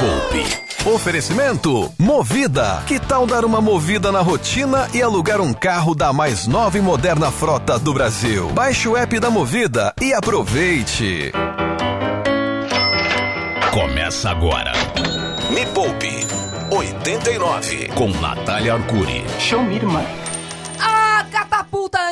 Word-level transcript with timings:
Poupe. 0.00 0.46
Oferecimento 0.88 1.92
Movida. 1.98 2.82
Que 2.86 2.98
tal 2.98 3.26
dar 3.26 3.44
uma 3.44 3.60
movida 3.60 4.10
na 4.10 4.22
rotina 4.22 4.88
e 4.94 5.02
alugar 5.02 5.42
um 5.42 5.52
carro 5.52 5.94
da 5.94 6.10
mais 6.10 6.46
nova 6.46 6.78
e 6.78 6.80
moderna 6.80 7.30
frota 7.30 7.78
do 7.78 7.92
Brasil? 7.92 8.48
Baixe 8.54 8.88
o 8.88 8.96
app 8.96 9.20
da 9.20 9.28
Movida 9.28 9.92
e 10.00 10.14
aproveite. 10.14 11.32
Começa 13.74 14.30
agora. 14.30 14.72
Me 15.50 15.66
Poupe 15.66 16.26
89 16.70 17.88
com 17.94 18.08
Natália 18.08 18.72
Arcuri. 18.72 19.22
Show 19.38 19.62
me, 19.62 19.76
irmã. 19.76 20.02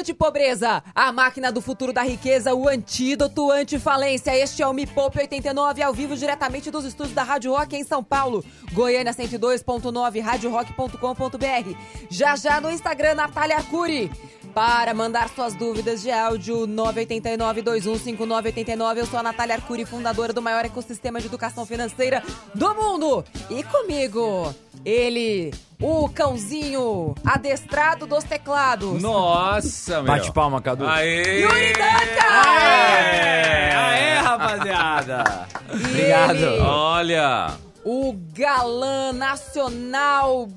A 0.08 0.10
catapulta 0.10 0.12
antipobreza, 0.12 0.82
a 0.94 1.12
máquina 1.12 1.52
do 1.52 1.60
futuro 1.60 1.92
da 1.92 2.02
riqueza, 2.02 2.54
o 2.54 2.66
antídoto 2.66 3.50
antifalência. 3.50 4.34
Este 4.36 4.62
é 4.62 4.66
o 4.66 4.72
Me 4.72 4.86
Poupe 4.86 5.18
89, 5.18 5.82
ao 5.82 5.92
vivo 5.92 6.16
diretamente 6.16 6.70
dos 6.70 6.84
estúdios 6.84 7.14
da 7.14 7.22
Rádio 7.22 7.52
Rock 7.52 7.76
em 7.76 7.84
São 7.84 8.02
Paulo. 8.02 8.44
Goiânia 8.72 9.12
102.9, 9.12 10.20
radiorock.com.br. 10.20 11.78
Já 12.08 12.36
já 12.36 12.60
no 12.60 12.70
Instagram, 12.70 13.14
Natália 13.16 13.56
Arcuri. 13.56 14.10
Para 14.54 14.94
mandar 14.94 15.28
suas 15.28 15.54
dúvidas 15.54 16.00
de 16.02 16.10
áudio, 16.10 16.66
989-215989. 16.66 18.96
Eu 18.96 19.06
sou 19.06 19.20
a 19.20 19.22
Natália 19.22 19.54
Arcuri, 19.56 19.84
fundadora 19.84 20.32
do 20.32 20.40
maior 20.42 20.64
ecossistema 20.64 21.20
de 21.20 21.26
educação 21.26 21.64
financeira 21.66 22.22
do 22.54 22.74
mundo. 22.74 23.24
E 23.50 23.62
comigo, 23.64 24.54
ele, 24.84 25.52
o 25.80 26.08
cãozinho 26.08 27.14
adestrado 27.24 28.06
dos 28.06 28.22
teclados. 28.24 29.00
Nossa, 29.02 30.02
meu. 30.02 30.12
Bate 30.12 30.32
palma, 30.32 30.60
Cadu. 30.60 30.86
Aê! 30.86 31.40
Yuri 31.42 31.72
Danca! 31.72 32.28
Aê! 32.30 33.74
Aê, 33.74 34.14
rapaziada! 34.18 35.46
Obrigado. 35.72 36.36
Ele, 36.36 36.58
Olha! 36.60 37.50
o 37.84 38.12
galã 38.34 39.12
nacional 39.12 40.48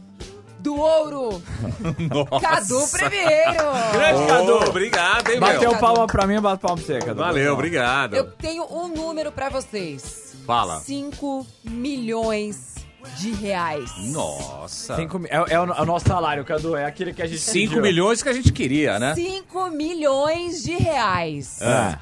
do 0.62 0.76
ouro, 0.78 1.42
Nossa! 2.10 2.40
Cadu 2.46 2.88
Primeiro. 2.92 3.64
Grande 3.94 4.28
Cadu. 4.28 4.70
Obrigado, 4.70 5.30
hein, 5.32 5.40
Bateu 5.40 5.72
meu? 5.72 5.80
palma 5.80 6.08
pra 6.08 6.28
mim, 6.28 6.40
bato 6.40 6.62
palma 6.62 6.78
pra 6.78 6.86
você, 6.86 7.00
Cadu. 7.00 7.20
Valeu, 7.20 7.54
obrigado. 7.54 8.16
Eu 8.16 8.32
tenho 8.32 8.64
um 8.72 8.88
número 8.88 9.32
pra 9.32 9.50
vocês. 9.50 10.36
Fala. 10.46 10.80
5 10.80 11.46
milhões 11.64 12.76
de 13.18 13.32
reais. 13.32 13.92
Nossa! 14.12 14.96
Cinco 14.96 15.22
é, 15.26 15.36
é 15.36 15.60
o, 15.60 15.66
é 15.66 15.82
o 15.82 15.86
nosso 15.86 16.08
salário, 16.08 16.46
Cadu. 16.46 16.76
É 16.76 16.86
aquele 16.86 17.14
que 17.14 17.22
a 17.22 17.28
gente 17.28 17.40
5 17.42 17.68
pediu. 17.70 17.82
milhões 17.82 18.22
que 18.22 18.30
a 18.30 18.34
gente 18.34 18.52
queria, 18.52 19.00
né? 19.00 19.16
5 19.16 19.70
milhões 19.72 20.64
de 20.64 20.76
reais. 20.76 21.60
É. 21.62 21.98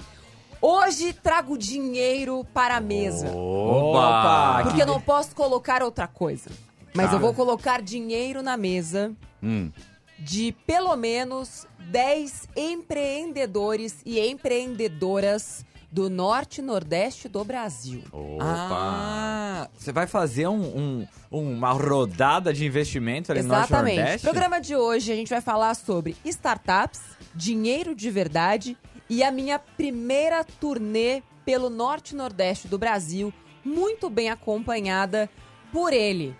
Hoje 0.61 1.13
trago 1.13 1.57
dinheiro 1.57 2.45
para 2.53 2.77
a 2.77 2.81
mesa. 2.81 3.31
Opa! 3.31 4.59
Porque 4.63 4.81
eu 4.81 4.85
não 4.87 4.99
posso 4.99 5.33
colocar 5.33 5.81
outra 5.81 6.05
coisa. 6.07 6.49
Mas 6.93 7.09
Tá. 7.09 7.15
eu 7.15 7.19
vou 7.19 7.33
colocar 7.33 7.81
dinheiro 7.81 8.41
na 8.41 8.57
mesa 8.57 9.11
Hum. 9.41 9.71
de 10.17 10.51
pelo 10.65 10.95
menos 10.95 11.65
10 11.91 12.47
empreendedores 12.55 14.01
e 14.05 14.19
empreendedoras 14.19 15.65
do 15.91 16.07
norte 16.09 16.59
e 16.59 16.61
nordeste 16.61 17.27
do 17.27 17.43
Brasil. 17.43 18.03
Opa! 18.11 18.45
Ah, 18.45 19.67
você 19.75 19.91
vai 19.91 20.05
fazer 20.05 20.47
um, 20.47 20.61
um- 20.61 21.07
uma 21.31 21.71
rodada 21.71 22.53
de 22.53 22.63
investimento 22.65 23.31
ali 23.31 23.41
no 23.41 23.47
Norte 23.47 23.61
e 23.61 23.65
Exatamente. 23.73 23.97
Nordeste? 23.97 24.25
Programa 24.27 24.61
de 24.61 24.75
hoje 24.75 25.11
a 25.11 25.15
gente 25.15 25.29
vai 25.29 25.41
falar 25.41 25.73
sobre 25.75 26.15
startups, 26.25 27.01
dinheiro 27.33 27.95
de 27.95 28.11
verdade 28.11 28.77
e 29.09 29.23
a 29.23 29.31
minha 29.31 29.57
primeira 29.57 30.43
turnê 30.43 31.23
pelo 31.43 31.69
norte 31.71 32.11
e 32.11 32.15
nordeste 32.15 32.67
do 32.67 32.77
Brasil, 32.77 33.33
muito 33.65 34.09
bem 34.11 34.29
acompanhada 34.29 35.27
por 35.71 35.91
ele. 35.91 36.35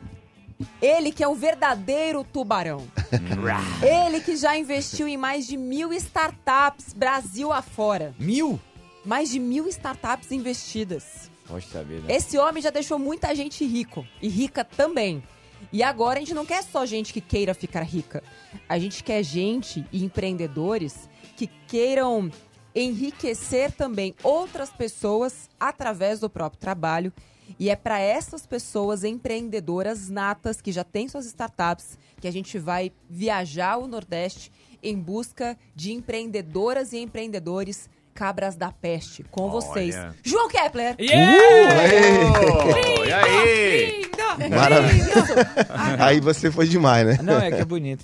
Ele 0.82 1.12
que 1.12 1.24
é 1.24 1.28
o 1.28 1.36
verdadeiro 1.36 2.24
tubarão. 2.24 2.86
ele 3.82 4.22
que 4.22 4.36
já 4.36 4.58
investiu 4.58 5.08
em 5.08 5.18
mais 5.18 5.48
de 5.48 5.58
mil 5.58 5.94
startups 5.94 6.94
Brasil 6.94 7.52
afora. 7.52 8.14
Mil? 8.20 8.60
Mais 9.06 9.30
de 9.30 9.40
mil 9.40 9.68
startups 9.68 10.32
investidas. 10.32 11.32
Poxa 11.48 11.84
vida. 11.84 12.12
Esse 12.14 12.38
homem 12.38 12.62
já 12.62 12.70
deixou 12.70 13.00
muita 13.00 13.34
gente 13.34 13.66
rico 13.66 14.06
e 14.22 14.28
rica 14.28 14.64
também. 14.64 15.24
E 15.72 15.84
agora 15.84 16.18
a 16.18 16.20
gente 16.20 16.34
não 16.34 16.46
quer 16.46 16.64
só 16.64 16.86
gente 16.86 17.12
que 17.12 17.22
queira 17.22 17.54
ficar 17.54 17.84
rica. 17.84 18.24
A 18.68 18.78
gente 18.78 19.04
quer 19.04 19.24
gente 19.24 19.86
e 19.92 20.04
empreendedores 20.04 21.10
que 21.36 21.48
queiram 21.68 22.32
enriquecer 22.74 23.72
também 23.72 24.16
outras 24.24 24.70
pessoas 24.70 25.50
através 25.60 26.20
do 26.20 26.30
próprio 26.30 26.60
trabalho. 26.60 27.12
E 27.58 27.70
é 27.70 27.76
para 27.76 28.00
essas 28.00 28.46
pessoas 28.46 29.04
empreendedoras 29.04 30.10
natas 30.10 30.62
que 30.62 30.72
já 30.72 30.84
têm 30.84 31.08
suas 31.08 31.26
startups 31.26 31.98
que 32.20 32.28
a 32.28 32.32
gente 32.32 32.60
vai 32.60 32.92
viajar 33.10 33.78
o 33.78 33.88
Nordeste 33.88 34.52
em 34.84 34.98
busca 34.98 35.58
de 35.76 35.92
empreendedoras 35.94 36.94
e 36.94 36.98
empreendedores 36.98 37.90
cabras 38.20 38.58
da 38.58 38.70
peste 38.70 39.24
com 39.32 39.50
vocês. 39.50 39.96
João 40.26 40.50
Kepler. 40.50 40.94
Oh, 41.00 41.04
e 43.06 43.14
aí? 43.14 44.02
Maravilha. 44.50 45.06
Aí 46.00 46.20
você 46.20 46.52
foi 46.52 46.68
demais, 46.68 47.08
né? 47.08 47.18
Não, 47.24 47.40
é 47.40 47.50
que 47.50 47.62
é 47.62 47.66
bonito. 47.66 48.04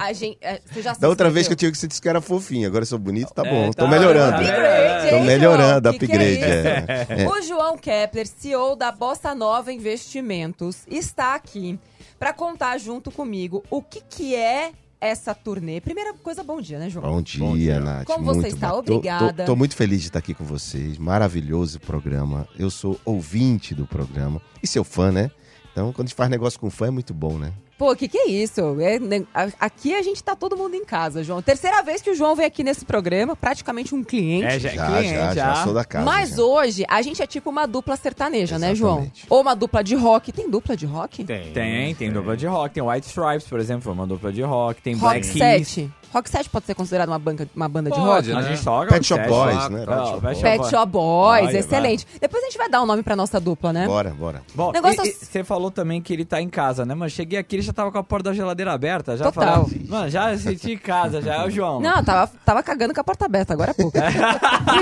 A 0.00 0.14
gente, 0.14 0.38
é, 0.40 0.60
você 0.64 0.80
já 0.80 0.94
se 0.94 1.00
Da 1.00 1.08
outra 1.10 1.28
vez 1.28 1.46
que 1.46 1.52
eu 1.52 1.56
tive 1.56 1.72
que 1.72 1.78
você 1.78 1.86
disse 1.86 2.00
que 2.00 2.08
era 2.08 2.22
fofinho, 2.22 2.66
agora 2.66 2.82
eu 2.82 2.86
sou 2.86 2.98
bonito, 2.98 3.34
tá 3.34 3.42
É, 3.44 3.50
bom. 3.50 3.70
tá, 3.70 3.82
Tô 3.84 3.88
melhorando. 3.88 4.32
tá 4.32 4.38
Upgrade, 4.40 5.10
Tô 5.10 5.20
melhorando, 5.20 5.88
João? 5.90 5.98
Que 5.98 6.06
que 6.06 6.12
upgrade. 6.14 6.42
é 6.42 7.22
é. 7.24 7.28
O 7.28 7.42
João 7.42 7.76
Kepler, 7.76 8.26
CEO 8.26 8.74
da 8.76 8.90
Bossa 8.90 9.34
Nova 9.34 9.70
Investimentos, 9.70 10.78
está 10.88 11.34
aqui 11.34 11.78
para 12.18 12.32
contar 12.32 12.78
junto 12.78 13.10
comigo 13.10 13.62
o 13.70 13.82
que, 13.82 14.00
que 14.08 14.34
é 14.34 14.72
essa 15.00 15.34
turnê. 15.34 15.80
Primeira 15.80 16.12
coisa, 16.14 16.42
bom 16.44 16.60
dia, 16.60 16.78
né, 16.78 16.90
João? 16.90 17.04
Bom 17.10 17.22
dia, 17.22 17.40
Bom 17.40 17.56
dia. 17.56 17.80
Nath. 17.80 18.04
Como 18.06 18.24
você 18.24 18.40
muito 18.42 18.54
está? 18.54 18.68
bom. 18.70 18.82
Tô- 18.82 18.94
Obrigada. 18.96 19.44
Tô, 19.44 19.52
tô 19.52 19.56
muito 19.56 19.74
feliz 19.76 20.00
de 20.00 20.08
estar 20.08 20.18
aqui 20.18 20.34
com 20.34 20.44
vocês. 20.44 20.98
Maravilhoso 20.98 21.80
programa. 21.80 22.46
Eu 22.58 22.70
sou 22.70 23.00
ouvinte 23.04 23.74
do 23.74 23.86
programa 23.86 24.40
e 24.62 24.66
seu 24.66 24.84
fã, 24.84 25.10
né? 25.10 25.30
Então, 25.72 25.92
quando 25.92 26.06
a 26.06 26.08
gente 26.08 26.16
faz 26.16 26.28
negócio 26.28 26.58
com 26.58 26.68
fã, 26.68 26.88
é 26.88 26.90
muito 26.90 27.14
bom, 27.14 27.38
né? 27.38 27.52
Pô, 27.80 27.92
o 27.92 27.96
que, 27.96 28.08
que 28.08 28.18
é 28.18 28.28
isso? 28.28 28.60
É, 28.78 28.98
né, 28.98 29.24
a- 29.34 29.48
aqui 29.58 29.94
a 29.94 30.02
gente 30.02 30.22
tá 30.22 30.36
todo 30.36 30.54
mundo 30.54 30.74
em 30.74 30.84
casa, 30.84 31.24
João. 31.24 31.40
Terceira 31.40 31.82
vez 31.82 32.02
que 32.02 32.10
o 32.10 32.14
João 32.14 32.36
vem 32.36 32.44
aqui 32.44 32.62
nesse 32.62 32.84
programa, 32.84 33.34
praticamente 33.34 33.94
um 33.94 34.04
cliente. 34.04 34.44
É, 34.44 34.60
já, 34.60 34.68
Já, 34.68 34.86
cliente, 34.86 35.14
já, 35.14 35.34
já, 35.34 35.54
sou 35.64 35.72
da 35.72 35.82
casa. 35.82 36.04
Mas 36.04 36.36
já. 36.36 36.42
hoje 36.42 36.84
a 36.86 37.00
gente 37.00 37.22
é 37.22 37.26
tipo 37.26 37.48
uma 37.48 37.64
dupla 37.66 37.96
sertaneja, 37.96 38.58
né, 38.58 38.74
João? 38.74 38.96
Exatamente. 38.98 39.24
Ou 39.30 39.40
uma 39.40 39.56
dupla 39.56 39.82
de 39.82 39.94
rock. 39.94 40.30
Tem 40.30 40.50
dupla 40.50 40.76
de 40.76 40.84
rock? 40.84 41.24
Tem. 41.24 41.52
Tem, 41.54 41.94
tem 41.94 42.12
dupla 42.12 42.36
de 42.36 42.46
rock. 42.46 42.74
Tem 42.74 42.82
White 42.82 43.06
Stripes, 43.06 43.46
por 43.48 43.58
exemplo, 43.58 43.80
foi 43.84 43.94
uma 43.94 44.06
dupla 44.06 44.30
de 44.30 44.42
rock. 44.42 44.82
Tem 44.82 44.92
Rock 44.92 45.02
Black 45.02 45.30
Keys. 45.32 45.68
7. 45.68 45.90
Rock 46.12 46.28
7 46.28 46.50
pode 46.50 46.66
ser 46.66 46.74
considerado 46.74 47.08
uma, 47.08 47.20
banca, 47.20 47.48
uma 47.54 47.68
banda 47.68 47.88
de 47.88 47.94
Pode, 47.96 48.32
rock? 48.32 48.32
A 48.32 48.42
né? 48.42 48.48
gente 48.56 48.64
toca 48.64 48.88
Pet 48.88 49.12
Rock 49.12 49.22
Shop. 49.24 49.28
Boys, 49.28 49.68
né? 49.68 49.86
Não, 49.86 49.86
Pet 49.86 50.08
Shop 50.08 50.20
Boys. 50.20 50.38
Pet 50.40 50.68
Shop 50.70 50.86
Boys, 50.90 51.44
Vai, 51.44 51.56
excelente. 51.56 52.06
Depois 52.20 52.42
a 52.42 52.46
gente 52.46 52.58
vai 52.58 52.68
dar 52.68 52.82
um 52.82 52.86
nome 52.86 53.04
pra 53.04 53.14
nossa 53.14 53.38
dupla, 53.38 53.72
né? 53.72 53.86
Bora, 53.86 54.10
bora. 54.10 54.42
Bom, 54.52 54.72
Negócio- 54.72 55.04
você 55.04 55.44
falou 55.44 55.70
também 55.70 56.02
que 56.02 56.12
ele 56.12 56.24
tá 56.24 56.42
em 56.42 56.48
casa, 56.48 56.84
né? 56.84 56.96
Mas 56.96 57.12
cheguei 57.12 57.38
aqui, 57.38 57.54
ele 57.54 57.62
já 57.70 57.72
tava 57.72 57.92
com 57.92 57.98
a 57.98 58.02
porta 58.02 58.30
da 58.30 58.34
geladeira 58.34 58.72
aberta. 58.72 59.16
Já 59.16 59.24
Total. 59.30 59.44
falava- 59.64 59.70
Mano, 59.88 60.10
já 60.10 60.36
senti 60.36 60.72
em 60.72 60.78
casa, 60.78 61.22
já 61.22 61.36
é 61.36 61.46
o 61.46 61.50
João. 61.50 61.80
Não, 61.80 62.02
tava, 62.04 62.30
tava 62.44 62.62
cagando 62.62 62.92
com 62.92 63.00
a 63.00 63.04
porta 63.04 63.24
aberta 63.24 63.52
agora 63.52 63.70
há 63.70 63.74
pouco. 63.74 63.96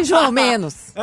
e 0.01 0.05
João, 0.05 0.33
menos. 0.33 0.93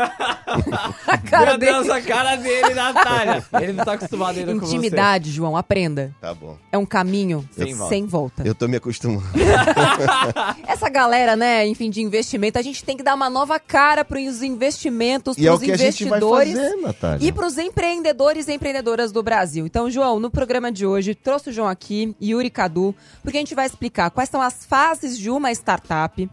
a 1.07 1.17
cara 1.17 1.51
Meu 1.51 1.57
Deus, 1.59 1.87
dele. 1.87 1.99
a 1.99 2.01
cara 2.01 2.35
dele, 2.35 2.73
Natália. 2.73 3.43
Ele 3.61 3.73
não 3.73 3.85
tá 3.85 3.93
acostumado 3.93 4.37
ainda 4.39 4.53
com 4.53 4.59
você. 4.59 4.75
Intimidade, 4.75 5.31
João, 5.31 5.55
aprenda. 5.55 6.11
Tá 6.19 6.33
bom. 6.33 6.57
É 6.71 6.77
um 6.77 6.85
caminho 6.85 7.47
Sem 7.51 7.67
sem, 7.67 7.75
volta. 7.75 8.07
volta. 8.07 8.43
Eu 8.47 8.55
tô 8.55 8.67
me 8.67 8.77
acostumando. 8.77 9.23
Essa 10.67 10.89
galera, 10.89 11.35
né, 11.35 11.65
enfim, 11.67 11.89
de 11.89 12.01
investimento, 12.01 12.57
a 12.57 12.61
gente 12.61 12.83
tem 12.83 12.97
que 12.97 13.03
dar 13.03 13.13
uma 13.15 13.29
nova 13.29 13.59
cara 13.59 14.03
pros 14.03 14.41
investimentos, 14.41 15.37
E 15.37 15.47
é 15.47 15.51
o 15.51 15.55
pros 15.57 15.65
que 15.65 15.71
a 15.71 15.77
gente 15.77 16.05
vai 16.05 16.19
investidores. 16.19 16.53
fazer, 16.57 16.75
Natália. 16.81 17.27
E 17.27 17.31
para 17.31 17.45
os 17.45 17.57
empreendedores 17.57 18.47
e 18.47 18.53
empreendedoras 18.53 19.11
do 19.11 19.21
Brasil. 19.21 19.65
Então, 19.65 19.89
João, 19.89 20.19
no 20.19 20.29
programa 20.29 20.71
de 20.71 20.85
hoje, 20.85 21.13
trouxe 21.15 21.49
o 21.49 21.53
João 21.53 21.67
aqui, 21.67 21.74
Yuri 22.21 22.49
Cadu, 22.49 22.95
porque 23.21 23.37
a 23.37 23.41
gente 23.41 23.55
vai 23.55 23.65
explicar 23.65 24.09
quais 24.11 24.29
são 24.29 24.41
as 24.41 24.65
fases 24.65 25.17
de 25.17 25.29
uma 25.29 25.51
startup, 25.51 26.29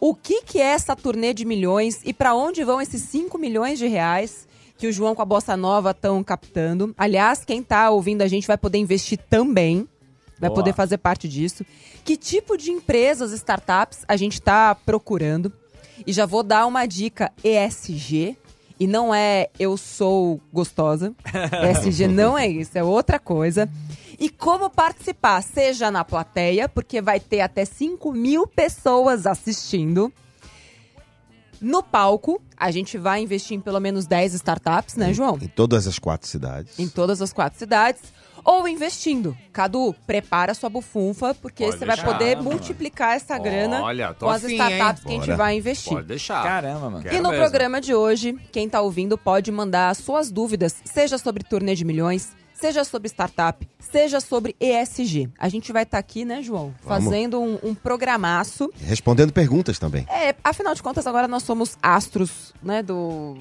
o 0.00 0.14
que, 0.14 0.42
que 0.42 0.60
é 0.60 0.64
essa 0.64 0.96
turnê 0.96 1.32
de 1.32 1.44
milhões 1.44 2.00
e 2.04 2.12
para 2.12 2.34
onde 2.34 2.64
vão 2.64 2.80
esses 2.80 3.02
5 3.02 3.38
milhões 3.38 3.78
de 3.78 3.86
reais 3.86 4.48
que 4.76 4.88
o 4.88 4.92
João 4.92 5.14
com 5.14 5.22
a 5.22 5.24
Bossa 5.24 5.56
Nova 5.56 5.92
estão 5.92 6.24
captando. 6.24 6.92
Aliás, 6.98 7.44
quem 7.44 7.62
tá 7.62 7.88
ouvindo 7.88 8.22
a 8.22 8.26
gente 8.26 8.48
vai 8.48 8.58
poder 8.58 8.78
investir 8.78 9.16
também. 9.30 9.86
Vai 10.40 10.50
Boa. 10.50 10.56
poder 10.56 10.74
fazer 10.74 10.98
parte 10.98 11.28
disso. 11.28 11.64
Que 12.04 12.16
tipo 12.16 12.56
de 12.56 12.72
empresas, 12.72 13.30
startups 13.30 14.00
a 14.08 14.16
gente 14.16 14.34
está 14.34 14.74
procurando? 14.74 15.52
E 16.04 16.12
já 16.12 16.26
vou 16.26 16.42
dar 16.42 16.66
uma 16.66 16.84
dica 16.84 17.30
ESG. 17.44 18.36
E 18.80 18.88
não 18.88 19.14
é 19.14 19.50
eu 19.56 19.76
sou 19.76 20.40
gostosa. 20.52 21.14
ESG 21.70 22.08
não 22.08 22.36
é 22.36 22.48
isso, 22.48 22.76
é 22.76 22.82
outra 22.82 23.20
coisa. 23.20 23.70
E 24.18 24.28
como 24.28 24.68
participar? 24.70 25.42
Seja 25.42 25.90
na 25.90 26.04
plateia, 26.04 26.68
porque 26.68 27.00
vai 27.00 27.18
ter 27.20 27.40
até 27.40 27.64
5 27.64 28.12
mil 28.12 28.46
pessoas 28.46 29.26
assistindo. 29.26 30.12
No 31.60 31.80
palco, 31.80 32.42
a 32.56 32.72
gente 32.72 32.98
vai 32.98 33.22
investir 33.22 33.56
em 33.56 33.60
pelo 33.60 33.78
menos 33.78 34.04
10 34.04 34.34
startups, 34.34 34.96
né, 34.96 35.14
João? 35.14 35.38
Em 35.40 35.46
todas 35.46 35.86
as 35.86 35.96
quatro 35.98 36.26
cidades. 36.28 36.76
Em 36.78 36.88
todas 36.88 37.22
as 37.22 37.32
quatro 37.32 37.56
cidades. 37.58 38.02
Ou 38.44 38.66
investindo. 38.66 39.36
Cadu, 39.52 39.94
prepara 40.04 40.52
sua 40.54 40.68
bufunfa, 40.68 41.32
porque 41.32 41.62
Pode 41.64 41.78
você 41.78 41.86
vai 41.86 41.94
deixar, 41.94 42.12
poder 42.12 42.36
mano. 42.38 42.50
multiplicar 42.50 43.14
essa 43.14 43.38
grana 43.38 43.80
Olha, 43.80 44.12
com 44.14 44.28
as 44.28 44.44
afim, 44.44 44.54
startups 44.54 45.02
hein? 45.02 45.06
que 45.06 45.08
a 45.10 45.14
gente 45.14 45.24
Bora. 45.26 45.36
vai 45.36 45.56
investir. 45.56 45.92
Pode 45.92 46.06
deixar. 46.08 46.42
Caramba, 46.42 46.90
mano. 46.90 47.02
Quero 47.04 47.14
E 47.14 47.20
no 47.20 47.28
mesmo. 47.30 47.44
programa 47.44 47.80
de 47.80 47.94
hoje, 47.94 48.36
quem 48.50 48.68
tá 48.68 48.80
ouvindo 48.80 49.16
pode 49.16 49.52
mandar 49.52 49.90
as 49.90 49.98
suas 49.98 50.32
dúvidas, 50.32 50.74
seja 50.84 51.16
sobre 51.18 51.44
turnê 51.44 51.76
de 51.76 51.84
milhões, 51.84 52.32
seja 52.62 52.84
sobre 52.84 53.08
startup, 53.08 53.68
seja 53.80 54.20
sobre 54.20 54.54
ESG. 54.60 55.28
A 55.36 55.48
gente 55.48 55.72
vai 55.72 55.82
estar 55.82 55.98
aqui, 55.98 56.24
né, 56.24 56.40
João? 56.42 56.72
Vamos. 56.84 57.04
Fazendo 57.04 57.40
um, 57.40 57.58
um 57.60 57.74
programaço. 57.74 58.70
Respondendo 58.80 59.32
perguntas 59.32 59.80
também. 59.80 60.06
É, 60.08 60.32
afinal 60.44 60.72
de 60.72 60.80
contas, 60.80 61.04
agora 61.08 61.26
nós 61.26 61.42
somos 61.42 61.76
astros, 61.82 62.54
né, 62.62 62.80
do, 62.80 63.36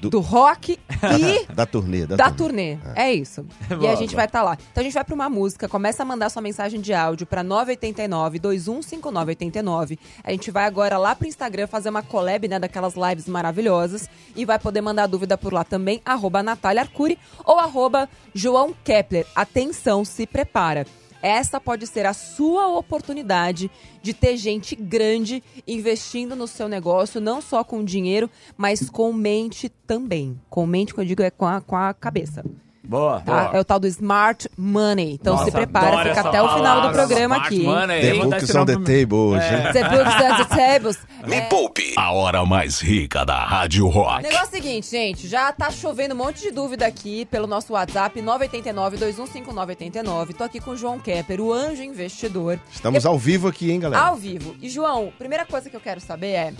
do... 0.00 0.10
Do- 0.10 0.20
rock 0.20 0.72
e 0.72 1.46
Da 1.54 1.64
turnê. 1.66 2.06
Da, 2.06 2.16
da 2.16 2.30
turnê. 2.30 2.76
turnê. 2.76 2.92
É 2.94 3.12
isso. 3.12 3.46
e 3.70 3.74
a 3.74 3.76
Boa, 3.76 3.96
gente 3.96 4.10
boa. 4.10 4.16
vai 4.16 4.26
estar 4.26 4.42
lá. 4.42 4.56
Então 4.72 4.80
a 4.80 4.84
gente 4.84 4.94
vai 4.94 5.04
pra 5.04 5.14
uma 5.14 5.28
música, 5.28 5.68
começa 5.68 6.02
a 6.02 6.06
mandar 6.06 6.28
sua 6.30 6.42
mensagem 6.42 6.80
de 6.80 6.92
áudio 6.92 7.26
pra 7.26 7.42
989 7.42 8.38
215989. 8.38 9.98
A 10.24 10.30
gente 10.30 10.50
vai 10.50 10.64
agora 10.64 10.98
lá 10.98 11.14
pro 11.14 11.26
Instagram 11.28 11.66
fazer 11.66 11.88
uma 11.90 12.02
collab, 12.02 12.46
né, 12.48 12.58
daquelas 12.58 12.94
lives 12.94 13.26
maravilhosas 13.28 14.08
e 14.34 14.44
vai 14.44 14.58
poder 14.58 14.80
mandar 14.80 15.06
dúvida 15.06 15.36
por 15.38 15.52
lá 15.52 15.64
também, 15.64 16.00
arroba 16.04 16.42
Natália 16.42 16.82
Arcuri 16.82 17.18
ou 17.44 17.58
arroba 17.58 18.08
João 18.34 18.74
Kepler. 18.84 19.26
Atenção, 19.34 20.04
se 20.04 20.26
prepara. 20.26 20.86
Essa 21.22 21.60
pode 21.60 21.86
ser 21.86 22.06
a 22.06 22.12
sua 22.12 22.68
oportunidade 22.68 23.70
de 24.02 24.14
ter 24.14 24.36
gente 24.36 24.76
grande 24.76 25.42
investindo 25.66 26.36
no 26.36 26.46
seu 26.46 26.68
negócio, 26.68 27.20
não 27.20 27.40
só 27.40 27.64
com 27.64 27.84
dinheiro, 27.84 28.30
mas 28.56 28.88
com 28.88 29.12
mente 29.12 29.68
também. 29.68 30.40
Com 30.48 30.66
mente, 30.66 30.94
que 30.94 31.00
eu 31.00 31.04
digo, 31.04 31.22
é 31.22 31.30
com 31.30 31.46
a, 31.46 31.60
com 31.60 31.76
a 31.76 31.92
cabeça. 31.92 32.44
Boa. 32.86 33.20
Tá? 33.20 33.50
É 33.52 33.60
o 33.60 33.64
tal 33.64 33.78
do 33.78 33.86
smart 33.86 34.48
money. 34.56 35.12
Então 35.14 35.34
Nossa, 35.34 35.46
se 35.46 35.50
prepara, 35.50 36.14
fica 36.14 36.28
até 36.28 36.42
o 36.42 36.48
final 36.48 36.76
do 36.76 36.80
palavra, 36.88 36.92
programa 36.92 37.36
smart 37.36 37.54
aqui. 37.54 37.64
money. 37.64 38.00
The 38.00 38.14
books 38.14 38.54
on 38.54 38.64
the 38.66 38.76
table 38.76 39.16
hoje. 39.18 39.44
É. 39.46 39.72
The 39.72 39.88
books 39.88 40.14
and 40.14 40.36
the 40.44 40.56
tables. 40.56 40.98
Me 41.26 41.36
É, 41.36 41.40
Poupe, 41.42 41.94
a 41.96 42.12
hora 42.12 42.44
mais 42.44 42.80
rica 42.80 43.24
da 43.24 43.44
Rádio 43.44 43.86
O 43.86 43.88
Rock. 43.88 44.22
negócio 44.22 44.44
é 44.44 44.48
o 44.48 44.50
seguinte, 44.50 44.90
gente, 44.90 45.26
já 45.26 45.50
tá 45.52 45.70
chovendo 45.70 46.14
um 46.14 46.18
monte 46.18 46.42
de 46.42 46.50
dúvida 46.52 46.86
aqui 46.86 47.24
pelo 47.26 47.46
nosso 47.46 47.72
WhatsApp 47.72 48.20
989-215989. 48.22 50.34
Tô 50.34 50.44
aqui 50.44 50.60
com 50.60 50.72
o 50.72 50.76
João 50.76 50.98
Kepper, 50.98 51.40
o 51.40 51.52
anjo 51.52 51.82
investidor. 51.82 52.58
Estamos 52.72 53.04
ao 53.06 53.18
vivo 53.18 53.48
aqui, 53.48 53.70
hein, 53.70 53.80
galera? 53.80 54.02
Ao 54.04 54.16
vivo. 54.16 54.54
E, 54.60 54.68
João, 54.68 55.12
primeira 55.18 55.44
coisa 55.44 55.68
que 55.70 55.76
eu 55.76 55.80
quero 55.80 56.00
saber 56.00 56.32
é. 56.32 56.52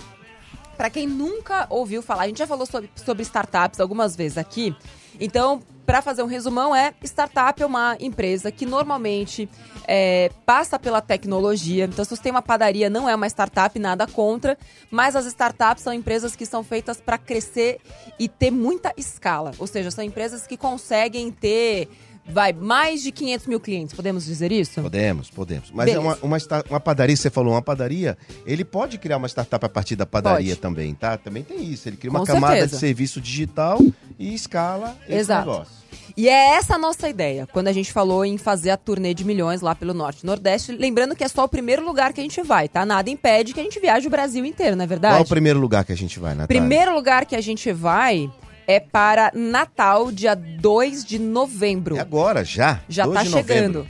Pra 0.76 0.90
quem 0.90 1.06
nunca 1.06 1.66
ouviu 1.70 2.02
falar, 2.02 2.24
a 2.24 2.26
gente 2.26 2.38
já 2.38 2.46
falou 2.46 2.66
sobre, 2.66 2.90
sobre 2.96 3.22
startups 3.22 3.80
algumas 3.80 4.14
vezes 4.14 4.36
aqui. 4.36 4.76
Então, 5.18 5.62
pra 5.86 6.02
fazer 6.02 6.22
um 6.22 6.26
resumão, 6.26 6.74
é 6.74 6.92
startup 7.04 7.62
é 7.62 7.64
uma 7.64 7.96
empresa 8.00 8.50
que 8.50 8.66
normalmente 8.66 9.48
é, 9.86 10.30
passa 10.44 10.78
pela 10.78 11.00
tecnologia. 11.00 11.84
Então, 11.84 12.04
se 12.04 12.14
você 12.14 12.22
tem 12.22 12.32
uma 12.32 12.42
padaria, 12.42 12.90
não 12.90 13.08
é 13.08 13.14
uma 13.14 13.26
startup, 13.26 13.78
nada 13.78 14.06
contra. 14.06 14.58
Mas 14.90 15.14
as 15.16 15.24
startups 15.26 15.82
são 15.82 15.92
empresas 15.92 16.34
que 16.34 16.44
são 16.44 16.62
feitas 16.62 17.00
para 17.00 17.16
crescer 17.16 17.78
e 18.18 18.28
ter 18.28 18.50
muita 18.50 18.92
escala. 18.96 19.52
Ou 19.58 19.66
seja, 19.66 19.90
são 19.90 20.04
empresas 20.04 20.46
que 20.46 20.56
conseguem 20.56 21.30
ter, 21.30 21.88
vai, 22.28 22.52
mais 22.52 23.02
de 23.02 23.12
500 23.12 23.46
mil 23.46 23.60
clientes. 23.60 23.94
Podemos 23.94 24.24
dizer 24.24 24.52
isso? 24.52 24.82
Podemos, 24.82 25.30
podemos. 25.30 25.70
Mas 25.72 25.86
Beleza. 25.86 25.98
é 25.98 26.00
uma, 26.00 26.18
uma, 26.22 26.38
uma 26.70 26.80
padaria, 26.80 27.16
você 27.16 27.30
falou, 27.30 27.54
uma 27.54 27.62
padaria, 27.62 28.16
ele 28.44 28.64
pode 28.64 28.98
criar 28.98 29.16
uma 29.16 29.28
startup 29.28 29.64
a 29.64 29.68
partir 29.68 29.96
da 29.96 30.06
padaria 30.06 30.50
Pode. 30.50 30.60
também, 30.60 30.94
tá? 30.94 31.16
Também 31.16 31.42
tem 31.42 31.62
isso. 31.64 31.88
Ele 31.88 31.96
cria 31.96 32.10
uma 32.10 32.20
Com 32.20 32.26
camada 32.26 32.54
certeza. 32.54 32.74
de 32.74 32.80
serviço 32.80 33.20
digital 33.20 33.78
e 34.18 34.34
escala 34.34 34.96
esse 35.08 35.18
Exato. 35.18 35.48
negócio. 35.48 35.86
E 36.16 36.28
é 36.28 36.54
essa 36.56 36.76
a 36.76 36.78
nossa 36.78 37.08
ideia, 37.08 37.46
quando 37.52 37.68
a 37.68 37.72
gente 37.72 37.92
falou 37.92 38.24
em 38.24 38.38
fazer 38.38 38.70
a 38.70 38.76
turnê 38.76 39.12
de 39.12 39.24
milhões 39.24 39.60
lá 39.60 39.74
pelo 39.74 39.92
Norte 39.92 40.22
e 40.22 40.26
Nordeste. 40.26 40.72
Lembrando 40.72 41.14
que 41.14 41.22
é 41.22 41.28
só 41.28 41.44
o 41.44 41.48
primeiro 41.48 41.84
lugar 41.84 42.12
que 42.12 42.20
a 42.20 42.22
gente 42.22 42.42
vai, 42.42 42.68
tá? 42.68 42.86
Nada 42.86 43.10
impede 43.10 43.52
que 43.52 43.60
a 43.60 43.62
gente 43.62 43.78
viaje 43.78 44.06
o 44.06 44.10
Brasil 44.10 44.44
inteiro, 44.44 44.76
não 44.76 44.84
é 44.84 44.86
Qual 44.86 44.96
é 44.96 45.00
verdade? 45.00 45.22
o 45.22 45.28
primeiro 45.28 45.58
lugar 45.58 45.84
que 45.84 45.92
a 45.92 45.96
gente 45.96 46.18
vai, 46.18 46.34
Natália? 46.34 46.46
Primeiro 46.60 46.94
lugar 46.94 47.26
que 47.26 47.36
a 47.36 47.40
gente 47.40 47.70
vai 47.72 48.30
é 48.66 48.80
para 48.80 49.30
Natal, 49.34 50.10
dia 50.10 50.34
2 50.34 51.04
de 51.04 51.18
novembro. 51.18 51.96
É 51.96 52.00
agora, 52.00 52.44
já. 52.44 52.80
Já 52.88 53.04
2 53.04 53.14
tá 53.14 53.24
chegando. 53.24 53.86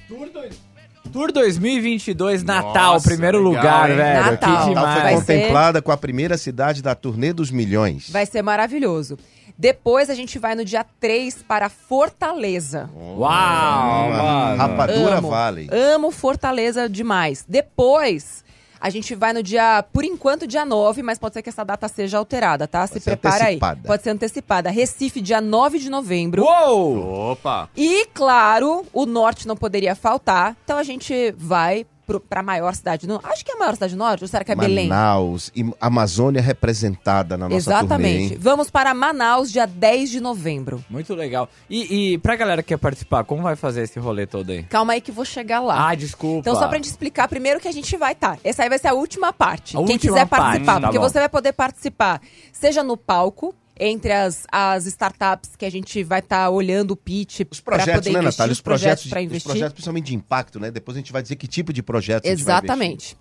Tour 1.12 1.32
2022, 1.32 2.42
Natal, 2.42 2.94
Nossa, 2.94 3.08
primeiro 3.08 3.38
legal, 3.38 3.52
lugar, 3.54 3.90
hein? 3.90 3.96
velho. 3.96 4.24
Natal. 4.24 4.36
Que 4.38 4.46
Natal 4.46 4.68
demais. 4.68 4.94
foi 4.94 5.02
Vai 5.02 5.14
contemplada 5.14 5.82
com 5.82 5.92
a 5.92 5.96
primeira 5.96 6.36
cidade 6.36 6.82
da 6.82 6.94
turnê 6.94 7.32
dos 7.32 7.50
milhões. 7.50 8.10
Vai 8.10 8.26
ser 8.26 8.42
maravilhoso. 8.42 9.16
Depois 9.58 10.10
a 10.10 10.14
gente 10.14 10.38
vai 10.38 10.54
no 10.54 10.64
dia 10.64 10.84
3 11.00 11.42
para 11.48 11.70
Fortaleza. 11.70 12.90
Uau, 12.94 14.10
mano. 14.10 14.56
Rapadura 14.58 15.18
Amo. 15.18 15.30
Valley. 15.30 15.68
Amo 15.72 16.10
Fortaleza 16.10 16.88
demais. 16.88 17.44
Depois, 17.48 18.44
a 18.80 18.90
gente 18.90 19.14
vai 19.14 19.32
no 19.32 19.42
dia, 19.42 19.84
por 19.92 20.04
enquanto, 20.04 20.46
dia 20.46 20.64
9, 20.64 21.02
mas 21.02 21.18
pode 21.18 21.34
ser 21.34 21.42
que 21.42 21.48
essa 21.48 21.64
data 21.64 21.88
seja 21.88 22.18
alterada, 22.18 22.66
tá? 22.68 22.86
Se 22.86 22.94
Pode 22.94 23.04
ser 23.04 23.10
prepara 23.16 23.44
antecipada. 23.44 23.80
aí. 23.82 23.86
Pode 23.86 24.02
ser 24.02 24.10
antecipada. 24.10 24.70
Recife, 24.70 25.20
dia 25.20 25.40
9 25.40 25.78
de 25.78 25.90
novembro. 25.90 26.42
Uou! 26.44 27.30
Opa! 27.32 27.68
E, 27.76 28.06
claro, 28.14 28.84
o 28.92 29.06
norte 29.06 29.46
não 29.46 29.56
poderia 29.56 29.94
faltar. 29.94 30.56
Então 30.64 30.78
a 30.78 30.82
gente 30.82 31.32
vai 31.36 31.86
pro, 32.06 32.20
pra 32.20 32.42
maior 32.42 32.74
cidade. 32.74 33.06
Não, 33.06 33.20
acho 33.24 33.44
que 33.44 33.50
é 33.50 33.54
a 33.54 33.58
maior 33.58 33.74
cidade 33.74 33.94
do 33.94 33.98
norte, 33.98 34.22
ou 34.22 34.28
será 34.28 34.44
que 34.44 34.52
é 34.52 34.56
Belém? 34.56 34.88
Manaus 34.88 35.50
e 35.54 35.64
Amazônia 35.80 36.40
representada 36.40 37.36
na 37.36 37.48
nossa 37.48 37.56
Exatamente. 37.56 38.18
turnê, 38.18 38.34
hein? 38.34 38.38
Vamos 38.40 38.70
para 38.70 38.94
Manaus, 38.94 39.50
dia 39.50 39.66
10 39.66 40.10
de 40.10 40.20
novembro. 40.20 40.84
Muito 40.88 41.14
legal. 41.14 41.48
E, 41.68 42.12
e 42.14 42.18
pra 42.18 42.36
galera 42.36 42.62
que 42.62 42.68
quer 42.68 42.78
participar, 42.78 43.24
como 43.24 43.42
vai 43.42 43.56
fazer 43.56 43.82
esse 43.82 43.98
rolê 43.98 44.26
todo 44.26 44.50
aí? 44.50 44.62
Calma 44.64 44.92
aí 44.92 45.00
que 45.00 45.10
vou 45.10 45.24
chegar 45.24 45.60
lá. 45.60 45.88
Ah, 45.88 45.94
desculpa. 45.94 46.38
Então, 46.38 46.54
só 46.54 46.68
pra 46.68 46.76
gente 46.76 46.84
explicar 46.86 47.28
primeiro 47.28 47.58
que 47.60 47.68
a 47.68 47.72
gente 47.72 47.96
vai 47.96 48.12
estar. 48.12 48.38
Essa 48.44 48.62
aí 48.62 48.68
vai 48.68 48.78
ser 48.78 48.88
a 48.88 48.94
última 48.94 49.32
parte. 49.32 49.76
A 49.76 49.80
Quem 49.80 49.94
última 49.94 49.98
quiser 49.98 50.26
parte, 50.26 50.42
participar, 50.42 50.74
tá 50.74 50.80
porque 50.88 50.98
bom. 50.98 51.08
você 51.08 51.18
vai 51.18 51.28
poder 51.28 51.52
participar, 51.52 52.20
seja 52.52 52.82
no 52.82 52.96
palco, 52.96 53.54
entre 53.78 54.12
as, 54.12 54.46
as 54.50 54.86
startups 54.86 55.56
que 55.56 55.64
a 55.64 55.70
gente 55.70 56.02
vai 56.02 56.20
estar 56.20 56.48
olhando 56.50 56.92
o 56.92 56.96
pitch 56.96 57.40
projetos, 57.64 57.94
poder 57.94 58.12
né, 58.12 58.18
investir, 58.20 58.22
Natália? 58.22 58.52
os 58.52 58.58
Os 58.58 58.62
projetos, 58.62 59.06
para 59.08 59.20
de- 59.20 59.26
os 59.26 59.30
investir. 59.30 59.50
projetos 59.50 59.72
principalmente 59.74 60.04
de 60.06 60.14
impacto, 60.14 60.58
né? 60.60 60.70
Depois 60.70 60.96
a 60.96 61.00
gente 61.00 61.12
vai 61.12 61.22
dizer 61.22 61.36
que 61.36 61.46
tipo 61.46 61.72
de 61.72 61.82
projetos 61.82 62.28
a 62.30 62.34
gente 62.34 62.44
vai 62.44 62.54
investir. 62.58 62.70
Exatamente. 62.70 63.16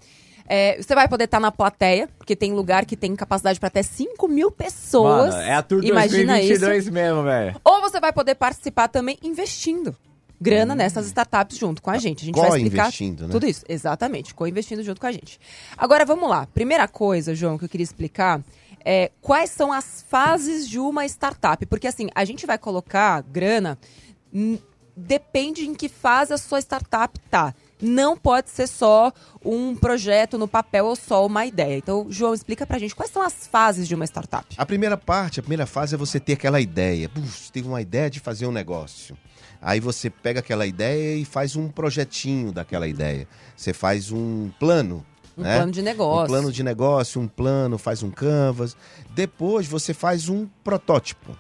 É, 0.48 0.80
você 0.82 0.94
vai 0.94 1.08
poder 1.08 1.24
estar 1.24 1.40
na 1.40 1.52
plateia, 1.52 2.08
porque 2.20 2.36
tem 2.36 2.54
lugar 2.54 2.86
que 2.86 2.96
tem 2.96 3.16
capacidade 3.16 3.60
para 3.60 3.68
até 3.68 3.82
5 3.82 4.28
mil 4.28 4.52
pessoas. 4.52 5.34
Mano, 5.34 5.42
é 5.44 5.56
a 5.56 5.62
Tour 5.64 5.84
Imagina 5.84 6.34
2022 6.34 6.84
isso. 6.84 6.94
mesmo, 6.94 7.24
velho. 7.24 7.60
Ou 7.64 7.82
você 7.82 8.00
vai 8.00 8.14
poder 8.14 8.36
participar 8.36 8.88
também 8.88 9.18
investindo 9.24 9.96
grana 10.40 10.76
nessas 10.76 11.08
startups 11.08 11.58
junto 11.58 11.82
com 11.82 11.90
a 11.90 11.98
gente. 11.98 12.22
A 12.22 12.26
gente 12.26 12.36
vai 12.36 12.48
explicar 12.50 12.84
Co-investindo, 12.84 13.22
né? 13.26 13.32
tudo 13.32 13.48
isso. 13.48 13.64
Exatamente, 13.68 14.36
co-investindo 14.36 14.84
junto 14.84 15.02
com 15.02 15.08
a 15.08 15.12
gente. 15.12 15.40
Agora, 15.76 16.06
vamos 16.06 16.30
lá. 16.30 16.46
Primeira 16.54 16.88
coisa, 16.88 17.34
João, 17.34 17.58
que 17.58 17.66
eu 17.66 17.70
queria 17.70 17.84
explicar 17.84 18.40
é 18.86 19.12
quais 19.20 19.50
são 19.50 19.74
as 19.74 20.06
fases 20.08 20.70
de 20.70 20.80
uma 20.80 21.06
startup. 21.06 21.66
Porque, 21.66 21.88
assim, 21.88 22.08
a 22.16 22.24
gente 22.24 22.46
vai 22.46 22.58
colocar 22.58 23.22
grana... 23.24 23.78
hum, 24.34 24.58
Depende 24.98 25.66
em 25.66 25.76
que 25.76 25.90
fase 25.90 26.34
a 26.34 26.38
sua 26.38 26.60
startup 26.62 27.20
tá. 27.30 27.54
Não 27.82 28.16
pode 28.16 28.50
ser 28.50 28.66
só 28.66 29.12
um 29.44 29.76
projeto 29.76 30.38
no 30.38 30.48
papel 30.48 30.86
ou 30.86 30.96
só 30.96 31.26
uma 31.26 31.46
ideia. 31.46 31.78
Então, 31.78 32.08
João, 32.10 32.34
explica 32.34 32.66
pra 32.66 32.80
gente 32.80 32.96
quais 32.96 33.12
são 33.12 33.22
as 33.22 33.46
fases 33.46 33.90
de 33.90 33.94
uma 33.94 34.06
startup. 34.06 34.56
A 34.58 34.66
primeira 34.66 34.96
parte, 34.96 35.42
a 35.42 35.44
primeira 35.44 35.66
fase 35.66 35.96
é 35.96 35.98
você 35.98 36.18
ter 36.18 36.34
aquela 36.34 36.62
ideia. 36.62 37.10
Puf, 37.10 37.52
teve 37.52 37.68
uma 37.68 37.82
ideia 37.82 38.10
de 38.10 38.22
fazer 38.22 38.48
um 38.48 38.54
negócio. 38.54 39.18
Aí 39.62 39.82
você 39.82 40.10
pega 40.10 40.40
aquela 40.40 40.66
ideia 40.66 41.18
e 41.18 41.26
faz 41.26 41.58
um 41.58 41.68
projetinho 41.68 42.54
daquela 42.54 42.88
ideia. 42.88 43.28
Você 43.58 43.74
faz 43.74 44.14
um 44.14 44.50
plano. 44.58 45.06
Um 45.38 45.42
né? 45.44 45.56
plano 45.58 45.72
de 45.72 45.82
negócio. 45.82 46.24
Um 46.24 46.28
plano 46.28 46.52
de 46.52 46.64
negócio, 46.64 47.22
um 47.22 47.28
plano, 47.28 47.78
faz 47.78 48.02
um 48.04 48.10
canvas. 48.12 48.76
Depois 49.14 49.68
você 49.68 49.94
faz 49.94 50.30
um 50.30 50.48
protótipo, 50.64 51.38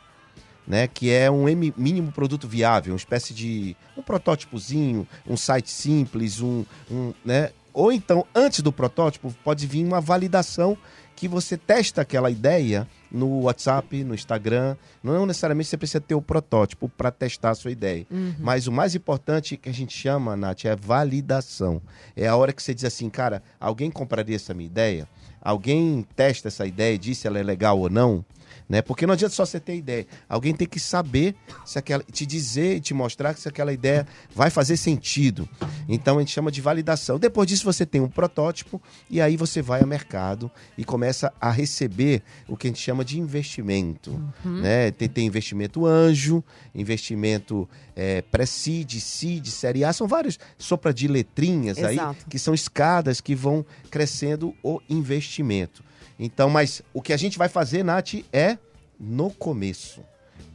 né? 0.67 0.87
Que 0.87 1.11
é 1.11 1.29
um 1.31 1.47
M- 1.47 1.73
mínimo 1.77 2.11
produto 2.11 2.47
viável, 2.47 2.93
uma 2.93 2.97
espécie 2.97 3.33
de 3.33 3.75
um 3.97 4.01
protótipozinho, 4.01 5.07
um 5.27 5.37
site 5.37 5.69
simples, 5.71 6.41
um, 6.41 6.65
um, 6.91 7.13
né? 7.23 7.51
Ou 7.73 7.91
então, 7.91 8.25
antes 8.33 8.61
do 8.61 8.71
protótipo, 8.71 9.33
pode 9.43 9.67
vir 9.67 9.85
uma 9.85 9.99
validação 9.99 10.77
que 11.15 11.27
você 11.27 11.55
testa 11.57 12.01
aquela 12.01 12.29
ideia 12.29 12.87
no 13.15 13.41
WhatsApp, 13.43 14.03
no 14.03 14.13
Instagram. 14.13 14.75
Não 15.01 15.25
necessariamente 15.25 15.69
você 15.69 15.77
precisa 15.77 16.01
ter 16.01 16.15
o 16.15 16.21
protótipo 16.21 16.89
para 16.89 17.09
testar 17.09 17.51
a 17.51 17.55
sua 17.55 17.71
ideia. 17.71 18.05
Mas 18.39 18.67
o 18.67 18.71
mais 18.71 18.93
importante 18.93 19.57
que 19.57 19.69
a 19.69 19.73
gente 19.73 19.97
chama, 19.97 20.35
Nath, 20.35 20.65
é 20.65 20.75
validação. 20.75 21.81
É 22.15 22.27
a 22.27 22.35
hora 22.35 22.51
que 22.51 22.61
você 22.61 22.73
diz 22.73 22.85
assim, 22.85 23.09
cara, 23.09 23.41
alguém 23.59 23.89
compraria 23.89 24.35
essa 24.35 24.53
minha 24.53 24.67
ideia? 24.67 25.07
Alguém 25.41 26.05
testa 26.15 26.47
essa 26.47 26.65
ideia 26.65 26.95
e 26.95 26.97
diz 26.97 27.19
se 27.19 27.27
ela 27.27 27.39
é 27.39 27.43
legal 27.43 27.79
ou 27.79 27.89
não? 27.89 28.25
Né? 28.67 28.81
Porque 28.81 29.05
não 29.05 29.13
adianta 29.13 29.35
só 29.35 29.45
você 29.45 29.59
ter 29.59 29.75
ideia. 29.75 30.07
Alguém 30.27 30.55
tem 30.55 30.67
que 30.67 30.79
saber 30.79 31.35
se 31.63 31.77
aquela. 31.77 32.03
te 32.03 32.25
dizer 32.25 32.77
e 32.77 32.79
te 32.79 32.95
mostrar 32.95 33.33
que 33.33 33.39
se 33.39 33.47
aquela 33.47 33.71
ideia 33.71 34.07
vai 34.33 34.49
fazer 34.49 34.75
sentido. 34.75 35.47
Então 35.87 36.17
a 36.17 36.19
gente 36.21 36.31
chama 36.31 36.51
de 36.51 36.61
validação. 36.61 37.19
Depois 37.19 37.47
disso, 37.47 37.63
você 37.63 37.85
tem 37.85 38.01
um 38.01 38.09
protótipo 38.09 38.81
e 39.07 39.21
aí 39.21 39.37
você 39.37 39.61
vai 39.61 39.81
ao 39.81 39.87
mercado 39.87 40.49
e 40.75 40.83
começa 40.83 41.31
a 41.39 41.51
receber 41.51 42.23
o 42.47 42.57
que 42.57 42.65
a 42.65 42.69
gente 42.71 42.81
chama 42.81 43.04
de 43.05 43.19
investimento. 43.19 44.21
Né? 44.43 44.91
Tem, 44.91 45.07
tem 45.07 45.27
investimento 45.27 45.85
anjo, 45.85 46.43
investimento 46.73 47.69
é, 47.95 48.21
pré-seed, 48.23 48.99
seed, 48.99 49.47
série 49.47 49.85
A, 49.85 49.93
são 49.93 50.07
vários 50.07 50.39
sopra 50.57 50.93
de 50.93 51.07
letrinhas 51.07 51.77
aí 51.77 51.95
Exato. 51.95 52.25
que 52.27 52.39
são 52.39 52.53
escadas 52.53 53.21
que 53.21 53.35
vão 53.35 53.65
crescendo 53.89 54.53
o 54.63 54.81
investimento. 54.89 55.83
Então, 56.19 56.49
mas 56.49 56.81
o 56.93 57.01
que 57.01 57.13
a 57.13 57.17
gente 57.17 57.37
vai 57.37 57.47
fazer, 57.47 57.83
Nath, 57.83 58.15
é 58.33 58.57
no 58.99 59.29
começo. 59.29 60.01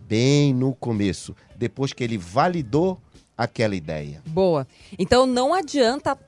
Bem 0.07 0.53
no 0.53 0.75
começo. 0.75 1.37
Depois 1.57 1.93
que 1.93 2.03
ele 2.03 2.19
validou 2.19 3.01
aquela 3.37 3.75
ideia. 3.75 4.23
Boa. 4.27 4.67
Então 4.99 5.25
não 5.25 5.55
adianta 5.55 6.19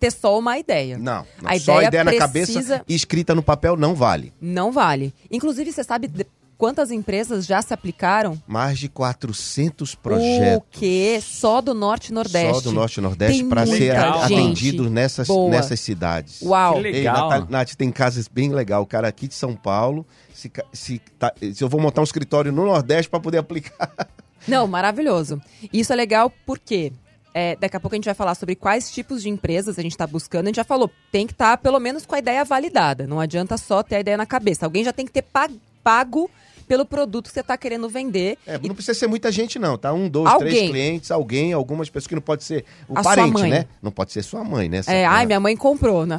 ter 0.00 0.10
só 0.10 0.38
uma 0.38 0.58
ideia. 0.58 0.98
Não, 0.98 1.24
não. 1.42 1.50
A 1.50 1.58
só 1.58 1.72
a 1.78 1.84
ideia 1.84 1.88
ideia 1.88 2.04
na 2.04 2.10
precisa- 2.10 2.26
cabeça 2.78 2.84
e 2.88 2.94
escrita 2.94 3.34
no 3.34 3.42
papel 3.42 3.76
não 3.76 3.94
vale. 3.94 4.32
Não 4.40 4.72
vale. 4.72 5.14
Inclusive, 5.30 5.72
você 5.72 5.84
sabe 5.84 6.10
quantas 6.56 6.90
empresas 6.90 7.46
já 7.46 7.62
se 7.62 7.72
aplicaram? 7.72 8.40
Mais 8.46 8.78
de 8.78 8.88
400 8.88 9.94
projetos. 9.94 10.58
O 10.58 10.64
quê? 10.70 11.20
Só 11.22 11.60
do 11.60 11.72
Norte 11.74 12.08
e 12.08 12.12
Nordeste. 12.12 12.54
Só 12.54 12.60
do 12.60 12.72
Norte 12.72 12.96
e 12.98 13.00
Nordeste 13.00 13.44
para 13.44 13.64
ser 13.64 13.94
muita 13.94 14.24
atendido 14.24 14.82
gente 14.84 14.92
nessas, 14.92 15.28
boa. 15.28 15.50
nessas 15.50 15.78
cidades. 15.78 16.42
Uau. 16.42 16.80
Que 16.80 16.86
Ei, 16.88 16.92
legal. 16.94 17.28
Nath, 17.30 17.50
Nath, 17.50 17.74
tem 17.76 17.90
casas 17.92 18.26
bem 18.26 18.50
legal. 18.52 18.82
O 18.82 18.86
cara 18.86 19.06
aqui 19.06 19.28
de 19.28 19.34
São 19.34 19.54
Paulo, 19.54 20.04
se, 20.34 20.50
se, 20.72 21.00
tá- 21.18 21.32
se 21.54 21.62
eu 21.62 21.68
vou 21.68 21.80
montar 21.80 22.00
um 22.00 22.04
escritório 22.04 22.50
no 22.50 22.64
Nordeste 22.64 23.08
para 23.08 23.20
poder 23.20 23.38
aplicar. 23.38 23.92
Não, 24.46 24.66
maravilhoso. 24.66 25.40
Isso 25.72 25.92
é 25.92 25.96
legal 25.96 26.32
porque 26.46 26.92
é, 27.40 27.56
daqui 27.56 27.76
a 27.76 27.80
pouco 27.80 27.94
a 27.94 27.98
gente 27.98 28.06
vai 28.06 28.14
falar 28.14 28.34
sobre 28.34 28.54
quais 28.56 28.90
tipos 28.90 29.22
de 29.22 29.28
empresas 29.28 29.78
a 29.78 29.82
gente 29.82 29.92
está 29.92 30.06
buscando. 30.06 30.46
A 30.46 30.48
gente 30.48 30.56
já 30.56 30.64
falou, 30.64 30.90
tem 31.12 31.26
que 31.26 31.32
estar 31.32 31.56
pelo 31.58 31.78
menos 31.78 32.04
com 32.04 32.14
a 32.14 32.18
ideia 32.18 32.44
validada. 32.44 33.06
Não 33.06 33.20
adianta 33.20 33.56
só 33.56 33.82
ter 33.82 33.96
a 33.96 34.00
ideia 34.00 34.16
na 34.16 34.26
cabeça. 34.26 34.66
Alguém 34.66 34.82
já 34.82 34.92
tem 34.92 35.06
que 35.06 35.12
ter 35.12 35.22
pa- 35.22 35.48
pago 35.84 36.28
pelo 36.66 36.84
produto 36.84 37.28
que 37.28 37.32
você 37.32 37.40
está 37.40 37.56
querendo 37.56 37.88
vender. 37.88 38.36
É, 38.46 38.58
E 38.62 38.68
não 38.68 38.74
precisa 38.74 38.98
ser 38.98 39.06
muita 39.06 39.32
gente, 39.32 39.58
não, 39.58 39.78
tá? 39.78 39.90
Um, 39.92 40.06
dois, 40.06 40.30
Alguém. 40.30 40.48
três 40.52 40.70
clientes, 40.70 41.10
alguém, 41.10 41.52
algumas 41.54 41.88
pessoas 41.88 42.06
que 42.08 42.14
não 42.14 42.20
pode 42.20 42.44
ser 42.44 42.64
o 42.86 42.98
A 42.98 43.02
sua 43.02 43.14
parente, 43.14 43.32
mãe. 43.32 43.50
né? 43.50 43.66
Não 43.80 43.90
pode 43.90 44.12
ser 44.12 44.22
sua 44.22 44.44
mãe, 44.44 44.68
né? 44.68 44.82
É, 44.86 45.06
ai, 45.06 45.24
minha 45.24 45.40
mãe 45.40 45.56
comprou. 45.56 46.04
Não, 46.04 46.18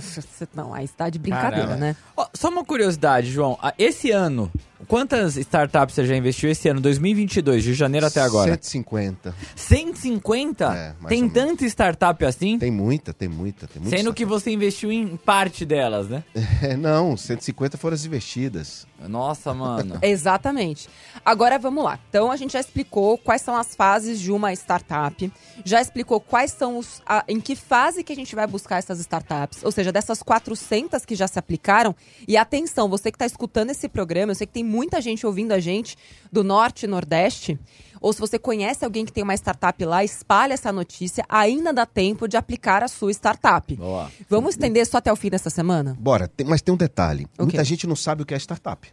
não 0.55 0.73
aí 0.73 0.85
está 0.85 1.07
de 1.09 1.19
brincadeira, 1.19 1.67
Caramba. 1.67 1.75
né? 1.77 1.95
Ó, 2.17 2.25
só 2.33 2.49
uma 2.49 2.65
curiosidade, 2.65 3.29
João. 3.29 3.59
Ah, 3.61 3.73
Esse 3.77 4.09
ano, 4.09 4.51
quantas 4.87 5.35
startups 5.37 5.95
você 5.95 6.05
já 6.05 6.15
investiu 6.15 6.49
esse 6.49 6.67
ano, 6.69 6.79
2022, 6.81 7.63
de 7.63 7.73
janeiro 7.73 8.05
até 8.07 8.21
agora? 8.21 8.51
150. 8.53 9.33
150? 9.55 10.65
É, 10.65 11.07
tem 11.07 11.27
tanta 11.29 11.65
startup 11.65 12.23
assim? 12.25 12.57
Tem 12.57 12.71
muita, 12.71 13.13
tem 13.13 13.27
muita, 13.27 13.67
tem 13.67 13.81
muita. 13.81 13.97
Sendo 13.97 14.13
que 14.13 14.25
você 14.25 14.51
investiu 14.51 14.91
em 14.91 15.17
parte 15.17 15.65
delas, 15.65 16.07
né? 16.09 16.23
É, 16.61 16.75
não, 16.75 17.15
150 17.15 17.77
foram 17.77 17.95
as 17.95 18.03
investidas. 18.05 18.85
Nossa, 19.07 19.53
mano. 19.53 19.97
Exatamente. 20.03 20.89
Agora 21.23 21.57
vamos 21.57 21.83
lá. 21.83 21.97
Então 22.09 22.29
a 22.31 22.35
gente 22.35 22.51
já 22.53 22.59
explicou 22.59 23.17
quais 23.17 23.41
são 23.41 23.55
as 23.55 23.73
fases 23.75 24.19
de 24.19 24.29
uma 24.31 24.51
startup, 24.53 25.31
já 25.63 25.79
explicou 25.81 26.19
quais 26.19 26.51
são 26.51 26.77
os 26.77 27.01
a- 27.05 27.23
em 27.27 27.39
que 27.39 27.55
fase 27.55 28.03
que 28.03 28.11
a 28.11 28.15
gente 28.15 28.35
vai 28.35 28.45
buscar 28.45 28.77
essas 28.77 28.99
startups, 28.99 29.63
ou 29.63 29.71
seja, 29.71 29.91
dessas 29.91 30.21
400 30.21 31.05
que 31.05 31.15
já 31.15 31.27
se 31.27 31.39
aplicaram. 31.39 31.95
E 32.27 32.35
atenção, 32.35 32.89
você 32.89 33.09
que 33.09 33.15
está 33.15 33.25
escutando 33.25 33.69
esse 33.69 33.87
programa, 33.87 34.31
eu 34.31 34.35
sei 34.35 34.45
que 34.47 34.53
tem 34.53 34.63
muita 34.69 35.01
gente 35.01 35.25
ouvindo 35.25 35.51
a 35.51 35.59
gente 35.59 35.97
do 36.31 36.43
norte 36.43 36.83
e 36.83 36.87
nordeste. 36.87 37.59
Ou 38.01 38.13
se 38.13 38.19
você 38.21 38.39
conhece 38.39 38.85
alguém 38.85 39.03
que 39.05 39.11
tem 39.11 39.23
uma 39.23 39.33
startup 39.33 39.83
lá, 39.83 40.03
espalhe 40.05 40.53
essa 40.53 40.71
notícia. 40.71 41.25
Ainda 41.27 41.73
dá 41.73 41.85
tempo 41.85 42.27
de 42.29 42.37
aplicar 42.37 42.81
a 42.81 42.87
sua 42.87 43.11
startup. 43.11 43.75
Boa. 43.75 44.09
Vamos 44.29 44.51
estender 44.51 44.85
só 44.87 44.97
até 44.99 45.11
o 45.11 45.15
fim 45.17 45.29
dessa 45.29 45.49
semana? 45.49 45.97
Bora, 45.99 46.27
tem- 46.27 46.47
mas 46.47 46.61
tem 46.61 46.73
um 46.73 46.77
detalhe. 46.77 47.27
O 47.37 47.43
Muita 47.43 47.63
gente 47.63 47.85
não 47.85 47.95
sabe 47.97 48.21
o 48.23 48.25
que 48.25 48.33
é 48.33 48.37
startup. 48.37 48.87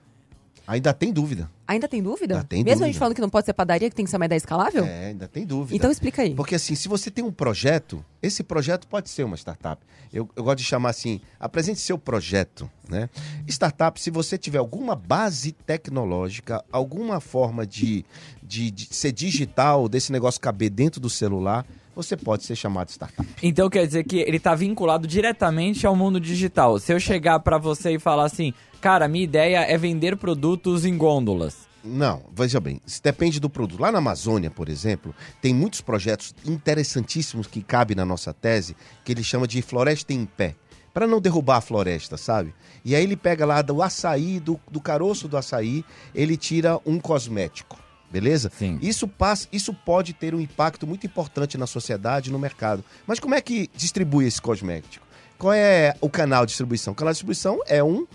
Ainda 0.66 0.92
tem 0.92 1.12
dúvida. 1.12 1.50
Ainda 1.66 1.86
tem 1.86 2.02
dúvida? 2.02 2.34
Ainda 2.34 2.46
tem 2.46 2.58
Mesmo 2.58 2.70
a 2.70 2.74
dúvida. 2.74 2.86
gente 2.86 2.98
falando 2.98 3.14
que 3.14 3.20
não 3.20 3.30
pode 3.30 3.46
ser 3.46 3.52
padaria, 3.52 3.88
que 3.88 3.94
tem 3.94 4.04
que 4.04 4.10
ser 4.10 4.16
uma 4.16 4.26
ideia 4.26 4.36
escalável? 4.36 4.84
É, 4.84 5.06
ainda 5.06 5.28
tem 5.28 5.46
dúvida. 5.46 5.76
Então 5.76 5.90
explica 5.90 6.22
aí. 6.22 6.34
Porque 6.34 6.54
assim, 6.56 6.74
se 6.74 6.88
você 6.88 7.10
tem 7.10 7.24
um 7.24 7.30
projeto, 7.32 8.04
esse 8.22 8.42
projeto 8.42 8.86
pode 8.88 9.08
ser 9.08 9.24
uma 9.24 9.36
startup. 9.36 9.80
Eu, 10.12 10.28
eu 10.34 10.44
gosto 10.44 10.58
de 10.58 10.64
chamar 10.64 10.90
assim, 10.90 11.20
apresente 11.38 11.80
seu 11.80 11.98
projeto, 11.98 12.70
né? 12.88 13.08
Startup, 13.48 14.00
se 14.00 14.10
você 14.10 14.36
tiver 14.38 14.58
alguma 14.58 14.94
base 14.96 15.52
tecnológica, 15.52 16.64
alguma 16.70 17.20
forma 17.20 17.66
de, 17.66 18.04
de, 18.42 18.70
de 18.70 18.88
ser 18.94 19.12
digital, 19.12 19.88
desse 19.88 20.10
negócio 20.12 20.40
caber 20.40 20.70
dentro 20.70 21.00
do 21.00 21.10
celular, 21.10 21.64
você 21.96 22.14
pode 22.14 22.44
ser 22.44 22.54
chamado 22.54 22.88
de 22.88 22.92
startup. 22.92 23.26
Então 23.42 23.70
quer 23.70 23.86
dizer 23.86 24.04
que 24.04 24.18
ele 24.18 24.38
tá 24.38 24.54
vinculado 24.54 25.08
diretamente 25.08 25.86
ao 25.86 25.96
mundo 25.96 26.20
digital. 26.20 26.78
Se 26.78 26.92
eu 26.92 27.00
chegar 27.00 27.40
pra 27.40 27.56
você 27.56 27.94
e 27.94 27.98
falar 27.98 28.26
assim, 28.26 28.52
cara, 28.82 29.08
minha 29.08 29.24
ideia 29.24 29.60
é 29.60 29.78
vender 29.78 30.16
produtos 30.16 30.84
em 30.84 30.96
gôndolas. 30.98 31.66
Não, 31.82 32.24
veja 32.32 32.60
bem, 32.60 32.80
isso 32.84 33.02
depende 33.02 33.40
do 33.40 33.48
produto. 33.48 33.80
Lá 33.80 33.90
na 33.90 33.98
Amazônia, 33.98 34.50
por 34.50 34.68
exemplo, 34.68 35.14
tem 35.40 35.54
muitos 35.54 35.80
projetos 35.80 36.34
interessantíssimos 36.44 37.46
que 37.46 37.62
cabem 37.62 37.96
na 37.96 38.04
nossa 38.04 38.34
tese, 38.34 38.76
que 39.04 39.12
ele 39.12 39.22
chama 39.22 39.46
de 39.46 39.62
floresta 39.62 40.12
em 40.12 40.26
pé. 40.26 40.54
Para 40.92 41.06
não 41.06 41.20
derrubar 41.20 41.58
a 41.58 41.60
floresta, 41.60 42.16
sabe? 42.16 42.54
E 42.84 42.94
aí 42.94 43.04
ele 43.04 43.16
pega 43.16 43.46
lá 43.46 43.62
do 43.62 43.82
açaí, 43.82 44.40
do, 44.40 44.58
do 44.70 44.80
caroço 44.80 45.28
do 45.28 45.36
açaí, 45.36 45.84
ele 46.14 46.36
tira 46.36 46.80
um 46.84 46.98
cosmético. 46.98 47.85
Beleza? 48.10 48.50
Sim. 48.56 48.78
Isso 48.80 49.08
passa, 49.08 49.48
isso 49.52 49.74
pode 49.74 50.12
ter 50.12 50.34
um 50.34 50.40
impacto 50.40 50.86
muito 50.86 51.06
importante 51.06 51.58
na 51.58 51.66
sociedade, 51.66 52.30
no 52.30 52.38
mercado. 52.38 52.84
Mas 53.06 53.18
como 53.18 53.34
é 53.34 53.40
que 53.40 53.68
distribui 53.74 54.26
esse 54.26 54.40
cosmético? 54.40 55.04
Qual 55.38 55.52
é 55.52 55.94
o 56.00 56.08
canal 56.08 56.46
de 56.46 56.50
distribuição? 56.50 56.92
O 56.92 56.96
canal 56.96 57.12
de 57.12 57.16
distribuição 57.16 57.58
é 57.66 57.82
um 57.82 58.06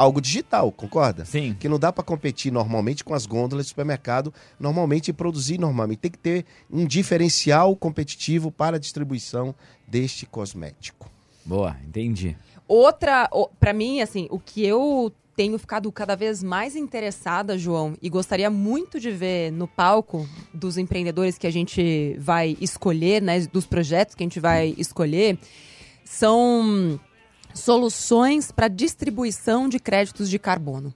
algo 0.00 0.20
digital, 0.20 0.72
concorda? 0.72 1.26
Sim. 1.26 1.54
que 1.60 1.68
não 1.68 1.78
dá 1.78 1.92
para 1.92 2.02
competir 2.02 2.50
normalmente 2.50 3.04
com 3.04 3.12
as 3.12 3.26
gôndolas 3.26 3.66
de 3.66 3.70
supermercado, 3.70 4.32
normalmente 4.58 5.08
e 5.08 5.12
produzir 5.12 5.58
normalmente. 5.58 5.98
Tem 5.98 6.10
que 6.10 6.18
ter 6.18 6.46
um 6.70 6.86
diferencial 6.86 7.76
competitivo 7.76 8.50
para 8.50 8.76
a 8.76 8.80
distribuição 8.80 9.54
deste 9.86 10.24
cosmético. 10.24 11.10
Boa, 11.44 11.76
entendi. 11.86 12.34
Outra, 12.66 13.28
pra 13.58 13.74
mim, 13.74 14.00
assim, 14.00 14.26
o 14.30 14.38
que 14.38 14.64
eu 14.64 15.12
tenho 15.40 15.58
ficado 15.58 15.90
cada 15.90 16.14
vez 16.14 16.42
mais 16.42 16.76
interessada, 16.76 17.56
João, 17.56 17.96
e 18.02 18.10
gostaria 18.10 18.50
muito 18.50 19.00
de 19.00 19.10
ver 19.10 19.50
no 19.50 19.66
palco 19.66 20.28
dos 20.52 20.76
empreendedores 20.76 21.38
que 21.38 21.46
a 21.46 21.50
gente 21.50 22.14
vai 22.18 22.58
escolher, 22.60 23.22
né, 23.22 23.40
dos 23.46 23.64
projetos 23.64 24.14
que 24.14 24.22
a 24.22 24.26
gente 24.26 24.38
vai 24.38 24.74
escolher, 24.76 25.38
são 26.04 27.00
soluções 27.54 28.52
para 28.52 28.68
distribuição 28.68 29.66
de 29.66 29.80
créditos 29.80 30.28
de 30.28 30.38
carbono. 30.38 30.92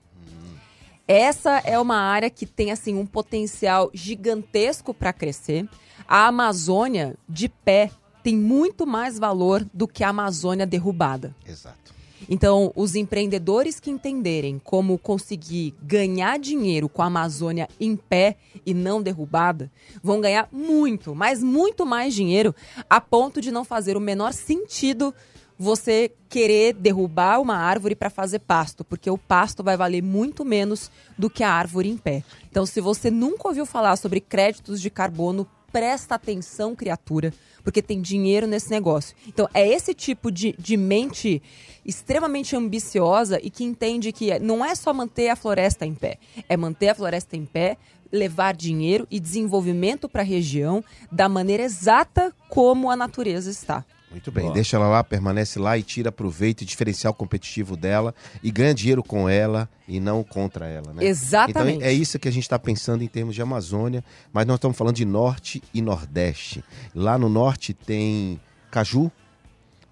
Essa 1.07 1.57
é 1.65 1.79
uma 1.79 1.97
área 1.97 2.29
que 2.29 2.45
tem 2.45 2.71
assim 2.71 2.93
um 2.93 3.05
potencial 3.07 3.89
gigantesco 3.95 4.93
para 4.93 5.11
crescer. 5.11 5.67
A 6.07 6.27
Amazônia 6.27 7.15
de 7.27 7.49
pé 7.49 7.89
tem 8.21 8.37
muito 8.37 8.85
mais 8.85 9.17
valor 9.17 9.65
do 9.73 9.87
que 9.87 10.03
a 10.03 10.09
Amazônia 10.09 10.67
derrubada. 10.67 11.35
Exato. 11.47 11.94
Então, 12.29 12.71
os 12.75 12.95
empreendedores 12.95 13.79
que 13.79 13.91
entenderem 13.91 14.59
como 14.63 14.97
conseguir 14.97 15.73
ganhar 15.81 16.39
dinheiro 16.39 16.89
com 16.89 17.01
a 17.01 17.05
Amazônia 17.05 17.67
em 17.79 17.95
pé 17.95 18.37
e 18.65 18.73
não 18.73 19.01
derrubada, 19.01 19.71
vão 20.01 20.19
ganhar 20.19 20.47
muito, 20.51 21.13
mas 21.13 21.43
muito 21.43 21.85
mais 21.85 22.13
dinheiro, 22.13 22.53
a 22.89 22.99
ponto 22.99 23.39
de 23.39 23.51
não 23.51 23.63
fazer 23.63 23.95
o 23.95 24.01
menor 24.01 24.33
sentido 24.33 25.13
você 25.57 26.11
querer 26.27 26.73
derrubar 26.73 27.39
uma 27.39 27.55
árvore 27.55 27.95
para 27.95 28.09
fazer 28.09 28.39
pasto, 28.39 28.83
porque 28.83 29.09
o 29.09 29.17
pasto 29.17 29.63
vai 29.63 29.77
valer 29.77 30.03
muito 30.03 30.43
menos 30.43 30.91
do 31.17 31.29
que 31.29 31.43
a 31.43 31.51
árvore 31.51 31.89
em 31.89 31.97
pé. 31.97 32.23
Então, 32.51 32.65
se 32.65 32.81
você 32.81 33.09
nunca 33.09 33.47
ouviu 33.47 33.65
falar 33.65 33.95
sobre 33.95 34.19
créditos 34.19 34.81
de 34.81 34.89
carbono, 34.89 35.47
presta 35.75 36.15
atenção, 36.15 36.73
criatura, 36.73 37.33
porque 37.61 37.81
tem 37.81 38.01
dinheiro 38.01 38.47
nesse 38.47 38.69
negócio. 38.71 39.13
Então, 39.27 39.45
é 39.53 39.67
esse 39.67 39.93
tipo 39.93 40.31
de, 40.31 40.55
de 40.57 40.77
mente 40.77 41.43
extremamente 41.85 42.55
ambiciosa 42.55 43.41
e 43.43 43.49
que 43.49 43.65
entende 43.65 44.13
que 44.13 44.31
é- 44.31 44.39
não 44.39 44.63
é 44.63 44.73
só 44.73 44.93
manter 44.93 45.27
a 45.27 45.35
floresta 45.35 45.85
em 45.85 45.93
pé, 45.93 46.17
é 46.47 46.55
manter 46.55 46.87
a 46.87 46.95
floresta 46.95 47.35
em 47.35 47.43
pé, 47.45 47.75
levar 48.09 48.55
dinheiro 48.55 49.05
e 49.11 49.19
desenvolvimento 49.19 50.07
para 50.07 50.21
a 50.21 50.25
região 50.25 50.81
da 51.11 51.27
maneira 51.27 51.63
exata 51.63 52.33
como 52.47 52.89
a 52.89 52.95
natureza 52.95 53.51
está. 53.51 53.83
Muito 54.15 54.31
bem, 54.31 54.45
Boa. 54.45 54.53
deixa 54.53 54.77
ela 54.77 54.87
lá, 54.87 55.03
permanece 55.03 55.59
lá 55.59 55.77
e 55.77 55.83
tira 55.83 56.09
proveito 56.09 56.61
e 56.61 56.65
diferencial 56.65 57.13
competitivo 57.13 57.75
dela 57.75 58.15
e 58.41 58.49
ganha 58.49 58.73
dinheiro 58.73 59.03
com 59.03 59.27
ela 59.27 59.69
e 59.85 59.99
não 59.99 60.23
contra 60.23 60.67
ela, 60.67 60.93
né? 60.93 61.03
Exatamente. 61.03 61.75
Então 61.79 61.87
é 61.87 61.91
isso 61.91 62.17
que 62.17 62.29
a 62.29 62.31
gente 62.31 62.43
está 62.43 62.57
pensando 62.57 63.03
em 63.03 63.07
termos 63.09 63.35
de 63.35 63.41
Amazônia, 63.41 64.01
mas 64.31 64.45
nós 64.45 64.55
estamos 64.55 64.77
falando 64.77 64.95
de 64.95 65.03
norte 65.03 65.61
e 65.73 65.81
nordeste. 65.81 66.63
Lá 66.95 67.17
no 67.17 67.27
norte 67.27 67.73
tem 67.73 68.39
caju, 68.71 69.11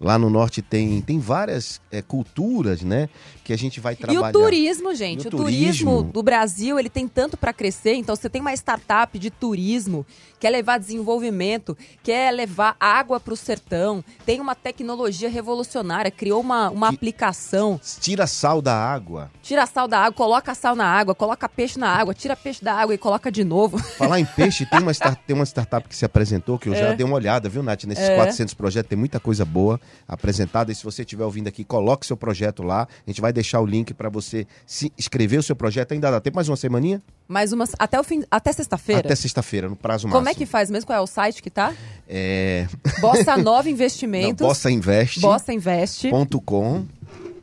Lá 0.04 0.18
no 0.18 0.28
norte 0.28 0.60
tem, 0.60 1.00
tem 1.00 1.18
várias 1.18 1.80
é, 1.90 2.02
culturas, 2.02 2.82
né? 2.82 3.08
Que 3.42 3.52
a 3.52 3.56
gente 3.58 3.80
vai 3.80 3.94
E 3.94 3.96
trabalhar. 3.96 4.28
o 4.28 4.32
turismo, 4.32 4.94
gente. 4.94 5.24
E 5.24 5.26
O, 5.26 5.28
o 5.28 5.30
turismo 5.30 5.90
turismo? 5.92 6.02
do 6.12 6.22
Brasil, 6.22 6.78
ele 6.78 6.88
tem 6.90 7.08
tanto 7.08 7.36
para 7.36 7.52
crescer. 7.52 7.94
Então, 7.94 8.14
você 8.14 8.28
tem 8.28 8.40
uma 8.40 8.52
startup 8.54 9.18
de 9.18 9.30
turismo, 9.30 10.04
quer 10.38 10.50
levar 10.50 10.78
desenvolvimento, 10.78 11.76
quer 12.02 12.30
levar 12.32 12.76
água 12.78 13.18
para 13.18 13.32
o 13.32 13.36
sertão, 13.36 14.04
tem 14.26 14.40
uma 14.40 14.54
tecnologia 14.54 15.28
revolucionária, 15.28 16.10
criou 16.10 16.40
uma, 16.40 16.68
uma 16.70 16.88
Que- 16.90 16.94
aplicação. 16.96 17.80
Tira 18.00 18.26
sal 18.26 18.60
da 18.60 18.74
água. 18.74 19.30
Tira 19.42 19.64
sal 19.66 19.88
da 19.88 19.98
água, 20.00 20.12
coloca 20.12 20.54
sal 20.54 20.76
na 20.76 20.86
água, 20.86 21.14
coloca 21.14 21.48
peixe 21.48 21.78
na 21.78 21.88
água, 21.88 22.12
tira 22.14 22.36
peixe 22.36 22.62
da 22.64 22.74
água 22.74 22.94
e 22.94 22.98
coloca 22.98 23.30
de 23.32 23.44
novo. 23.44 23.78
Falar 23.96 24.20
em 24.20 24.24
peixe, 24.24 24.66
tem 24.66 24.80
uma, 24.80 24.92
star- 24.92 25.16
tem 25.26 25.34
uma 25.34 25.44
startup 25.46 25.88
que 25.88 25.96
se 25.96 26.04
apresentou, 26.04 26.58
que 26.58 26.68
eu 26.68 26.74
já 26.74 26.88
É. 26.88 26.94
dei 26.94 27.04
uma 27.06 27.16
olhada, 27.16 27.48
viu, 27.48 27.62
Nath? 27.62 27.84
Nesses 27.84 28.04
É. 28.08 28.16
400 28.16 28.54
projetos 28.54 28.88
tem 28.88 28.98
muita 28.98 29.18
coisa 29.20 29.44
boa 29.44 29.80
apresentada. 30.06 30.72
E 30.72 30.74
se 30.74 30.84
você 30.84 31.02
estiver 31.02 31.24
ouvindo 31.24 31.48
aqui, 31.48 31.64
coloque 31.64 32.06
seu 32.06 32.16
projeto 32.16 32.62
lá. 32.62 32.82
A 33.06 33.10
gente 33.10 33.20
vai 33.20 33.32
deixar 33.32 33.60
o 33.60 33.66
link 33.66 33.92
para 33.94 34.08
você 34.08 34.46
se 34.66 34.92
inscrever 34.98 35.38
o 35.38 35.42
seu 35.42 35.56
projeto. 35.56 35.92
Ainda 35.92 36.10
dá 36.10 36.20
tempo 36.20 36.36
mais 36.36 36.48
uma 36.48 36.56
semaninha? 36.56 37.02
Mais 37.26 37.52
umas. 37.52 37.72
Até 37.78 37.98
o 37.98 38.04
fim. 38.04 38.22
Até 38.30 38.52
sexta-feira. 38.52 39.00
Até 39.00 39.14
sexta-feira, 39.14 39.68
no 39.68 39.76
prazo 39.76 40.08
Como 40.08 40.24
máximo. 40.24 40.30
é 40.30 40.34
que 40.34 40.46
faz 40.46 40.70
mesmo? 40.70 40.86
Qual 40.86 40.98
é 40.98 41.00
o 41.00 41.06
site 41.06 41.42
que 41.42 41.50
tá? 41.50 41.72
É... 42.08 42.66
Bossa 43.00 43.36
Nova 43.36 43.64
Não, 43.64 43.70
Investimentos. 43.70 44.46
Bossa 44.46 44.70
Invest. 44.70 45.20
Bossa 45.20 45.52
Investe 45.52 46.10
ponto 46.10 46.40
com, 46.40 46.86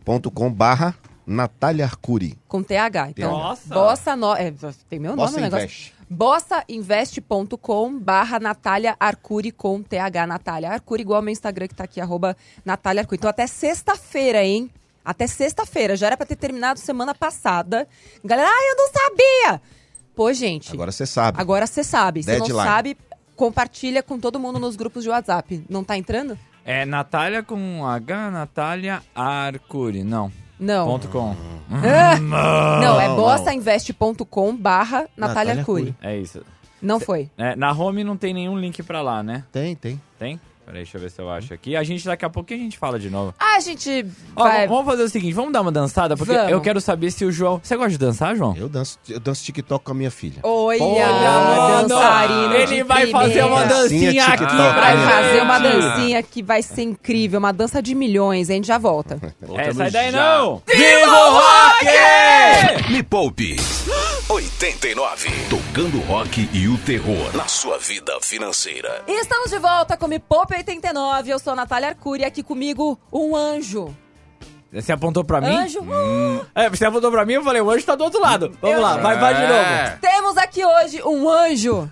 ponto 0.05 0.29
com 0.31 0.51
barra 0.51 0.95
Natália 1.25 1.85
Arcuri. 1.85 2.37
com 2.47 2.61
TH. 2.63 3.09
Então, 3.11 3.31
Nossa. 3.31 3.73
Bossa 3.73 4.15
Nova. 4.15 4.41
É, 4.41 4.53
tem 4.89 4.99
meu 4.99 5.15
nome 5.15 5.23
Bossa 5.23 5.37
o 5.37 5.41
negócio. 5.41 5.65
Invest. 5.65 5.93
bossainvest.com 6.11 7.97
barra 7.97 8.39
Natália 8.39 8.95
Arcuri 8.99 9.51
com 9.51 9.81
TH 9.81 10.27
Natália 10.27 10.69
Arcuri, 10.71 11.01
igual 11.03 11.17
ao 11.17 11.23
meu 11.23 11.31
Instagram 11.31 11.67
que 11.67 11.75
tá 11.75 11.85
aqui, 11.85 12.01
arroba 12.01 12.35
Natália 12.65 13.01
Arcuri. 13.01 13.17
Então 13.17 13.29
até 13.29 13.47
sexta-feira, 13.47 14.43
hein? 14.43 14.69
Até 15.03 15.25
sexta-feira. 15.25 15.95
Já 15.95 16.07
era 16.07 16.17
pra 16.17 16.25
ter 16.25 16.35
terminado 16.35 16.79
semana 16.79 17.15
passada. 17.15 17.87
Galera, 18.23 18.49
ah, 18.49 18.69
eu 18.69 18.75
não 18.77 18.87
sabia! 18.91 19.61
Pô, 20.15 20.31
gente, 20.33 20.71
Agora 20.73 20.91
você 20.91 21.05
sabe. 21.05 21.39
agora 21.41 21.65
você 21.65 21.83
sabe. 21.83 22.21
Se 22.21 22.37
não 22.37 22.45
sabe, 22.47 22.97
compartilha 23.35 24.03
com 24.03 24.19
todo 24.19 24.39
mundo 24.39 24.59
nos 24.59 24.75
grupos 24.75 25.03
de 25.03 25.09
WhatsApp. 25.09 25.65
Não 25.69 25.83
tá 25.83 25.97
entrando? 25.97 26.37
É 26.63 26.85
Natália 26.85 27.41
com 27.41 27.87
H, 27.87 28.29
Natália 28.29 29.01
Arcuri. 29.15 30.03
Não. 30.03 30.31
Não. 30.61 30.85
Ponto 30.85 31.07
com. 31.07 31.35
Ah! 31.71 32.19
não, 32.79 33.01
é 33.01 33.09
bossainvest.com 33.09 34.55
barra 34.55 35.07
Natália. 35.17 35.53
Arcuri. 35.53 35.95
É 35.99 36.15
isso. 36.15 36.45
Não 36.79 36.99
foi. 36.99 37.29
É, 37.37 37.55
na 37.55 37.71
home 37.71 38.03
não 38.03 38.15
tem 38.15 38.33
nenhum 38.33 38.57
link 38.57 38.83
pra 38.83 39.01
lá, 39.01 39.23
né? 39.23 39.43
Tem, 39.51 39.75
tem. 39.75 39.99
Tem? 40.19 40.39
Peraí, 40.71 40.83
deixa 40.83 40.97
eu 40.97 41.01
ver 41.01 41.11
se 41.11 41.19
eu 41.21 41.29
acho 41.29 41.53
aqui. 41.53 41.75
A 41.75 41.83
gente, 41.83 42.05
daqui 42.05 42.23
a 42.23 42.29
pouquinho 42.29 42.61
a 42.61 42.63
gente 42.63 42.77
fala 42.77 42.97
de 42.97 43.09
novo. 43.09 43.33
Ah, 43.37 43.57
a 43.57 43.59
gente 43.59 44.05
Ó, 44.37 44.43
vai... 44.43 44.65
vamos 44.69 44.85
fazer 44.85 45.03
o 45.03 45.09
seguinte, 45.09 45.33
vamos 45.33 45.51
dar 45.51 45.59
uma 45.59 45.71
dançada? 45.71 46.15
Porque 46.15 46.31
Vamos. 46.31 46.49
eu 46.49 46.61
quero 46.61 46.79
saber 46.79 47.11
se 47.11 47.25
o 47.25 47.31
João... 47.31 47.59
Você 47.61 47.75
gosta 47.75 47.91
de 47.91 47.97
dançar, 47.97 48.37
João? 48.37 48.55
Eu 48.55 48.69
danço, 48.69 48.97
eu 49.09 49.19
danço 49.19 49.43
TikTok 49.43 49.83
com 49.83 49.91
a 49.91 49.93
minha 49.93 50.09
filha. 50.09 50.39
Olha, 50.43 50.81
Olha, 50.81 51.81
dançarino 51.87 52.53
Ele 52.55 52.75
de 52.77 52.83
vai 52.83 53.05
fazer 53.07 53.43
uma 53.43 53.57
primeira. 53.59 53.81
dancinha 53.81 54.05
Dancinha 54.13 54.23
aqui 54.27 54.45
TikTok, 54.45 54.73
pra 54.73 54.81
Vai 54.81 54.95
né? 54.95 55.11
fazer 55.11 55.41
uma 55.41 55.59
gente. 55.59 55.73
dancinha 55.81 56.23
que 56.23 56.41
vai 56.41 56.61
ser 56.61 56.83
incrível, 56.83 57.39
uma 57.39 57.51
dança 57.51 57.81
de 57.81 57.93
milhões, 57.93 58.49
a 58.49 58.53
gente 58.53 58.67
já 58.67 58.77
volta. 58.77 59.19
É, 59.57 59.73
sai 59.73 59.91
daí 59.91 60.11
não! 60.11 60.61
Viva 60.65 61.11
o 61.11 61.33
rock! 61.33 62.91
Me 62.91 63.03
Poupe 63.03 63.57
89. 64.31 65.29
Tocando 65.49 65.99
rock 66.05 66.47
e 66.53 66.65
o 66.69 66.77
terror 66.77 67.35
na 67.35 67.49
sua 67.49 67.77
vida 67.77 68.17
financeira. 68.21 69.03
E 69.05 69.19
estamos 69.19 69.49
de 69.49 69.59
volta 69.59 69.97
com 69.97 70.07
Me 70.07 70.19
Poupe 70.19 70.55
89, 70.55 71.31
eu 71.33 71.37
sou 71.37 71.51
a 71.51 71.55
Natália 71.57 71.89
Arcuri, 71.89 72.23
aqui 72.23 72.41
comigo 72.41 72.97
um 73.11 73.35
anjo. 73.35 73.93
Você 74.71 74.93
apontou 74.93 75.25
pra 75.25 75.41
mim? 75.41 75.53
Anjo, 75.53 75.81
uh, 75.81 76.45
É, 76.55 76.69
você 76.69 76.85
apontou 76.85 77.11
pra 77.11 77.25
mim, 77.25 77.33
eu 77.33 77.43
falei, 77.43 77.61
o 77.61 77.69
anjo 77.69 77.85
tá 77.85 77.93
do 77.93 78.05
outro 78.05 78.21
lado. 78.21 78.57
Vamos 78.61 78.77
Eu- 78.77 78.81
lá, 78.81 78.95
vai, 78.95 79.19
vai 79.19 79.35
de 79.35 79.41
novo. 79.41 79.99
temos 79.99 80.37
aqui 80.37 80.63
hoje 80.65 81.03
um 81.03 81.27
anjo. 81.29 81.89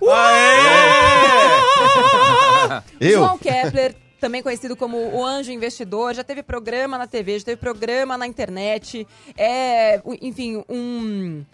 Eu? 2.98 3.18
João 3.18 3.36
Kepler, 3.36 3.94
também 4.18 4.42
conhecido 4.42 4.74
como 4.76 4.96
o 5.14 5.22
Anjo 5.24 5.50
Investidor, 5.52 6.14
já 6.14 6.24
teve 6.24 6.42
programa 6.42 6.96
na 6.96 7.06
TV, 7.06 7.38
já 7.38 7.44
teve 7.44 7.58
programa 7.58 8.16
na 8.16 8.26
internet. 8.26 9.06
É, 9.36 10.00
o- 10.04 10.16
enfim, 10.22 10.64
um, 10.70 11.44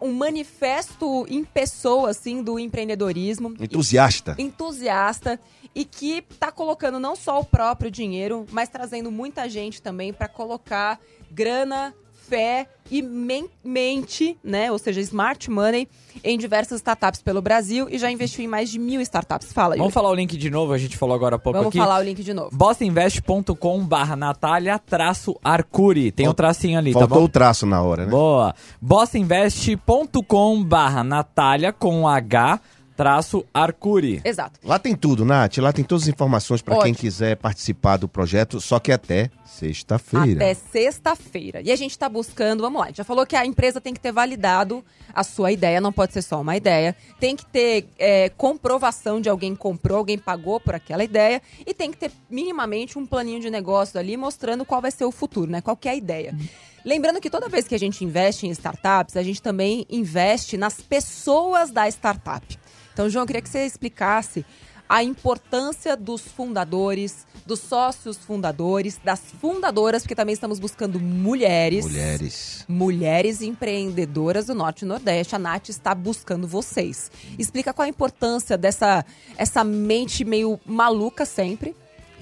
um 0.00 0.12
manifesto 0.12 1.26
em 1.28 1.44
pessoa, 1.44 2.10
assim, 2.10 2.42
do 2.42 2.58
empreendedorismo. 2.58 3.54
Entusiasta. 3.60 4.34
Entusiasta 4.38 5.40
e 5.74 5.84
que 5.84 6.22
tá 6.38 6.52
colocando 6.52 7.00
não 7.00 7.16
só 7.16 7.40
o 7.40 7.44
próprio 7.44 7.90
dinheiro, 7.90 8.46
mas 8.50 8.68
trazendo 8.68 9.10
muita 9.10 9.48
gente 9.48 9.80
também 9.80 10.12
para 10.12 10.28
colocar 10.28 11.00
grana, 11.30 11.94
fé 12.28 12.66
e 12.90 13.00
men- 13.02 13.48
mente, 13.64 14.36
né? 14.44 14.70
Ou 14.70 14.78
seja, 14.78 15.00
smart 15.00 15.50
money 15.50 15.88
em 16.22 16.36
diversas 16.38 16.76
startups 16.78 17.22
pelo 17.22 17.40
Brasil 17.42 17.88
e 17.90 17.98
já 17.98 18.10
investiu 18.10 18.44
em 18.44 18.48
mais 18.48 18.70
de 18.70 18.78
mil 18.78 19.00
startups. 19.00 19.52
Fala, 19.52 19.74
Yuri. 19.74 19.78
Vamos 19.80 19.94
falar 19.94 20.10
o 20.10 20.14
link 20.14 20.36
de 20.36 20.50
novo, 20.50 20.72
a 20.72 20.78
gente 20.78 20.96
falou 20.96 21.14
agora 21.14 21.36
há 21.36 21.38
pouco 21.38 21.58
Vamos 21.58 21.70
aqui. 21.70 21.78
falar 21.78 21.98
o 22.00 22.02
link 22.02 22.22
de 22.22 22.34
novo. 22.34 22.50
bossainvest.com 22.52 23.84
barra 23.84 24.14
Natália 24.16 24.78
traço 24.78 25.36
Arcuri. 25.42 26.12
Tem 26.12 26.26
um 26.26 26.28
Fal- 26.28 26.34
tracinho 26.34 26.78
ali, 26.78 26.92
tá 26.92 27.00
Faltou 27.00 27.18
bom? 27.20 27.24
o 27.24 27.28
traço 27.28 27.64
na 27.66 27.82
hora, 27.82 28.04
né? 28.04 28.10
Boa. 28.10 28.54
bossainvest.com 28.80 30.62
barra 30.64 31.02
Natália 31.04 31.72
com 31.72 32.06
H 32.08 32.60
traço 33.02 33.44
Arcuri. 33.52 34.20
Exato. 34.24 34.60
Lá 34.62 34.78
tem 34.78 34.94
tudo, 34.94 35.24
Nath. 35.24 35.58
Lá 35.58 35.72
tem 35.72 35.84
todas 35.84 36.04
as 36.04 36.08
informações 36.08 36.62
para 36.62 36.78
quem 36.78 36.94
quiser 36.94 37.36
participar 37.36 37.96
do 37.96 38.06
projeto, 38.06 38.60
só 38.60 38.78
que 38.78 38.92
até 38.92 39.28
sexta-feira. 39.44 40.36
Até 40.36 40.54
sexta-feira. 40.54 41.60
E 41.62 41.72
a 41.72 41.76
gente 41.76 41.98
tá 41.98 42.08
buscando, 42.08 42.60
vamos 42.60 42.78
lá, 42.78 42.84
a 42.84 42.88
gente 42.88 42.98
já 42.98 43.04
falou 43.04 43.26
que 43.26 43.34
a 43.34 43.44
empresa 43.44 43.80
tem 43.80 43.92
que 43.92 43.98
ter 43.98 44.12
validado 44.12 44.84
a 45.12 45.24
sua 45.24 45.50
ideia, 45.50 45.80
não 45.80 45.92
pode 45.92 46.12
ser 46.12 46.22
só 46.22 46.40
uma 46.40 46.56
ideia. 46.56 46.94
Tem 47.18 47.34
que 47.34 47.44
ter 47.44 47.88
é, 47.98 48.28
comprovação 48.28 49.20
de 49.20 49.28
alguém 49.28 49.56
comprou, 49.56 49.98
alguém 49.98 50.16
pagou 50.16 50.60
por 50.60 50.76
aquela 50.76 51.02
ideia. 51.02 51.42
E 51.66 51.74
tem 51.74 51.90
que 51.90 51.96
ter 51.96 52.12
minimamente 52.30 53.00
um 53.00 53.04
planinho 53.04 53.40
de 53.40 53.50
negócio 53.50 53.98
ali 53.98 54.16
mostrando 54.16 54.64
qual 54.64 54.80
vai 54.80 54.92
ser 54.92 55.04
o 55.04 55.10
futuro, 55.10 55.50
né? 55.50 55.60
Qual 55.60 55.76
que 55.76 55.88
é 55.88 55.90
a 55.90 55.96
ideia. 55.96 56.36
Lembrando 56.84 57.20
que 57.20 57.30
toda 57.30 57.48
vez 57.48 57.68
que 57.68 57.74
a 57.74 57.78
gente 57.78 58.04
investe 58.04 58.46
em 58.46 58.50
startups, 58.50 59.16
a 59.16 59.22
gente 59.22 59.40
também 59.40 59.86
investe 59.88 60.56
nas 60.56 60.80
pessoas 60.80 61.70
da 61.70 61.88
startup. 61.88 62.58
Então, 62.92 63.08
João, 63.08 63.22
eu 63.22 63.26
queria 63.26 63.42
que 63.42 63.48
você 63.48 63.64
explicasse 63.64 64.44
a 64.88 65.02
importância 65.02 65.96
dos 65.96 66.20
fundadores, 66.20 67.26
dos 67.46 67.60
sócios 67.60 68.18
fundadores, 68.18 69.00
das 69.02 69.20
fundadoras, 69.40 70.02
porque 70.02 70.14
também 70.14 70.34
estamos 70.34 70.58
buscando 70.58 71.00
mulheres. 71.00 71.86
Mulheres. 71.86 72.64
Mulheres 72.68 73.40
empreendedoras 73.40 74.46
do 74.46 74.54
Norte 74.54 74.82
e 74.82 74.84
Nordeste. 74.84 75.34
A 75.34 75.38
Nath 75.38 75.70
está 75.70 75.94
buscando 75.94 76.46
vocês. 76.46 77.10
Explica 77.38 77.72
qual 77.72 77.86
a 77.86 77.88
importância 77.88 78.58
dessa 78.58 79.02
essa 79.38 79.64
mente 79.64 80.24
meio 80.26 80.60
maluca 80.66 81.24
sempre 81.24 81.74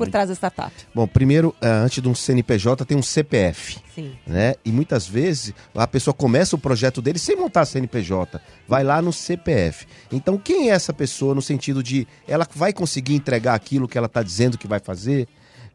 por 0.04 0.10
trás 0.10 0.28
da 0.28 0.34
startup. 0.34 0.72
Bom, 0.94 1.06
primeiro, 1.06 1.54
eh, 1.60 1.68
antes 1.68 2.02
de 2.02 2.08
um 2.08 2.14
CNPJ, 2.14 2.84
tem 2.84 2.96
um 2.96 3.02
CPF. 3.02 3.78
Sim. 3.94 4.12
né? 4.26 4.54
E 4.64 4.72
muitas 4.72 5.06
vezes 5.06 5.52
a 5.74 5.86
pessoa 5.86 6.14
começa 6.14 6.56
o 6.56 6.58
projeto 6.58 7.02
dele 7.02 7.18
sem 7.18 7.36
montar 7.36 7.64
CNPJ, 7.66 8.40
vai 8.66 8.82
lá 8.82 9.02
no 9.02 9.12
CPF. 9.12 9.86
Então, 10.10 10.38
quem 10.38 10.70
é 10.70 10.72
essa 10.72 10.92
pessoa 10.92 11.34
no 11.34 11.42
sentido 11.42 11.82
de 11.82 12.06
ela 12.26 12.46
vai 12.54 12.72
conseguir 12.72 13.14
entregar 13.14 13.54
aquilo 13.54 13.86
que 13.86 13.98
ela 13.98 14.06
está 14.06 14.22
dizendo 14.22 14.56
que 14.56 14.66
vai 14.66 14.80
fazer? 14.80 15.28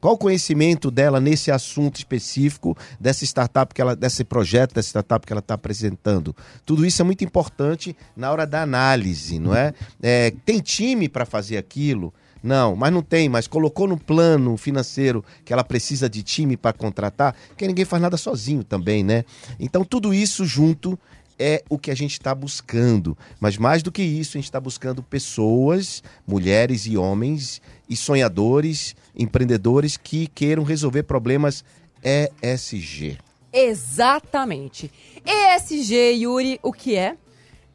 Qual 0.06 0.14
o 0.14 0.18
conhecimento 0.18 0.92
dela 0.92 1.20
nesse 1.20 1.50
assunto 1.50 1.96
específico 1.96 2.78
dessa 3.00 3.24
startup 3.26 3.74
que 3.74 3.82
ela, 3.82 3.96
desse 3.96 4.24
projeto, 4.24 4.76
dessa 4.76 4.90
startup 4.90 5.26
que 5.26 5.34
ela 5.34 5.40
está 5.40 5.56
apresentando? 5.56 6.36
Tudo 6.66 6.86
isso 6.86 7.02
é 7.02 7.06
muito 7.06 7.24
importante 7.24 7.96
na 8.16 8.32
hora 8.32 8.46
da 8.46 8.62
análise, 8.62 9.40
não 9.40 9.56
é? 9.56 9.74
É, 10.02 10.32
tem 10.46 10.60
time 10.60 11.10
para 11.10 11.26
fazer 11.26 11.58
aquilo? 11.58 12.14
Não, 12.46 12.76
mas 12.76 12.94
não 12.94 13.02
tem, 13.02 13.28
mas 13.28 13.48
colocou 13.48 13.88
no 13.88 13.98
plano 13.98 14.56
financeiro 14.56 15.26
que 15.44 15.52
ela 15.52 15.64
precisa 15.64 16.08
de 16.08 16.22
time 16.22 16.56
para 16.56 16.72
contratar, 16.72 17.36
porque 17.48 17.66
ninguém 17.66 17.86
faz 17.86 18.00
nada 18.00 18.18
sozinho 18.18 18.64
também, 18.64 19.04
né? 19.04 19.26
Então 19.60 19.84
tudo 19.84 20.14
isso 20.14 20.46
junto 20.46 20.98
é 21.40 21.64
o 21.68 21.80
que 21.80 21.90
a 21.90 21.96
gente 21.96 22.12
está 22.12 22.36
buscando. 22.36 23.18
Mas 23.40 23.58
mais 23.58 23.82
do 23.82 23.92
que 23.92 24.04
isso, 24.04 24.38
a 24.38 24.40
gente 24.40 24.46
está 24.46 24.60
buscando 24.60 25.02
pessoas, 25.02 26.04
mulheres 26.28 26.86
e 26.86 26.96
homens, 26.96 27.60
e 27.90 27.96
sonhadores, 27.96 28.96
empreendedores 29.16 29.98
que 29.98 30.28
queiram 30.28 30.62
resolver 30.64 31.02
problemas 31.02 31.66
ESG. 32.04 33.18
Exatamente. 33.52 34.92
ESG, 35.26 36.12
Yuri, 36.22 36.60
o 36.62 36.72
que 36.72 36.96
é? 36.96 37.18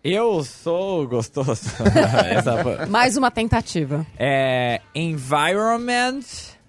Eu 0.03 0.43
sou 0.45 1.07
gostoso. 1.07 1.51
Essa 2.31 2.63
foi- 2.63 2.87
Mais 2.87 3.17
uma 3.17 3.31
tentativa. 3.31 4.07
é 4.19 4.81
Environment 4.95 6.21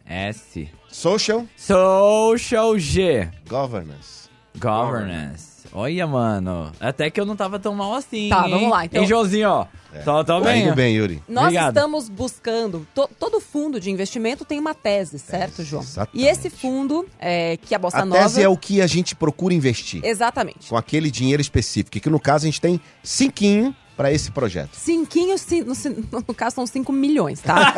S. 0.06 0.70
Social 0.90 1.46
Social 1.56 2.78
G. 2.78 3.30
Governance. 3.48 4.30
Governance. 4.60 5.51
Olha, 5.74 6.06
mano. 6.08 6.72
Até 6.80 7.10
que 7.10 7.20
eu 7.20 7.26
não 7.26 7.36
tava 7.36 7.58
tão 7.60 7.74
mal 7.74 7.94
assim. 7.94 8.30
Tá, 8.30 8.46
hein? 8.46 8.52
vamos 8.52 8.70
lá, 8.70 8.86
então. 8.86 9.02
Hein, 9.02 9.08
Joãozinho, 9.08 9.50
ó. 9.50 9.66
Tô, 10.06 10.24
tô 10.24 10.40
Tá 10.40 10.40
bem. 10.40 10.64
indo 10.64 10.72
ó. 10.72 10.76
bem, 10.76 10.96
Yuri. 10.96 11.22
Nós 11.28 11.46
Obrigado. 11.46 11.76
estamos 11.76 12.08
buscando. 12.10 12.88
to- 12.96 13.10
todo 13.20 13.40
fundo 13.42 13.80
de 13.80 13.90
investimento 13.92 14.46
tem 14.46 14.58
uma 14.60 14.74
tese, 14.74 15.20
certo, 15.20 15.64
João? 15.64 15.82
exatamente. 15.84 16.24
E 16.24 16.28
esse 16.30 16.50
fundo, 16.50 17.06
é, 17.20 17.58
que 17.58 17.76
a 17.76 17.80
Bossa 17.80 18.00
A 18.00 18.06
Nova. 18.06 18.22
tese 18.24 18.42
é 18.42 18.48
o 18.48 18.56
que 18.58 18.82
a 18.82 18.88
gente 18.88 19.16
procura 19.16 19.54
investir. 19.54 20.00
Exatamente. 20.04 20.70
Com 20.70 20.78
aquele 20.78 21.12
dinheiro 21.12 21.42
específico. 21.42 22.00
Que 22.00 22.10
no 22.10 22.20
caso 22.20 22.46
a 22.46 22.48
gente 22.48 22.62
tem 22.62 22.80
cinquinho 23.04 23.76
para 24.02 24.12
esse 24.12 24.32
projeto. 24.32 24.74
Cinquinho, 24.76 25.38
cin- 25.38 25.62
no, 25.62 25.76
no 26.28 26.34
caso, 26.34 26.56
são 26.56 26.66
5 26.66 26.92
milhões, 26.92 27.40
tá? 27.40 27.76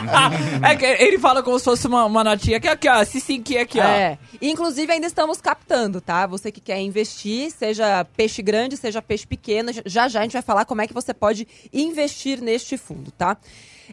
É 0.66 0.74
que 0.74 0.84
ele 0.86 1.18
fala 1.18 1.42
como 1.42 1.58
se 1.58 1.64
fosse 1.66 1.86
uma, 1.86 2.06
uma 2.06 2.24
notinha. 2.24 2.56
Aqui, 2.56 2.66
aqui, 2.66 2.88
ó. 2.88 3.02
Esse 3.02 3.20
cinquinho 3.20 3.60
aqui, 3.60 3.78
ó. 3.78 3.84
É. 3.84 4.18
Inclusive, 4.40 4.90
ainda 4.90 5.06
estamos 5.06 5.38
captando, 5.40 6.00
tá? 6.00 6.26
Você 6.26 6.50
que 6.50 6.60
quer 6.60 6.80
investir, 6.80 7.50
seja 7.50 8.04
peixe 8.16 8.40
grande, 8.40 8.76
seja 8.76 9.02
peixe 9.02 9.26
pequeno, 9.26 9.70
já 9.84 10.08
já 10.08 10.20
a 10.20 10.22
gente 10.22 10.32
vai 10.32 10.42
falar 10.42 10.64
como 10.64 10.80
é 10.80 10.86
que 10.86 10.94
você 10.94 11.12
pode 11.12 11.46
investir 11.72 12.40
neste 12.40 12.78
fundo, 12.78 13.10
tá? 13.10 13.36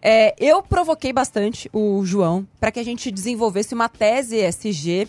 É, 0.02 0.34
eu 0.40 0.64
provoquei 0.64 1.12
bastante 1.12 1.70
o 1.74 2.06
João 2.06 2.48
para 2.60 2.72
que 2.72 2.80
a 2.80 2.84
gente 2.84 3.12
desenvolvesse 3.12 3.74
uma 3.74 3.90
tese 3.90 4.38
ESG 4.38 5.08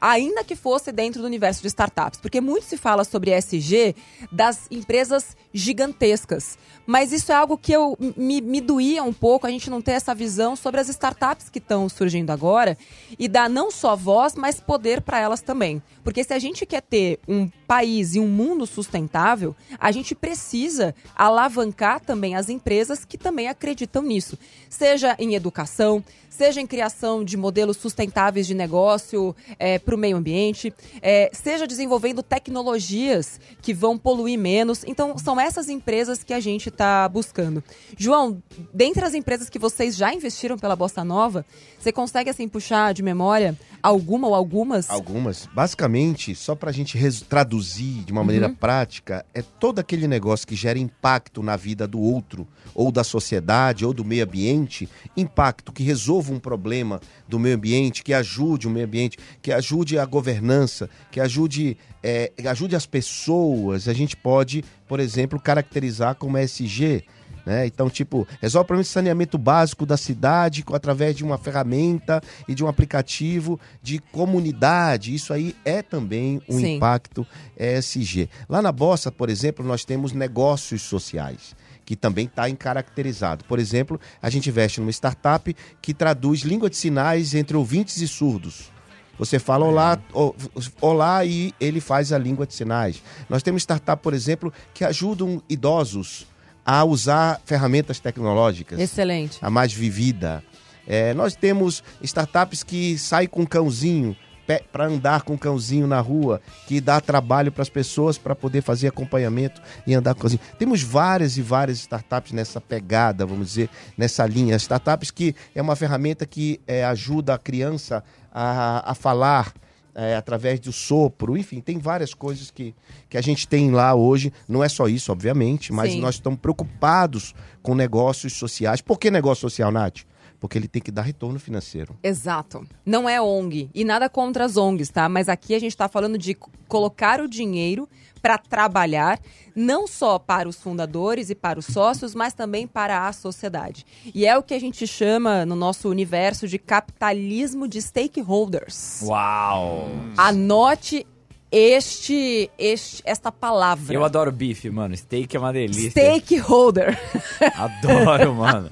ainda 0.00 0.42
que 0.42 0.56
fosse 0.56 0.90
dentro 0.90 1.20
do 1.20 1.26
universo 1.26 1.60
de 1.60 1.68
startups, 1.68 2.18
porque 2.20 2.40
muito 2.40 2.64
se 2.64 2.76
fala 2.78 3.04
sobre 3.04 3.36
ESG 3.36 3.94
das 4.32 4.66
empresas 4.70 5.36
gigantescas, 5.52 6.58
mas 6.86 7.12
isso 7.12 7.32
é 7.32 7.34
algo 7.34 7.56
que 7.56 7.72
eu 7.72 7.96
me, 8.16 8.40
me 8.40 8.60
doía 8.60 9.02
um 9.02 9.12
pouco 9.12 9.46
a 9.46 9.50
gente 9.50 9.70
não 9.70 9.82
ter 9.82 9.92
essa 9.92 10.14
visão 10.14 10.56
sobre 10.56 10.80
as 10.80 10.88
startups 10.88 11.48
que 11.48 11.58
estão 11.58 11.88
surgindo 11.88 12.30
agora 12.30 12.76
e 13.18 13.28
dar 13.28 13.48
não 13.48 13.70
só 13.70 13.94
voz, 13.94 14.34
mas 14.34 14.60
poder 14.60 15.00
para 15.00 15.18
elas 15.18 15.40
também, 15.40 15.82
porque 16.02 16.24
se 16.24 16.32
a 16.32 16.38
gente 16.38 16.64
quer 16.64 16.82
ter 16.82 17.18
um 17.28 17.48
país 17.66 18.14
e 18.14 18.20
um 18.20 18.28
mundo 18.28 18.66
sustentável, 18.66 19.54
a 19.78 19.92
gente 19.92 20.14
precisa 20.14 20.94
alavancar 21.14 22.00
também 22.00 22.34
as 22.34 22.48
empresas 22.48 23.04
que 23.04 23.18
também 23.18 23.48
acreditam 23.48 24.02
nisso, 24.02 24.38
seja 24.68 25.14
em 25.18 25.34
educação, 25.34 26.02
seja 26.28 26.60
em 26.60 26.66
criação 26.66 27.22
de 27.22 27.36
modelos 27.36 27.76
sustentáveis 27.76 28.46
de 28.46 28.54
negócio 28.54 29.36
para 29.84 29.94
o 29.94 29.98
meio 29.98 30.16
ambiente, 30.16 30.72
é, 31.02 31.28
seja 31.32 31.66
desenvolvendo 31.66 32.22
tecnologias 32.22 33.38
que 33.60 33.74
vão 33.74 33.98
poluir 33.98 34.38
menos. 34.38 34.82
Então, 34.86 35.18
são 35.18 35.34
essas 35.42 35.68
empresas 35.68 36.22
que 36.22 36.32
a 36.32 36.40
gente 36.40 36.68
está 36.68 37.08
buscando. 37.08 37.62
João, 37.96 38.42
dentre 38.72 39.04
as 39.04 39.14
empresas 39.14 39.48
que 39.48 39.58
vocês 39.58 39.96
já 39.96 40.12
investiram 40.12 40.58
pela 40.58 40.76
Bossa 40.76 41.04
Nova, 41.04 41.44
você 41.78 41.92
consegue, 41.92 42.30
assim, 42.30 42.48
puxar 42.48 42.92
de 42.92 43.02
memória 43.02 43.56
alguma 43.82 44.28
ou 44.28 44.34
algumas? 44.34 44.90
Algumas. 44.90 45.48
Basicamente, 45.52 46.34
só 46.34 46.54
para 46.54 46.70
a 46.70 46.72
gente 46.72 46.98
traduzir 47.24 48.04
de 48.04 48.12
uma 48.12 48.22
maneira 48.22 48.48
prática, 48.48 49.24
é 49.34 49.42
todo 49.42 49.78
aquele 49.78 50.06
negócio 50.06 50.46
que 50.46 50.54
gera 50.54 50.78
impacto 50.78 51.42
na 51.42 51.56
vida 51.56 51.86
do 51.86 51.98
outro, 51.98 52.46
ou 52.74 52.92
da 52.92 53.02
sociedade, 53.02 53.84
ou 53.84 53.92
do 53.92 54.04
meio 54.04 54.24
ambiente, 54.24 54.88
impacto 55.16 55.72
que 55.72 55.82
resolva 55.82 56.32
um 56.32 56.38
problema 56.38 57.00
do 57.28 57.38
meio 57.38 57.56
ambiente, 57.56 58.02
que 58.02 58.12
ajude 58.12 58.66
o 58.66 58.70
meio 58.70 58.86
ambiente, 58.86 59.18
que 59.42 59.52
ajude 59.52 59.98
a 59.98 60.04
governança, 60.04 60.88
que 61.10 61.20
ajude, 61.20 61.76
é, 62.02 62.32
ajude 62.48 62.76
as 62.76 62.86
pessoas. 62.86 63.88
A 63.88 63.92
gente 63.92 64.16
pode, 64.16 64.64
por 64.90 64.98
exemplo, 64.98 65.38
caracterizar 65.38 66.16
como 66.16 66.36
SG. 66.36 67.04
Né? 67.46 67.64
Então, 67.64 67.88
tipo, 67.88 68.26
resolve 68.40 68.64
o 68.64 68.66
problema 68.66 68.82
de 68.82 68.88
saneamento 68.88 69.38
básico 69.38 69.86
da 69.86 69.96
cidade 69.96 70.64
através 70.72 71.14
de 71.14 71.22
uma 71.22 71.38
ferramenta 71.38 72.20
e 72.48 72.56
de 72.56 72.64
um 72.64 72.66
aplicativo 72.66 73.58
de 73.80 74.00
comunidade. 74.00 75.14
Isso 75.14 75.32
aí 75.32 75.54
é 75.64 75.80
também 75.80 76.42
um 76.48 76.58
Sim. 76.58 76.74
impacto 76.74 77.24
ESG. 77.56 78.28
Lá 78.48 78.60
na 78.60 78.72
Bossa, 78.72 79.12
por 79.12 79.30
exemplo, 79.30 79.64
nós 79.64 79.84
temos 79.84 80.12
negócios 80.12 80.82
sociais 80.82 81.54
que 81.84 81.94
também 81.94 82.26
está 82.26 82.52
caracterizado. 82.56 83.44
Por 83.44 83.60
exemplo, 83.60 84.00
a 84.20 84.28
gente 84.28 84.48
investe 84.48 84.80
numa 84.80 84.90
startup 84.90 85.54
que 85.80 85.94
traduz 85.94 86.40
língua 86.40 86.68
de 86.68 86.76
sinais 86.76 87.32
entre 87.32 87.56
ouvintes 87.56 87.98
e 87.98 88.08
surdos. 88.08 88.72
Você 89.20 89.38
fala 89.38 89.66
olá, 89.66 89.98
o- 90.14 90.34
olá 90.80 91.22
e 91.26 91.52
ele 91.60 91.78
faz 91.78 92.10
a 92.10 92.16
língua 92.16 92.46
de 92.46 92.54
sinais. 92.54 93.02
Nós 93.28 93.42
temos 93.42 93.60
startup, 93.60 94.02
por 94.02 94.14
exemplo, 94.14 94.50
que 94.72 94.82
ajudam 94.82 95.42
idosos 95.46 96.26
a 96.64 96.82
usar 96.84 97.38
ferramentas 97.44 98.00
tecnológicas 98.00 98.80
Excelente. 98.80 99.36
a 99.42 99.50
mais 99.50 99.74
vivida. 99.74 100.42
É, 100.86 101.12
nós 101.12 101.36
temos 101.36 101.84
startups 102.02 102.62
que 102.62 102.96
saem 102.96 103.28
com 103.28 103.42
um 103.42 103.46
cãozinho 103.46 104.16
para 104.58 104.86
andar 104.86 105.22
com 105.22 105.34
um 105.34 105.38
cãozinho 105.38 105.86
na 105.86 106.00
rua, 106.00 106.40
que 106.66 106.80
dá 106.80 107.00
trabalho 107.00 107.52
para 107.52 107.62
as 107.62 107.68
pessoas 107.68 108.18
para 108.18 108.34
poder 108.34 108.62
fazer 108.62 108.88
acompanhamento 108.88 109.60
e 109.86 109.94
andar 109.94 110.14
com 110.14 110.20
o 110.20 110.22
cãozinho. 110.22 110.40
Temos 110.58 110.82
várias 110.82 111.36
e 111.36 111.42
várias 111.42 111.78
startups 111.78 112.32
nessa 112.32 112.60
pegada, 112.60 113.24
vamos 113.24 113.48
dizer, 113.48 113.70
nessa 113.96 114.26
linha. 114.26 114.56
Startups 114.56 115.10
que 115.10 115.34
é 115.54 115.62
uma 115.62 115.76
ferramenta 115.76 116.26
que 116.26 116.60
é, 116.66 116.84
ajuda 116.84 117.34
a 117.34 117.38
criança 117.38 118.02
a, 118.32 118.90
a 118.90 118.94
falar 118.94 119.52
é, 119.94 120.14
através 120.16 120.60
do 120.60 120.72
sopro, 120.72 121.36
enfim, 121.36 121.60
tem 121.60 121.78
várias 121.78 122.14
coisas 122.14 122.50
que, 122.50 122.74
que 123.08 123.18
a 123.18 123.20
gente 123.20 123.46
tem 123.46 123.70
lá 123.70 123.94
hoje. 123.94 124.32
Não 124.48 124.62
é 124.62 124.68
só 124.68 124.88
isso, 124.88 125.12
obviamente, 125.12 125.72
mas 125.72 125.92
Sim. 125.92 126.00
nós 126.00 126.16
estamos 126.16 126.38
preocupados 126.40 127.34
com 127.62 127.74
negócios 127.74 128.34
sociais. 128.34 128.80
Por 128.80 128.98
que 128.98 129.10
negócio 129.10 129.42
social, 129.42 129.70
Nath? 129.70 130.02
Porque 130.40 130.56
ele 130.56 130.66
tem 130.66 130.80
que 130.80 130.90
dar 130.90 131.02
retorno 131.02 131.38
financeiro. 131.38 131.96
Exato. 132.02 132.66
Não 132.84 133.06
é 133.06 133.20
ONG. 133.20 133.70
E 133.74 133.84
nada 133.84 134.08
contra 134.08 134.46
as 134.46 134.56
ONGs, 134.56 134.88
tá? 134.88 135.08
Mas 135.08 135.28
aqui 135.28 135.54
a 135.54 135.58
gente 135.58 135.72
está 135.72 135.86
falando 135.86 136.16
de 136.16 136.34
colocar 136.66 137.20
o 137.20 137.28
dinheiro 137.28 137.86
para 138.22 138.38
trabalhar, 138.38 139.20
não 139.54 139.86
só 139.86 140.18
para 140.18 140.48
os 140.48 140.56
fundadores 140.56 141.30
e 141.30 141.34
para 141.34 141.58
os 141.58 141.66
sócios, 141.66 142.14
mas 142.14 142.32
também 142.32 142.66
para 142.66 143.06
a 143.06 143.12
sociedade. 143.12 143.84
E 144.14 144.26
é 144.26 144.36
o 144.36 144.42
que 144.42 144.54
a 144.54 144.58
gente 144.58 144.86
chama 144.86 145.44
no 145.44 145.56
nosso 145.56 145.88
universo 145.88 146.48
de 146.48 146.58
capitalismo 146.58 147.68
de 147.68 147.80
stakeholders. 147.80 149.02
Uau! 149.02 149.88
Anote 150.16 151.06
este, 151.50 152.50
este, 152.58 153.02
esta 153.04 153.32
palavra. 153.32 153.92
Eu 153.92 154.04
adoro 154.04 154.30
bife, 154.30 154.70
mano. 154.70 154.96
Steak 154.96 155.36
é 155.36 155.38
uma 155.40 155.52
delícia. 155.52 155.90
Stakeholder. 155.90 156.98
Adoro, 157.56 158.34
mano. 158.34 158.68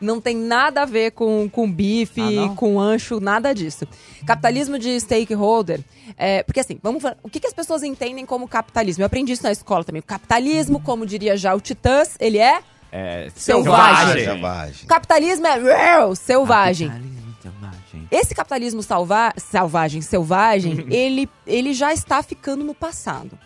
Não 0.00 0.20
tem 0.20 0.36
nada 0.36 0.82
a 0.82 0.86
ver 0.86 1.10
com, 1.12 1.48
com 1.48 1.70
bife, 1.70 2.20
Ah, 2.20 2.54
com 2.54 2.80
ancho, 2.80 3.18
nada 3.20 3.52
disso. 3.52 3.86
Capitalismo 4.26 4.78
de 4.78 4.98
stakeholder. 5.00 5.80
É, 6.16 6.42
porque 6.42 6.60
assim, 6.60 6.78
vamos 6.82 7.02
falar, 7.02 7.16
o 7.22 7.28
que, 7.28 7.40
que 7.40 7.46
as 7.46 7.52
pessoas 7.54 7.82
entendem 7.82 8.24
como 8.24 8.46
capitalismo? 8.46 9.02
Eu 9.02 9.06
aprendi 9.06 9.32
isso 9.32 9.42
na 9.42 9.52
escola 9.52 9.84
também. 9.84 10.00
O 10.00 10.04
capitalismo, 10.04 10.80
como 10.80 11.04
diria 11.06 11.36
já 11.36 11.54
o 11.54 11.60
Titãs, 11.60 12.16
ele 12.20 12.38
é. 12.38 12.60
É, 12.92 13.28
Selvagem. 13.34 14.24
Selvagem. 14.24 14.86
Capitalismo 14.86 15.46
é 15.46 15.98
uau, 15.98 16.14
selvagem. 16.16 16.88
Capitalismo 16.88 17.34
selvagem. 17.40 17.79
Esse 18.10 18.34
capitalismo 18.34 18.82
salva, 18.82 19.32
selvagem, 19.36 20.00
selvagem, 20.00 20.86
ele, 20.90 21.28
ele 21.46 21.72
já 21.74 21.92
está 21.92 22.22
ficando 22.22 22.64
no 22.64 22.74
passado. 22.74 23.38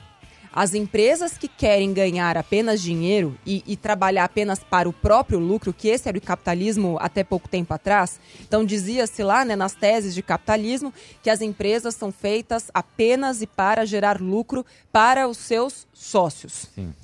As 0.57 0.73
empresas 0.73 1.37
que 1.37 1.49
querem 1.49 1.93
ganhar 1.93 2.37
apenas 2.37 2.81
dinheiro 2.81 3.37
e, 3.45 3.65
e 3.67 3.77
trabalhar 3.77 4.25
apenas 4.25 4.61
para 4.61 4.89
o 4.89 4.93
próprio 4.93 5.41
lucro, 5.41 5.73
que 5.73 5.89
esse 5.89 6.09
era 6.09 6.17
o 6.17 6.21
capitalismo 6.21 6.97
até 7.01 7.25
pouco 7.25 7.49
tempo 7.49 7.75
atrás, 7.75 8.21
então 8.41 8.65
dizia-se 8.65 9.21
lá 9.25 9.45
né, 9.45 9.57
nas 9.57 9.75
teses 9.75 10.15
de 10.15 10.23
capitalismo 10.23 10.95
que 11.25 11.29
as 11.29 11.41
empresas 11.41 11.97
são 11.97 12.13
feitas 12.13 12.71
apenas 12.73 13.43
e 13.43 13.49
para 13.49 13.85
gerar 13.85 14.21
lucro 14.21 14.65
para 14.93 15.27
os 15.27 15.39
seus 15.39 15.89
sócios. 15.93 16.69
Sim. 16.73 16.95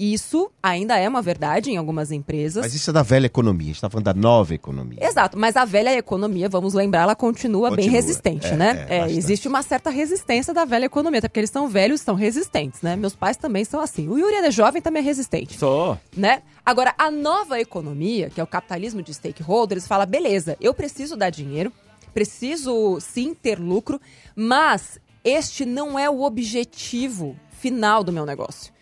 Isso 0.00 0.50
ainda 0.62 0.96
é 0.96 1.06
uma 1.06 1.20
verdade 1.20 1.70
em 1.70 1.76
algumas 1.76 2.10
empresas. 2.10 2.64
Mas 2.64 2.74
isso 2.74 2.88
é 2.88 2.92
da 2.94 3.02
velha 3.02 3.26
economia, 3.26 3.64
a 3.64 3.66
gente 3.66 3.76
está 3.76 3.90
falando 3.90 4.06
da 4.06 4.14
nova 4.14 4.54
economia. 4.54 4.98
Exato, 4.98 5.38
mas 5.38 5.58
a 5.58 5.66
velha 5.66 5.94
economia, 5.94 6.48
vamos 6.48 6.72
lembrar, 6.72 7.02
ela 7.02 7.14
continua, 7.14 7.68
bem 7.68 7.80
Continua, 7.80 7.96
resistente, 7.96 8.46
é, 8.46 8.56
né? 8.56 8.86
é, 8.88 8.98
bastante. 9.00 9.18
existe 9.18 9.46
uma 9.46 9.62
certa 9.62 9.90
resistência 9.90 10.54
da 10.54 10.64
velha 10.64 10.86
economia, 10.86 11.18
até 11.18 11.28
porque 11.28 11.40
eles 11.40 11.50
são 11.50 11.68
velhos, 11.68 12.00
são 12.00 12.14
resistentes, 12.14 12.80
né? 12.80 12.96
Meus 12.96 13.14
pais 13.14 13.36
também 13.36 13.62
são 13.62 13.78
assim. 13.78 14.08
O 14.08 14.18
Yuri 14.18 14.36
é 14.36 14.50
jovem, 14.50 14.80
também 14.80 15.02
é 15.02 15.04
resistente, 15.04 15.58
Sou. 15.58 15.98
né? 16.16 16.40
Agora, 16.64 16.94
a 16.96 17.10
nova 17.10 17.60
economia, 17.60 18.30
que 18.30 18.40
é 18.40 18.42
o 18.42 18.46
capitalismo 18.46 19.02
de 19.02 19.12
stakeholders, 19.12 19.86
fala, 19.86 20.06
beleza, 20.06 20.56
eu 20.62 20.72
preciso 20.72 21.14
dar 21.14 21.28
dinheiro, 21.28 21.70
preciso 22.14 22.98
sim 23.00 23.34
ter 23.34 23.58
lucro, 23.58 24.00
mas 24.34 24.98
este 25.22 25.66
não 25.66 25.98
é 25.98 26.08
o 26.08 26.22
objetivo 26.22 27.36
final 27.50 28.02
do 28.02 28.10
meu 28.10 28.24
negócio. 28.24 28.72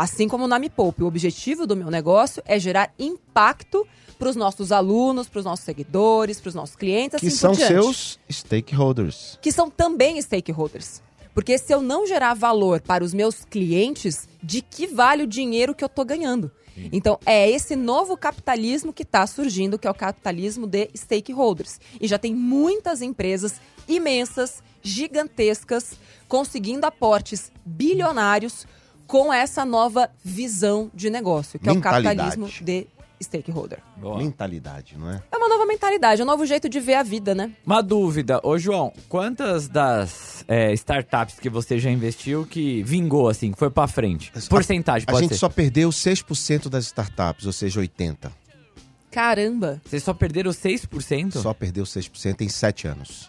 Assim 0.00 0.26
como 0.26 0.48
na 0.48 0.58
Me 0.58 0.70
Poupe, 0.70 1.02
o 1.02 1.06
objetivo 1.06 1.66
do 1.66 1.76
meu 1.76 1.90
negócio 1.90 2.42
é 2.46 2.58
gerar 2.58 2.90
impacto 2.98 3.86
para 4.18 4.30
os 4.30 4.34
nossos 4.34 4.72
alunos, 4.72 5.28
para 5.28 5.40
os 5.40 5.44
nossos 5.44 5.62
seguidores, 5.62 6.40
para 6.40 6.48
os 6.48 6.54
nossos 6.54 6.74
clientes, 6.74 7.20
que 7.20 7.26
assim 7.26 7.36
são 7.36 7.50
por 7.50 7.58
diante. 7.58 7.72
seus 7.74 8.18
stakeholders. 8.30 9.38
Que 9.42 9.52
são 9.52 9.68
também 9.68 10.18
stakeholders. 10.22 11.02
Porque 11.34 11.58
se 11.58 11.74
eu 11.74 11.82
não 11.82 12.06
gerar 12.06 12.32
valor 12.32 12.80
para 12.80 13.04
os 13.04 13.12
meus 13.12 13.44
clientes, 13.44 14.26
de 14.42 14.62
que 14.62 14.86
vale 14.86 15.24
o 15.24 15.26
dinheiro 15.26 15.74
que 15.74 15.84
eu 15.84 15.86
estou 15.86 16.06
ganhando? 16.06 16.50
Então, 16.90 17.18
é 17.26 17.50
esse 17.50 17.76
novo 17.76 18.16
capitalismo 18.16 18.94
que 18.94 19.02
está 19.02 19.26
surgindo, 19.26 19.78
que 19.78 19.86
é 19.86 19.90
o 19.90 19.94
capitalismo 19.94 20.66
de 20.66 20.88
stakeholders. 20.96 21.78
E 22.00 22.08
já 22.08 22.18
tem 22.18 22.34
muitas 22.34 23.02
empresas 23.02 23.60
imensas, 23.86 24.62
gigantescas, 24.80 25.92
conseguindo 26.26 26.86
aportes 26.86 27.52
bilionários 27.66 28.66
com 29.10 29.32
essa 29.32 29.64
nova 29.64 30.08
visão 30.24 30.88
de 30.94 31.10
negócio, 31.10 31.58
que 31.58 31.68
é 31.68 31.72
o 31.72 31.80
capitalismo 31.80 32.48
de 32.62 32.86
stakeholder. 33.20 33.80
Boa. 33.96 34.18
Mentalidade, 34.18 34.96
não 34.96 35.10
é? 35.10 35.20
É 35.32 35.36
uma 35.36 35.48
nova 35.48 35.66
mentalidade, 35.66 36.20
é 36.20 36.24
um 36.24 36.26
novo 36.26 36.46
jeito 36.46 36.68
de 36.68 36.78
ver 36.78 36.94
a 36.94 37.02
vida, 37.02 37.34
né? 37.34 37.50
Uma 37.66 37.82
dúvida, 37.82 38.40
ô 38.44 38.56
João, 38.56 38.92
quantas 39.08 39.66
das 39.66 40.44
é, 40.46 40.72
startups 40.74 41.40
que 41.40 41.50
você 41.50 41.76
já 41.76 41.90
investiu 41.90 42.46
que 42.46 42.84
vingou, 42.84 43.28
assim, 43.28 43.50
que 43.50 43.58
foi 43.58 43.68
pra 43.68 43.88
frente? 43.88 44.32
Porcentagem, 44.48 45.06
A 45.08 45.10
pode 45.10 45.24
gente 45.24 45.34
ser. 45.34 45.40
só 45.40 45.48
perdeu 45.48 45.90
6% 45.90 46.68
das 46.68 46.84
startups, 46.84 47.46
ou 47.46 47.52
seja, 47.52 47.80
80%. 47.80 48.30
Caramba! 49.10 49.82
Vocês 49.84 50.04
só 50.04 50.14
perderam 50.14 50.52
6%? 50.52 51.32
Só 51.32 51.52
perdeu 51.52 51.82
6% 51.82 52.42
em 52.42 52.48
7 52.48 52.86
anos. 52.86 53.28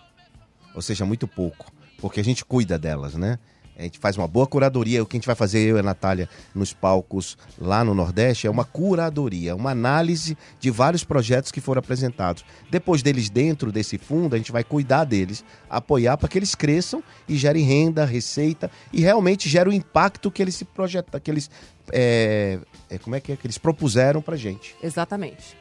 Ou 0.75 0.81
seja, 0.83 1.07
muito 1.07 1.27
pouco. 1.27 1.71
Porque 1.97 2.19
a 2.19 2.23
gente 2.23 2.45
cuida 2.45 2.77
delas, 2.77 3.15
né? 3.15 3.39
A 3.81 3.85
gente 3.85 3.97
faz 3.97 4.15
uma 4.15 4.27
boa 4.27 4.45
curadoria. 4.45 5.01
O 5.01 5.05
que 5.05 5.17
a 5.17 5.19
gente 5.19 5.25
vai 5.25 5.35
fazer, 5.35 5.59
eu 5.61 5.77
e 5.77 5.79
a 5.79 5.83
Natália, 5.83 6.29
nos 6.53 6.71
palcos 6.71 7.37
lá 7.59 7.83
no 7.83 7.95
Nordeste, 7.95 8.45
é 8.45 8.49
uma 8.49 8.63
curadoria, 8.63 9.55
uma 9.55 9.71
análise 9.71 10.37
de 10.59 10.69
vários 10.69 11.03
projetos 11.03 11.51
que 11.51 11.59
foram 11.59 11.79
apresentados. 11.79 12.45
Depois 12.69 13.01
deles 13.01 13.29
dentro 13.29 13.71
desse 13.71 13.97
fundo, 13.97 14.35
a 14.35 14.37
gente 14.37 14.51
vai 14.51 14.63
cuidar 14.63 15.03
deles, 15.03 15.43
apoiar 15.67 16.15
para 16.17 16.29
que 16.29 16.37
eles 16.37 16.53
cresçam 16.53 17.03
e 17.27 17.35
gerem 17.35 17.63
renda, 17.63 18.05
receita 18.05 18.69
e 18.93 19.01
realmente 19.01 19.49
gerem 19.49 19.73
o 19.73 19.75
impacto 19.75 20.29
que 20.29 20.41
eles 20.41 20.55
se 20.55 20.65
projetam, 20.65 21.19
que 21.19 21.31
eles. 21.31 21.49
é, 21.91 22.59
é, 22.89 22.97
como 22.99 23.15
é 23.15 23.19
que 23.19 23.31
é? 23.31 23.35
Que 23.35 23.47
eles 23.47 23.57
propuseram 23.57 24.21
pra 24.21 24.35
gente. 24.37 24.75
Exatamente. 24.83 25.57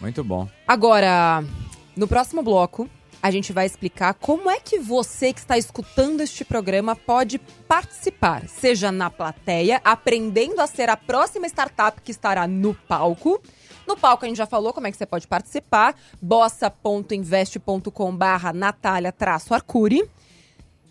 Muito 0.00 0.22
bom. 0.22 0.48
Agora, 0.66 1.42
no 1.96 2.06
próximo 2.06 2.42
bloco, 2.42 2.88
a 3.24 3.30
gente 3.30 3.54
vai 3.54 3.64
explicar 3.64 4.12
como 4.12 4.50
é 4.50 4.60
que 4.60 4.78
você 4.78 5.32
que 5.32 5.40
está 5.40 5.56
escutando 5.56 6.20
este 6.20 6.44
programa 6.44 6.94
pode 6.94 7.38
participar, 7.38 8.46
seja 8.46 8.92
na 8.92 9.08
plateia, 9.08 9.80
aprendendo 9.82 10.60
a 10.60 10.66
ser 10.66 10.90
a 10.90 10.96
próxima 10.96 11.46
startup 11.46 12.02
que 12.02 12.10
estará 12.10 12.46
no 12.46 12.74
palco. 12.74 13.40
No 13.86 13.96
palco 13.96 14.26
a 14.26 14.28
gente 14.28 14.36
já 14.36 14.44
falou 14.44 14.74
como 14.74 14.88
é 14.88 14.90
que 14.90 14.98
você 14.98 15.06
pode 15.06 15.26
participar, 15.26 15.94
bossa.invest.com 16.20 18.14
barra 18.14 18.52
natália-arcuri. 18.52 20.06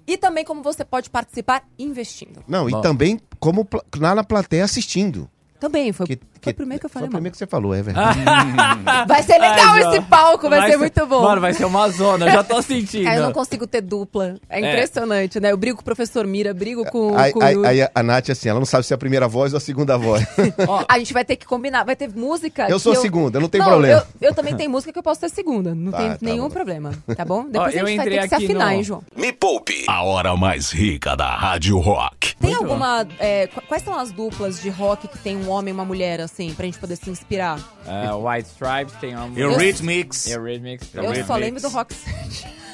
E 0.08 0.18
também 0.18 0.44
como 0.44 0.64
você 0.64 0.84
pode 0.84 1.12
participar 1.12 1.64
investindo. 1.78 2.44
Não, 2.48 2.68
Bom. 2.68 2.80
e 2.80 2.82
também 2.82 3.20
como 3.40 3.68
lá 3.96 4.16
na 4.16 4.24
plateia 4.24 4.64
assistindo. 4.66 5.30
Também, 5.60 5.94
foi, 5.94 6.08
Que- 6.08 6.20
foi 6.44 6.54
que- 6.54 6.58
o 6.58 6.58
primeiro 6.58 6.80
que 6.80 6.86
eu 6.86 6.90
falei, 6.90 7.08
Foi 7.08 7.10
o 7.10 7.12
primeiro 7.18 7.32
que 7.32 7.38
você 7.38 7.48
falou, 7.48 7.74
é 7.76 7.82
verdade. 7.82 8.20
Vai 9.08 9.24
ser 9.24 9.34
legal 9.40 9.74
Ai, 9.74 9.82
esse 9.84 10.02
palco, 10.02 10.50
vai, 10.50 10.70
ser 10.72 10.78
muito 10.78 11.06
bom. 11.06 11.22
Mano, 11.24 11.42
vai 11.42 11.54
ser 11.54 11.66
uma 11.66 11.90
zona, 11.90 12.26
eu 12.28 12.32
já 12.32 12.44
tô 12.44 12.62
sentindo. 12.62 13.04
Cara, 13.06 13.18
eu 13.18 13.24
não 13.24 13.32
consigo 13.34 13.66
ter 13.68 13.82
dupla. 13.82 14.36
É 14.50 14.60
impressionante, 14.60 15.40
né? 15.40 15.52
Eu 15.52 15.58
brigo 15.58 15.78
com 15.78 15.82
o 15.82 15.86
professor 15.86 16.26
Mira, 16.26 16.54
brigo 16.54 16.86
com, 16.86 17.18
Aí, 17.18 17.32
com 17.34 17.44
aí- 17.44 17.56
o 17.58 17.66
aí 17.66 17.82
a 17.94 18.04
Nath, 18.04 18.30
assim, 18.30 18.50
ela 18.50 18.60
não 18.60 18.66
sabe 18.66 18.86
se 18.86 18.94
é 18.94 18.96
a 18.96 18.98
primeira 18.98 19.28
voz 19.28 19.54
ou 19.54 19.58
a 19.58 19.60
segunda 19.62 19.98
voz. 19.98 20.26
Ó, 20.68 20.84
A 20.88 21.00
gente 21.00 21.14
vai 21.14 21.26
ter 21.26 21.36
que 21.36 21.46
combinar, 21.46 21.84
vai 21.84 21.96
ter 21.96 22.10
música. 22.14 22.68
Eu 22.70 22.80
sou 22.80 22.96
segunda, 22.96 23.40
não 23.40 23.50
tem 23.50 23.60
Não, 23.60 23.68
problema. 23.68 24.06
Eu, 24.22 24.30
eu 24.30 24.34
também 24.36 24.56
tenho 24.56 24.70
música 24.70 24.92
que 24.92 25.00
eu 25.00 25.04
posso 25.04 25.20
ser 25.22 25.30
segunda. 25.30 25.74
Não 25.76 25.92
Tá, 25.92 25.98
tem 25.98 26.10
tá 26.12 26.18
nenhum 26.22 26.44
bom. 26.44 26.50
problema, 26.50 26.92
tá 27.16 27.26
bom? 27.26 27.46
Depois 27.50 27.76
eu 27.76 27.86
a 27.86 27.90
gente 27.90 27.98
vai 27.98 28.10
ter 28.10 28.22
que 28.22 28.28
se 28.30 28.36
afinar, 28.36 28.66
no- 28.68 28.72
hein, 28.72 28.84
João? 28.84 29.04
Me 29.16 29.32
Poupe, 29.34 29.86
a 29.88 30.04
hora 30.04 30.36
mais 30.36 30.72
rica 30.72 31.16
da 31.16 31.36
Rádio 31.36 31.78
Rock. 31.80 32.36
Tem 32.38 32.52
Muito 32.52 32.64
alguma. 32.64 33.06
é, 33.20 33.48
qu- 33.48 33.62
quais 33.68 33.84
são 33.84 33.98
as 33.98 34.12
duplas 34.12 34.62
de 34.62 34.70
rock 34.70 35.08
que 35.08 35.18
tem 35.18 35.36
um 35.38 35.50
homem 35.50 35.72
e 35.72 35.74
uma 35.76 35.86
mulher, 35.86 36.20
assim, 36.22 36.33
pra 36.54 36.66
gente 36.66 36.80
poder 36.80 36.96
se 36.96 37.10
inspirar? 37.10 37.60
é, 37.86 38.12
White 38.14 38.50
Stripes 38.50 38.96
tem 39.00 39.16
uma... 39.16 39.38
Eurythmics. 39.40 40.28
Eurythmics. 40.28 40.88
Eu 40.94 41.04
Eurythmics. 41.04 41.28
só 41.28 41.36
lembro 41.36 41.62
do 41.62 41.70
Rock 41.70 41.96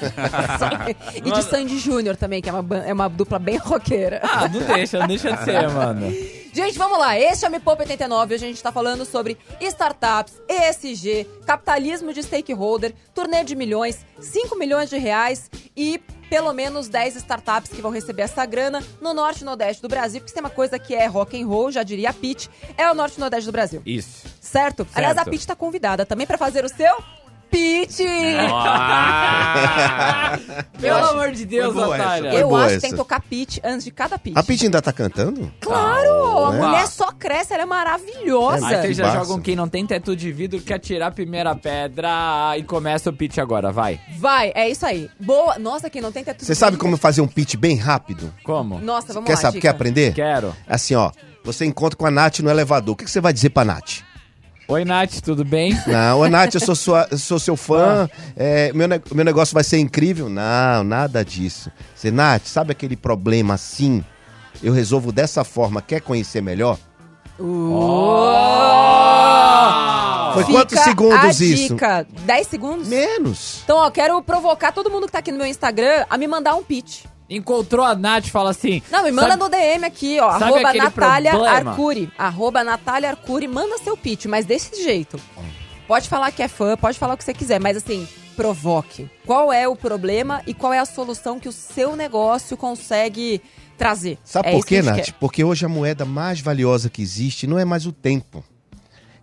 E 1.14 1.30
de 1.30 1.42
Sandy 1.42 1.78
Júnior 1.78 2.16
também, 2.16 2.40
que 2.40 2.48
é 2.48 2.52
uma, 2.52 2.78
é 2.78 2.92
uma 2.92 3.08
dupla 3.08 3.38
bem 3.38 3.56
roqueira. 3.58 4.20
Ah, 4.22 4.48
não 4.48 4.60
deixa, 4.60 4.98
não 4.98 5.06
deixa 5.06 5.32
de 5.32 5.44
ser, 5.44 5.68
mano. 5.68 6.10
Gente, 6.52 6.76
vamos 6.78 6.98
lá. 6.98 7.18
Este 7.18 7.44
é 7.44 7.48
o 7.48 7.50
Me 7.50 7.60
Poupa 7.60 7.82
89. 7.82 8.34
Hoje 8.34 8.44
a 8.44 8.48
gente 8.48 8.62
tá 8.62 8.72
falando 8.72 9.04
sobre 9.04 9.36
startups, 9.60 10.40
ESG, 10.48 11.26
capitalismo 11.46 12.12
de 12.12 12.22
stakeholder, 12.22 12.94
turnê 13.14 13.44
de 13.44 13.54
milhões, 13.54 14.04
5 14.18 14.56
milhões 14.58 14.88
de 14.90 14.98
reais 14.98 15.50
e 15.76 16.00
pelo 16.30 16.52
menos 16.52 16.88
10 16.88 17.16
startups 17.16 17.72
que 17.72 17.82
vão 17.82 17.90
receber 17.90 18.22
essa 18.22 18.46
grana 18.46 18.82
no 19.00 19.12
norte 19.12 19.40
e 19.40 19.44
nordeste 19.44 19.82
do 19.82 19.88
Brasil, 19.88 20.20
porque 20.20 20.28
se 20.28 20.34
tem 20.34 20.42
uma 20.42 20.48
coisa 20.48 20.78
que 20.78 20.94
é 20.94 21.04
rock 21.06 21.40
and 21.40 21.46
roll, 21.46 21.72
já 21.72 21.82
diria 21.82 22.10
a 22.10 22.12
Pete, 22.12 22.48
é 22.78 22.88
o 22.88 22.94
norte 22.94 23.16
e 23.16 23.20
nordeste 23.20 23.46
do 23.46 23.52
Brasil. 23.52 23.82
Isso. 23.84 24.28
Certo? 24.40 24.86
Aliás, 24.94 25.16
a 25.18 25.24
Certo. 25.24 25.30
Pete 25.32 25.46
tá 25.46 25.56
convidada 25.56 26.06
também 26.06 26.26
pra 26.26 26.38
fazer 26.38 26.64
o 26.64 26.68
seu 26.68 26.96
pitch. 27.50 28.00
Ah! 28.52 30.38
Pelo 30.80 30.96
acho- 30.96 31.10
amor 31.10 31.32
de 31.32 31.44
Deus, 31.44 31.74
Natália. 31.74 32.34
Eu 32.34 32.54
acho 32.54 32.68
que 32.68 32.72
essa. 32.74 32.80
tem 32.82 32.90
que 32.90 32.96
tocar 32.96 33.20
pitch 33.20 33.58
antes 33.64 33.84
de 33.84 33.90
cada 33.90 34.18
pitch. 34.18 34.36
A 34.36 34.42
Pete 34.42 34.64
ainda 34.64 34.80
tá 34.80 34.92
cantando? 34.92 35.52
Claro! 35.60 36.46
A 36.46 36.52
né? 36.52 36.58
mulher 36.66 36.86
só 36.86 37.10
cresce, 37.12 37.52
ela 37.52 37.64
é 37.64 37.66
maravilhosa. 37.66 38.66
Aí 38.66 38.76
vocês 38.76 38.86
Que 38.88 38.94
já 38.94 39.12
jogam 39.12 39.40
quem 39.40 39.56
não 39.56 39.68
tem 39.68 39.86
teto 39.86 40.14
de 40.14 40.30
vidro, 40.32 40.60
quer 40.60 40.78
tirar 40.78 41.08
a 41.08 41.10
primeira 41.10 41.54
pedra 41.54 42.54
e 42.56 42.62
começa 42.62 43.10
o 43.10 43.12
pitch 43.12 43.38
agora, 43.38 43.72
vai. 43.72 44.00
Vai, 44.18 44.52
é 44.54 44.68
isso 44.68 44.86
aí. 44.86 45.10
Boa. 45.18 45.58
Nossa, 45.58 45.90
quem 45.90 46.00
não 46.00 46.12
tem 46.12 46.22
teto 46.24 46.44
Você 46.44 46.54
sabe 46.54 46.76
como 46.76 46.96
fazer 46.96 47.20
um 47.20 47.28
pitch 47.28 47.56
bem 47.56 47.76
rápido? 47.76 48.32
Como? 48.44 48.78
Nossa, 48.78 49.12
vamos 49.12 49.26
quer 49.26 49.34
lá, 49.34 49.40
saber, 49.40 49.54
dica. 49.58 49.62
quer 49.68 49.74
aprender? 49.74 50.14
Quero. 50.14 50.54
Assim, 50.68 50.94
ó. 50.94 51.10
Você 51.42 51.64
encontra 51.64 51.96
com 51.96 52.06
a 52.06 52.10
Nath 52.10 52.40
no 52.40 52.50
elevador. 52.50 52.92
O 52.92 52.96
que, 52.96 53.04
que 53.04 53.10
você 53.10 53.20
vai 53.20 53.32
dizer 53.32 53.50
pra 53.50 53.64
Nath? 53.64 54.02
Oi, 54.70 54.84
Nath, 54.84 55.20
tudo 55.20 55.44
bem? 55.44 55.76
Não, 55.84 56.20
ô 56.20 56.28
Nath, 56.28 56.54
eu 56.54 56.60
sou, 56.60 56.76
sua, 56.76 57.08
eu 57.10 57.18
sou 57.18 57.40
seu 57.40 57.56
fã. 57.56 58.08
é, 58.36 58.72
meu, 58.72 58.86
meu 59.12 59.24
negócio 59.24 59.52
vai 59.52 59.64
ser 59.64 59.78
incrível. 59.78 60.28
Não, 60.28 60.84
nada 60.84 61.24
disso. 61.24 61.72
Você, 61.92 62.12
Nath, 62.12 62.46
sabe 62.46 62.70
aquele 62.70 62.96
problema 62.96 63.54
assim? 63.54 64.04
Eu 64.62 64.72
resolvo 64.72 65.10
dessa 65.10 65.42
forma. 65.42 65.82
Quer 65.82 66.00
conhecer 66.00 66.40
melhor? 66.40 66.78
Foi 70.34 70.44
Fica 70.44 70.58
quantos 70.58 70.78
segundos 70.80 71.18
a 71.18 71.44
isso? 71.44 71.74
dica. 71.74 72.06
10 72.24 72.46
segundos? 72.46 72.86
Menos. 72.86 73.62
Então, 73.64 73.76
ó, 73.76 73.90
quero 73.90 74.22
provocar 74.22 74.70
todo 74.70 74.88
mundo 74.88 75.06
que 75.06 75.12
tá 75.12 75.18
aqui 75.18 75.32
no 75.32 75.38
meu 75.38 75.48
Instagram 75.48 76.04
a 76.08 76.16
me 76.16 76.28
mandar 76.28 76.54
um 76.54 76.62
pitch. 76.62 77.06
Encontrou 77.30 77.86
a 77.86 77.94
Nath 77.94 78.26
e 78.26 78.30
fala 78.30 78.50
assim. 78.50 78.82
Não, 78.90 79.04
me 79.04 79.12
manda 79.12 79.28
sabe- 79.30 79.42
no 79.44 79.48
DM 79.48 79.84
aqui, 79.86 80.18
ó. 80.20 80.30
Arroba 80.30 80.72
Natália 80.74 81.30
problema? 81.30 81.70
Arcuri. 81.70 82.12
Arroba 82.18 82.64
Natália 82.64 83.10
Arcuri. 83.10 83.46
Manda 83.46 83.78
seu 83.78 83.96
pitch, 83.96 84.26
mas 84.26 84.44
desse 84.44 84.82
jeito. 84.82 85.18
Pode 85.86 86.08
falar 86.08 86.32
que 86.32 86.42
é 86.42 86.48
fã, 86.48 86.76
pode 86.76 86.98
falar 86.98 87.14
o 87.14 87.16
que 87.16 87.24
você 87.24 87.32
quiser, 87.32 87.60
mas 87.60 87.76
assim, 87.76 88.06
provoque. 88.36 89.08
Qual 89.26 89.52
é 89.52 89.68
o 89.68 89.76
problema 89.76 90.42
e 90.46 90.52
qual 90.54 90.72
é 90.72 90.78
a 90.78 90.84
solução 90.84 91.38
que 91.38 91.48
o 91.48 91.52
seu 91.52 91.94
negócio 91.94 92.56
consegue 92.56 93.40
trazer? 93.78 94.18
Sabe 94.24 94.48
É 94.48 94.52
por 94.52 94.66
quê, 94.66 94.82
Nath? 94.82 94.96
quer. 95.04 95.12
Porque 95.14 95.42
hoje 95.44 95.64
a 95.64 95.68
moeda 95.68 96.04
mais 96.04 96.40
valiosa 96.40 96.88
que 96.90 97.00
existe 97.02 97.46
não 97.46 97.58
é 97.58 97.64
mais 97.64 97.86
o 97.86 97.92
tempo, 97.92 98.42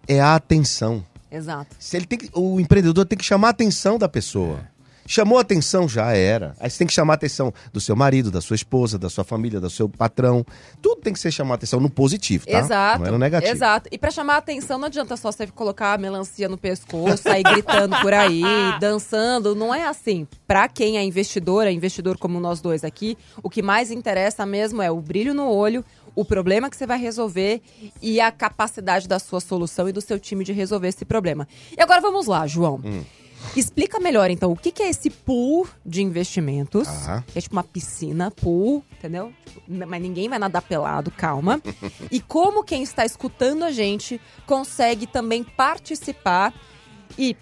é 0.07 0.19
a 0.21 0.35
atenção. 0.35 1.05
Exato. 1.31 1.75
Se 1.79 1.97
ele 1.97 2.05
tem 2.05 2.17
que- 2.19 2.29
o 2.33 2.59
empreendedor 2.59 3.05
tem 3.05 3.17
que 3.17 3.25
chamar 3.25 3.47
a 3.47 3.51
atenção 3.51 3.97
da 3.97 4.07
pessoa. 4.07 4.59
Chamou 5.07 5.39
atenção, 5.39 5.87
já 5.87 6.11
era. 6.11 6.53
Aí 6.59 6.69
você 6.69 6.79
tem 6.79 6.87
que 6.87 6.93
chamar 6.93 7.13
a 7.13 7.15
atenção 7.15 7.53
do 7.71 7.79
seu 7.79 7.95
marido, 7.95 8.29
da 8.29 8.41
sua 8.41 8.55
esposa, 8.55 8.99
da 8.99 9.09
sua 9.09 9.23
família, 9.23 9.59
do 9.59 9.69
seu 9.69 9.87
patrão. 9.87 10.45
Tudo 10.81 11.01
tem 11.01 11.13
que 11.13 11.19
ser 11.19 11.31
chamar 11.31 11.53
a 11.53 11.55
atenção 11.55 11.79
no 11.79 11.89
positivo, 11.89 12.45
tá? 12.45 12.59
Exato. 12.59 12.99
Não 12.99 13.07
é 13.07 13.11
no 13.11 13.17
negativo. 13.17 13.51
Exato. 13.51 13.89
E 13.89 13.97
pra 13.97 14.11
chamar 14.11 14.35
a 14.35 14.37
atenção, 14.37 14.77
não 14.77 14.87
adianta 14.87 15.15
só 15.15 15.31
você 15.31 15.47
colocar 15.47 15.93
a 15.93 15.97
melancia 15.97 16.49
no 16.49 16.57
pescoço, 16.57 17.23
sair 17.23 17.43
gritando 17.43 17.95
por 18.01 18.13
aí, 18.13 18.41
dançando. 18.81 19.55
Não 19.55 19.73
é 19.73 19.87
assim. 19.87 20.27
Pra 20.45 20.67
quem 20.67 20.97
é 20.97 21.03
investidor, 21.03 21.65
é 21.65 21.71
investidor 21.71 22.17
como 22.17 22.39
nós 22.39 22.59
dois 22.59 22.83
aqui, 22.83 23.17
o 23.41 23.49
que 23.49 23.61
mais 23.61 23.91
interessa 23.91 24.45
mesmo 24.45 24.81
é 24.81 24.91
o 24.91 24.99
brilho 24.99 25.33
no 25.33 25.49
olho, 25.49 25.85
o 26.17 26.25
problema 26.25 26.69
que 26.69 26.75
você 26.75 26.87
vai 26.87 26.97
resolver 26.97 27.61
e 28.01 28.19
a 28.19 28.31
capacidade 28.31 29.07
da 29.07 29.19
sua 29.19 29.39
solução 29.39 29.87
e 29.87 29.91
do 29.91 30.01
seu 30.01 30.19
time 30.19 30.43
de 30.43 30.51
resolver 30.51 30.87
esse 30.87 31.05
problema. 31.05 31.47
E 31.77 31.81
agora 31.81 32.01
vamos 32.01 32.25
lá, 32.25 32.47
João. 32.47 32.81
Hum. 32.83 33.03
Explica 33.55 33.99
melhor, 33.99 34.29
então, 34.29 34.51
o 34.51 34.55
que 34.55 34.71
que 34.71 34.83
é 34.83 34.89
esse 34.89 35.09
pool 35.09 35.67
de 35.85 36.01
investimentos? 36.01 36.87
Que 37.27 37.39
é 37.39 37.41
tipo 37.41 37.55
uma 37.55 37.63
piscina, 37.63 38.29
pool, 38.31 38.83
entendeu? 38.97 39.33
Tipo, 39.45 39.61
n- 39.71 39.85
mas 39.85 40.01
ninguém 40.01 40.27
vai 40.29 40.37
nadar 40.39 40.61
pelado, 40.61 41.09
calma. 41.11 41.61
e 42.11 42.19
como 42.19 42.63
quem 42.63 42.83
está 42.83 43.05
escutando 43.05 43.63
a 43.63 43.71
gente 43.71 44.19
consegue 44.45 45.07
também 45.07 45.43
participar 45.43 46.53
e, 47.17 47.35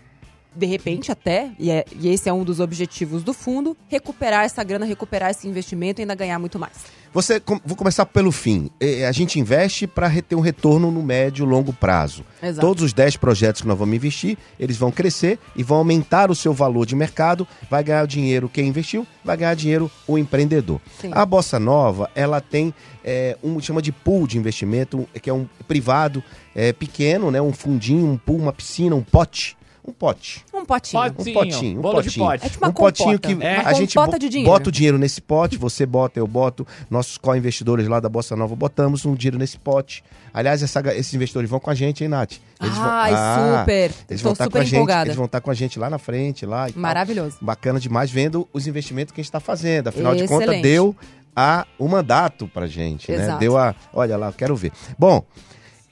de 0.55 0.65
repente, 0.65 1.11
até, 1.11 1.51
e, 1.59 1.69
é- 1.69 1.85
e 1.99 2.07
esse 2.09 2.29
é 2.29 2.33
um 2.33 2.43
dos 2.43 2.59
objetivos 2.59 3.23
do 3.23 3.33
fundo, 3.33 3.75
recuperar 3.87 4.45
essa 4.45 4.63
grana, 4.63 4.85
recuperar 4.85 5.31
esse 5.31 5.47
investimento 5.47 5.99
e 5.99 6.03
ainda 6.03 6.15
ganhar 6.15 6.39
muito 6.39 6.57
mais. 6.57 6.73
Você, 7.13 7.41
vou 7.65 7.77
começar 7.77 8.05
pelo 8.05 8.29
fim. 8.29 8.69
A 9.07 9.11
gente 9.13 9.39
investe 9.39 9.87
para 9.87 10.11
ter 10.21 10.35
um 10.35 10.41
retorno 10.41 10.91
no 10.91 11.01
médio 11.01 11.45
e 11.45 11.49
longo 11.49 11.71
prazo. 11.71 12.25
Exato. 12.43 12.59
Todos 12.67 12.83
os 12.83 12.91
10 12.91 13.15
projetos 13.15 13.61
que 13.61 13.67
nós 13.69 13.77
vamos 13.79 13.95
investir, 13.95 14.37
eles 14.59 14.75
vão 14.75 14.91
crescer 14.91 15.39
e 15.55 15.63
vão 15.63 15.77
aumentar 15.77 16.29
o 16.29 16.35
seu 16.35 16.51
valor 16.51 16.85
de 16.85 16.93
mercado. 16.93 17.47
Vai 17.69 17.85
ganhar 17.85 18.05
dinheiro 18.05 18.49
quem 18.49 18.67
investiu, 18.67 19.07
vai 19.23 19.37
ganhar 19.37 19.55
dinheiro 19.55 19.89
o 20.05 20.17
empreendedor. 20.17 20.81
Sim. 20.99 21.09
A 21.13 21.25
Bossa 21.25 21.57
Nova, 21.57 22.11
ela 22.13 22.41
tem 22.41 22.73
eh, 23.01 23.37
um 23.41 23.61
chama 23.61 23.81
de 23.81 23.93
pool 23.93 24.27
de 24.27 24.37
investimento, 24.37 25.07
que 25.21 25.29
é 25.29 25.33
um 25.33 25.47
privado 25.69 26.21
eh, 26.53 26.73
pequeno, 26.73 27.31
né? 27.31 27.41
Um 27.41 27.53
fundinho, 27.53 28.05
um 28.11 28.17
pool, 28.17 28.39
uma 28.39 28.51
piscina, 28.51 28.93
um 28.93 29.01
pote 29.01 29.55
um 29.87 29.91
pote. 29.93 30.43
Um 30.53 30.65
potinho. 30.65 31.01
Pode. 31.03 31.29
Um 31.29 31.33
potinho, 31.33 31.79
um 31.79 31.81
bolo 31.81 31.95
potinho. 32.03 32.25
pote. 32.25 32.45
É 32.45 32.49
tipo 32.49 32.63
uma 32.65 32.69
um 32.69 32.73
potinho 32.73 33.19
compota. 33.19 33.35
que 33.35 33.43
É. 33.45 33.57
a 33.57 33.73
gente 33.73 33.95
bo- 33.95 34.17
de 34.17 34.29
dinheiro. 34.29 34.51
bota 34.51 34.69
o 34.69 34.71
dinheiro 34.71 34.97
nesse 34.97 35.21
pote, 35.21 35.57
você 35.57 35.85
bota, 35.85 36.19
eu 36.19 36.27
boto, 36.27 36.65
nossos 36.89 37.17
co-investidores 37.17 37.87
lá 37.87 37.99
da 37.99 38.09
Bossa 38.09 38.35
Nova 38.35 38.55
botamos 38.55 39.05
um 39.05 39.13
dinheiro 39.15 39.37
nesse 39.37 39.57
pote. 39.57 40.03
Aliás, 40.33 40.61
essa 40.63 40.81
esses 40.95 41.13
investidores 41.13 41.49
vão 41.49 41.59
com 41.59 41.69
a 41.69 41.75
gente, 41.75 42.03
hein, 42.03 42.09
Nath? 42.09 42.33
Ai, 42.59 43.13
Ah, 43.13 43.59
super. 43.61 43.91
Eles 44.09 44.21
Tô 44.21 44.23
vão 44.25 44.33
estar 44.33 44.43
com 44.45 44.49
super 44.51 44.59
a 44.59 44.63
gente, 44.63 44.73
empolgada. 44.75 45.05
eles 45.07 45.15
vão 45.15 45.25
estar 45.25 45.39
com 45.41 45.51
a 45.51 45.53
gente 45.53 45.79
lá 45.79 45.89
na 45.89 45.97
frente, 45.97 46.45
lá 46.45 46.67
e 46.69 46.73
tal. 46.73 46.81
Maravilhoso. 46.81 47.37
Bacana 47.41 47.79
demais 47.79 48.11
vendo 48.11 48.47
os 48.51 48.67
investimentos 48.67 49.13
que 49.13 49.21
a 49.21 49.23
gente 49.23 49.29
está 49.29 49.39
fazendo. 49.39 49.87
Afinal 49.89 50.13
de 50.15 50.23
contas, 50.27 50.47
Excelente. 50.49 50.63
deu 50.63 50.95
a, 51.35 51.65
o 51.79 51.87
mandato 51.87 52.47
pra 52.47 52.67
gente, 52.67 53.11
né? 53.11 53.23
Exato. 53.23 53.39
Deu 53.39 53.57
a. 53.57 53.73
Olha 53.93 54.17
lá, 54.17 54.27
eu 54.27 54.33
quero 54.33 54.55
ver. 54.55 54.71
Bom, 54.99 55.23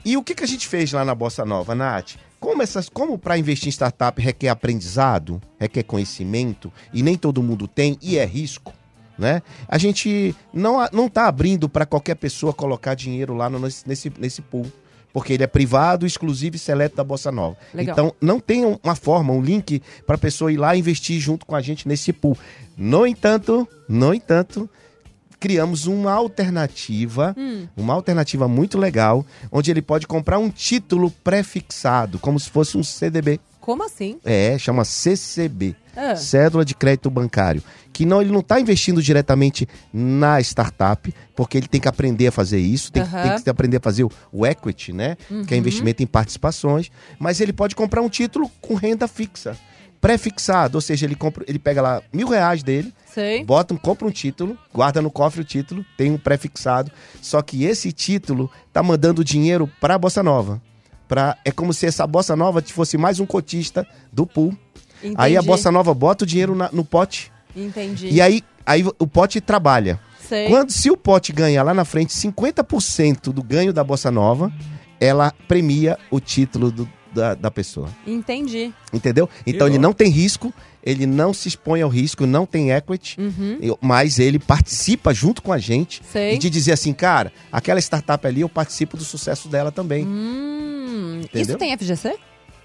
e 0.04 0.18
o 0.18 0.24
que, 0.24 0.36
que 0.36 0.44
a 0.44 0.48
gente 0.48 0.68
fez 0.68 0.92
lá 0.92 1.06
na 1.06 1.16
Bossa 1.16 1.46
Nova, 1.46 1.74
Nath? 1.74 2.16
Como, 2.44 2.62
essas, 2.62 2.90
como 2.90 3.18
para 3.18 3.38
investir 3.38 3.70
em 3.70 3.72
startup 3.72 4.22
requer 4.22 4.50
aprendizado, 4.50 5.42
requer 5.58 5.82
conhecimento, 5.84 6.70
e 6.94 7.02
nem 7.02 7.16
todo 7.16 7.42
mundo 7.42 7.70
tem, 7.70 7.98
e 8.02 8.18
é 8.18 8.26
risco, 8.26 8.74
né? 9.18 9.42
A 9.66 9.78
gente 9.78 10.36
não, 10.54 10.86
não 10.92 11.08
tá 11.08 11.26
abrindo 11.26 11.70
para 11.70 11.86
qualquer 11.86 12.16
pessoa 12.16 12.52
colocar 12.52 12.96
dinheiro 12.96 13.34
lá 13.34 13.50
no, 13.50 13.60
nesse, 13.60 14.12
nesse, 14.20 14.42
pool. 14.42 14.66
Porque 15.14 15.32
ele 15.32 15.44
é 15.44 15.48
privado, 15.48 16.06
exclusivo 16.06 16.58
e 16.58 16.60
seleto 16.60 16.98
da 16.98 17.04
Bossa 17.04 17.32
Nova. 17.32 17.56
Legal. 17.74 17.94
Então, 17.94 18.16
não 18.20 18.42
tem 18.42 18.66
um- 18.66 18.78
uma 18.84 18.96
forma, 18.96 19.32
um 19.32 19.42
link 19.42 19.82
para 20.06 20.16
a 20.16 20.18
pessoa 20.18 20.52
ir 20.52 20.58
lá 20.58 20.76
investir 20.76 21.22
junto 21.22 21.46
com 21.46 21.56
a 21.56 21.62
gente 21.62 21.88
nesse 21.88 22.12
pool. 22.12 22.38
No 22.76 23.08
entanto, 23.08 23.66
no 23.88 24.14
entanto, 24.14 24.70
criamos 25.44 25.88
uma 25.88 26.14
alternativa, 26.14 27.36
uma 27.76 27.94
alternativa 27.94 28.48
muito 28.48 28.78
legal, 28.78 29.26
onde 29.52 29.70
ele 29.70 29.82
pode 29.82 30.08
comprar 30.08 30.40
um 30.40 30.50
título 30.50 31.12
pré-fixado, 31.22 32.18
como 32.18 32.40
se 32.40 32.50
fosse 32.50 32.78
um 32.78 32.84
CDB. 32.84 33.42
Como 33.60 33.84
assim? 33.84 34.18
É, 34.24 34.58
chama 34.58 34.86
CCB. 34.86 35.76
Ah. 35.98 36.16
Cédula 36.16 36.64
de 36.64 36.74
crédito 36.74 37.10
bancário. 37.10 37.62
Que 37.92 38.06
não, 38.06 38.22
ele 38.22 38.32
não 38.32 38.40
está 38.40 38.58
investindo 38.60 39.02
diretamente 39.04 39.68
na 39.94 40.40
startup, 40.40 41.14
porque 41.36 41.58
ele 41.58 41.68
tem 41.68 41.80
que 41.82 41.88
aprender 41.90 42.28
a 42.28 42.32
fazer 42.32 42.60
isso, 42.60 42.90
tem, 42.92 43.04
que- 43.04 43.10
Aham. 43.14 43.34
tem 43.36 43.44
que 43.44 43.50
aprender 43.50 43.78
a 43.78 43.82
fazer 43.82 44.06
o, 44.06 44.12
o 44.32 44.46
equity, 44.46 44.94
né? 44.94 45.18
Que 45.46 45.54
é 45.54 45.58
investimento 45.58 46.02
em 46.02 46.08
participações. 46.08 46.90
Mas 47.20 47.42
ele 47.42 47.52
pode 47.52 47.76
comprar 47.76 48.02
um 48.02 48.10
título 48.10 48.50
com 48.62 48.76
renda 48.76 49.08
fixa, 49.10 49.58
pré-fixado. 50.04 50.78
Ou 50.78 50.82
seja, 50.82 51.06
ele, 51.06 51.16
compra, 51.16 51.46
ele 51.48 51.58
pega 51.58 51.82
lá 51.82 52.02
mil 52.12 52.28
reais 52.28 52.62
dele, 52.62 52.94
Sei. 53.12 53.44
bota 53.46 53.74
um, 53.74 53.78
compra 53.78 54.06
um 54.06 54.12
título, 54.12 54.58
guarda 54.74 55.02
no 55.02 55.10
cofre 55.10 55.39
o 55.42 55.46
título, 55.46 55.84
tem 55.98 56.12
um 56.12 56.18
pré-fixado. 56.18 56.92
Só 57.22 57.42
que 57.42 57.63
esse 57.63 57.92
título 57.94 58.52
tá 58.74 58.84
mandando 58.84 59.24
dinheiro 59.24 59.70
para 59.80 59.96
a 59.96 59.98
Bossa 59.98 60.22
Nova. 60.22 60.62
Pra, 61.08 61.38
é 61.46 61.52
como 61.52 61.74
se 61.74 61.86
essa 61.86 62.06
Bossa 62.06 62.36
Nova 62.36 62.62
fosse 62.62 62.98
mais 62.98 63.20
um 63.20 63.26
cotista 63.26 63.88
do 64.12 64.26
pool. 64.28 64.56
Entendi. 65.00 65.16
Aí 65.18 65.38
a 65.38 65.42
Bossa 65.42 65.72
Nova 65.72 65.94
bota 65.94 66.24
o 66.26 66.28
dinheiro 66.28 66.54
na- 66.56 66.70
no 66.74 66.84
pote 66.84 67.32
Entendi. 67.56 68.10
e 68.10 68.22
aí, 68.22 68.42
aí 68.66 68.84
o 69.00 69.08
pote 69.08 69.39
trabalha. 69.42 70.00
Sei. 70.20 70.48
Quando 70.48 70.72
se 70.72 70.89
o 70.89 70.98
pote 70.98 71.32
ganha 71.34 71.62
lá 71.63 71.74
na 71.74 71.84
frente 71.86 72.13
50% 72.13 73.32
do 73.34 73.44
ganho 73.44 73.72
da 73.74 73.84
Bossa 73.84 74.10
Nova, 74.10 74.52
ela 75.00 75.32
premia 75.48 75.98
o 76.10 76.20
título 76.20 76.72
do- 76.72 76.89
da, 77.13 77.34
da 77.36 77.52
pessoa. 77.52 77.89
Entendi. 78.08 78.73
Entendeu? 78.91 79.30
Então 79.45 79.67
ele 79.67 79.78
não 79.78 79.93
tem 79.93 80.10
risco, 80.10 80.54
ele 80.84 81.06
não 81.06 81.34
se 81.34 81.47
expõe 81.47 81.82
ao 81.82 81.89
risco, 81.89 82.26
não 82.26 82.45
tem 82.45 82.71
equity, 82.71 83.19
Uhum. 83.19 83.76
mas 83.82 84.19
ele 84.19 84.39
participa 84.39 85.13
junto 85.13 85.41
com 85.41 85.52
a 85.54 85.58
gente 85.58 86.02
Sei. 86.12 86.36
e 86.36 86.38
de 86.38 86.49
dizer 86.49 86.73
assim, 86.73 86.93
cara, 86.93 87.32
aquela 87.52 87.80
startup 87.80 88.26
ali 88.28 88.41
eu 88.41 88.49
participo 88.49 88.97
do 88.97 89.04
sucesso 89.04 89.47
dela 89.47 89.71
também. 89.71 90.06
Hum, 90.06 91.21
isso 91.34 91.58
tem 91.58 91.71
FGC? 91.78 92.15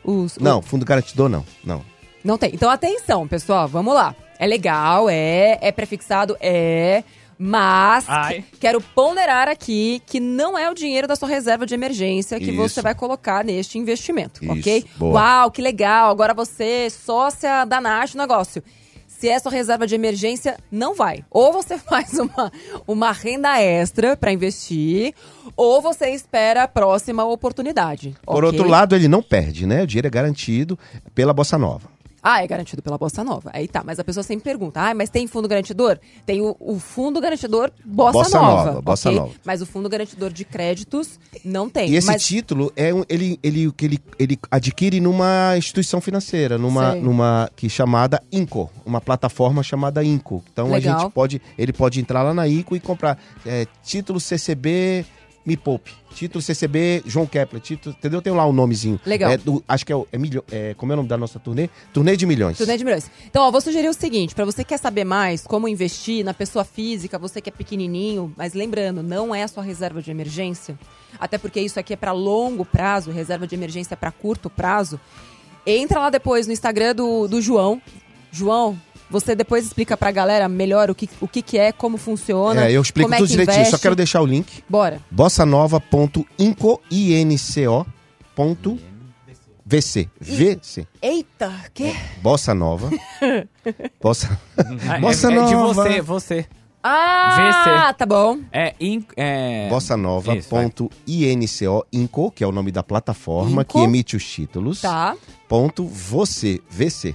Os- 0.04 0.38
Não, 0.38 0.58
o- 0.58 0.62
fundo 0.62 0.84
garantidor 0.84 1.28
não, 1.28 1.44
não. 1.64 1.82
Não 2.24 2.36
tem. 2.38 2.50
Então 2.52 2.68
atenção, 2.70 3.26
pessoal, 3.28 3.68
vamos 3.68 3.94
lá. 3.94 4.14
É 4.38 4.46
legal, 4.46 5.08
é, 5.08 5.58
é 5.60 5.72
prefixado, 5.72 6.36
é. 6.40 7.02
Mas 7.38 8.04
Ai. 8.08 8.44
quero 8.58 8.80
ponderar 8.80 9.46
aqui 9.46 10.02
que 10.04 10.18
não 10.18 10.58
é 10.58 10.68
o 10.68 10.74
dinheiro 10.74 11.06
da 11.06 11.14
sua 11.14 11.28
reserva 11.28 11.64
de 11.64 11.72
emergência 11.72 12.38
que 12.38 12.50
Isso. 12.50 12.56
você 12.56 12.82
vai 12.82 12.94
colocar 12.94 13.44
neste 13.44 13.78
investimento, 13.78 14.42
Isso, 14.44 14.52
ok? 14.52 14.84
boa. 14.96 15.20
Uau, 15.20 15.50
que 15.52 15.62
legal! 15.62 16.10
Agora 16.10 16.34
você, 16.34 16.90
sócia 16.90 17.64
da 17.64 17.80
Nath 17.80 18.14
no 18.14 18.20
negócio. 18.20 18.62
Se 19.06 19.28
é 19.28 19.38
sua 19.38 19.50
reserva 19.50 19.84
de 19.84 19.96
emergência, 19.96 20.56
não 20.70 20.94
vai. 20.94 21.24
Ou 21.30 21.52
você 21.52 21.76
faz 21.78 22.12
uma, 22.14 22.52
uma 22.86 23.12
renda 23.12 23.60
extra 23.60 24.16
para 24.16 24.32
investir, 24.32 25.12
ou 25.56 25.80
você 25.82 26.10
espera 26.10 26.64
a 26.64 26.68
próxima 26.68 27.24
oportunidade. 27.24 28.14
Por 28.24 28.44
ok? 28.44 28.58
outro 28.58 28.68
lado, 28.68 28.94
ele 28.94 29.08
não 29.08 29.22
perde, 29.22 29.66
né? 29.66 29.82
O 29.82 29.86
dinheiro 29.86 30.06
é 30.06 30.10
garantido 30.10 30.78
pela 31.14 31.32
Bossa 31.32 31.58
Nova. 31.58 31.97
Ah, 32.22 32.42
é 32.42 32.46
garantido 32.46 32.82
pela 32.82 32.98
Bossa 32.98 33.22
Nova. 33.22 33.50
Aí 33.52 33.68
tá, 33.68 33.82
mas 33.84 33.98
a 33.98 34.04
pessoa 34.04 34.22
sempre 34.22 34.44
pergunta: 34.44 34.80
ah, 34.80 34.94
mas 34.94 35.10
tem 35.10 35.26
fundo 35.26 35.48
garantidor? 35.48 35.98
Tem 36.26 36.40
o, 36.40 36.56
o 36.58 36.78
fundo 36.78 37.20
garantidor 37.20 37.70
Bossa, 37.84 38.12
Bossa 38.12 38.40
Nova. 38.40 38.64
Nova, 38.64 38.82
Bossa 38.82 39.08
ok? 39.08 39.20
Nova. 39.20 39.34
Mas 39.44 39.62
o 39.62 39.66
fundo 39.66 39.88
garantidor 39.88 40.32
de 40.32 40.44
créditos 40.44 41.18
não 41.44 41.68
tem. 41.68 41.90
E 41.90 41.96
esse 41.96 42.06
mas, 42.06 42.24
título 42.24 42.72
é 42.76 42.92
um, 42.92 43.04
ele, 43.08 43.38
ele, 43.42 43.70
que 43.72 43.84
ele, 43.84 43.98
ele 44.18 44.38
adquire 44.50 45.00
numa 45.00 45.56
instituição 45.56 46.00
financeira, 46.00 46.58
numa, 46.58 46.92
Sei. 46.92 47.00
numa 47.00 47.50
que 47.54 47.68
chamada 47.68 48.22
Inco, 48.32 48.70
uma 48.84 49.00
plataforma 49.00 49.62
chamada 49.62 50.02
Inco. 50.04 50.42
Então 50.52 50.70
Legal. 50.70 50.96
a 50.96 51.00
gente 51.00 51.12
pode, 51.12 51.42
ele 51.56 51.72
pode 51.72 52.00
entrar 52.00 52.22
lá 52.22 52.34
na 52.34 52.48
Inco 52.48 52.74
e 52.74 52.80
comprar 52.80 53.18
é, 53.46 53.66
título 53.82 54.18
CCB 54.18 55.04
Me 55.48 55.56
Poupe, 55.56 55.90
título 56.14 56.42
CCB 56.42 57.02
João 57.06 57.24
Kepler, 57.26 57.62
título, 57.62 57.94
entendeu? 57.98 58.20
Tem 58.20 58.32
lá 58.34 58.44
o 58.44 58.52
nomezinho. 58.52 59.00
Legal. 59.06 59.30
É 59.30 59.38
do- 59.38 59.64
acho 59.66 59.86
que 59.86 59.90
é, 59.90 59.96
o- 59.96 60.06
é, 60.12 60.18
milho, 60.18 60.44
é 60.52 60.74
como 60.74 60.92
é 60.92 60.94
o 60.94 60.96
nome 60.96 61.08
da 61.08 61.16
nossa 61.16 61.38
turnê? 61.38 61.70
Turnê 61.92 62.16
de 62.18 62.26
milhões. 62.26 62.58
Turnê 62.58 62.76
de 62.76 62.84
milhões. 62.84 63.10
Então, 63.26 63.42
ó, 63.44 63.50
vou 63.50 63.60
sugerir 63.62 63.88
o 63.88 63.94
seguinte: 63.94 64.34
pra 64.34 64.44
você 64.44 64.62
que 64.62 64.68
quer 64.68 64.78
saber 64.78 65.04
mais 65.04 65.46
como 65.46 65.66
investir 65.66 66.22
na 66.22 66.34
pessoa 66.34 66.64
física, 66.66 67.18
você 67.18 67.40
que 67.40 67.48
é 67.48 67.52
pequenininho, 67.52 68.30
mas 68.36 68.52
lembrando, 68.52 69.02
não 69.02 69.34
é 69.34 69.42
a 69.42 69.48
sua 69.48 69.62
reserva 69.62 70.02
de 70.02 70.10
emergência, 70.10 70.78
até 71.18 71.38
porque 71.38 71.60
isso 71.60 71.80
aqui 71.80 71.94
é 71.94 71.96
pra 71.96 72.12
longo 72.12 72.64
prazo, 72.66 73.10
reserva 73.10 73.46
de 73.46 73.54
emergência 73.54 73.94
é 73.94 73.96
pra 73.96 74.10
curto 74.12 74.50
prazo. 74.50 75.00
Entra 75.66 75.98
lá 75.98 76.10
depois 76.10 76.46
no 76.46 76.52
Instagram 76.52 76.94
do, 76.94 77.26
do 77.26 77.40
João. 77.40 77.80
João, 78.30 78.78
você 79.10 79.34
depois 79.34 79.64
explica 79.64 79.96
pra 79.96 80.10
galera 80.10 80.48
melhor 80.48 80.90
o 80.90 80.94
que, 80.94 81.08
o 81.20 81.26
que, 81.28 81.40
que 81.42 81.58
é, 81.58 81.72
como 81.72 81.96
funciona. 81.96 82.66
É, 82.66 82.72
eu 82.72 82.82
explico 82.82 83.06
como 83.08 83.14
é 83.14 83.18
tudo 83.18 83.26
que 83.26 83.32
direitinho, 83.32 83.56
só 83.56 83.68
investe. 83.68 83.82
quero 83.82 83.96
deixar 83.96 84.20
o 84.20 84.26
link. 84.26 84.62
Bora. 84.68 85.00
bossanova.inco, 85.10 86.80
I-N-C-O, 86.90 87.86
ponto 88.34 88.78
VC. 89.64 90.08
VC. 90.20 90.86
Eita, 91.02 91.52
que? 91.74 91.94
Bossa 92.22 92.54
Nova. 92.54 92.90
Bossa, 94.00 94.38
Ah, 94.88 94.98
Bossa 95.00 95.30
é, 95.30 95.36
é 95.36 95.44
de 95.44 95.52
Nova. 95.54 95.74
você, 95.84 96.00
você. 96.00 96.46
Ah, 96.82 97.92
tá 97.96 98.06
bom. 98.06 98.38
É, 98.52 98.74
in, 98.80 99.04
é... 99.16 99.68
Bossa 99.68 99.94
Nova. 99.96 100.34
Isso, 100.36 100.48
vai. 100.48 100.62
ponto 100.64 100.90
INCO, 101.06 101.84
Inco, 101.92 102.30
que 102.30 102.42
é 102.42 102.46
o 102.46 102.52
nome 102.52 102.70
da 102.72 102.82
plataforma 102.82 103.60
Inco. 103.62 103.78
que 103.78 103.84
emite 103.84 104.16
os 104.16 104.24
títulos. 104.26 104.80
Tá. 104.80 105.14
Ponto 105.46 105.84
você, 105.84 106.60
VC. 106.70 107.14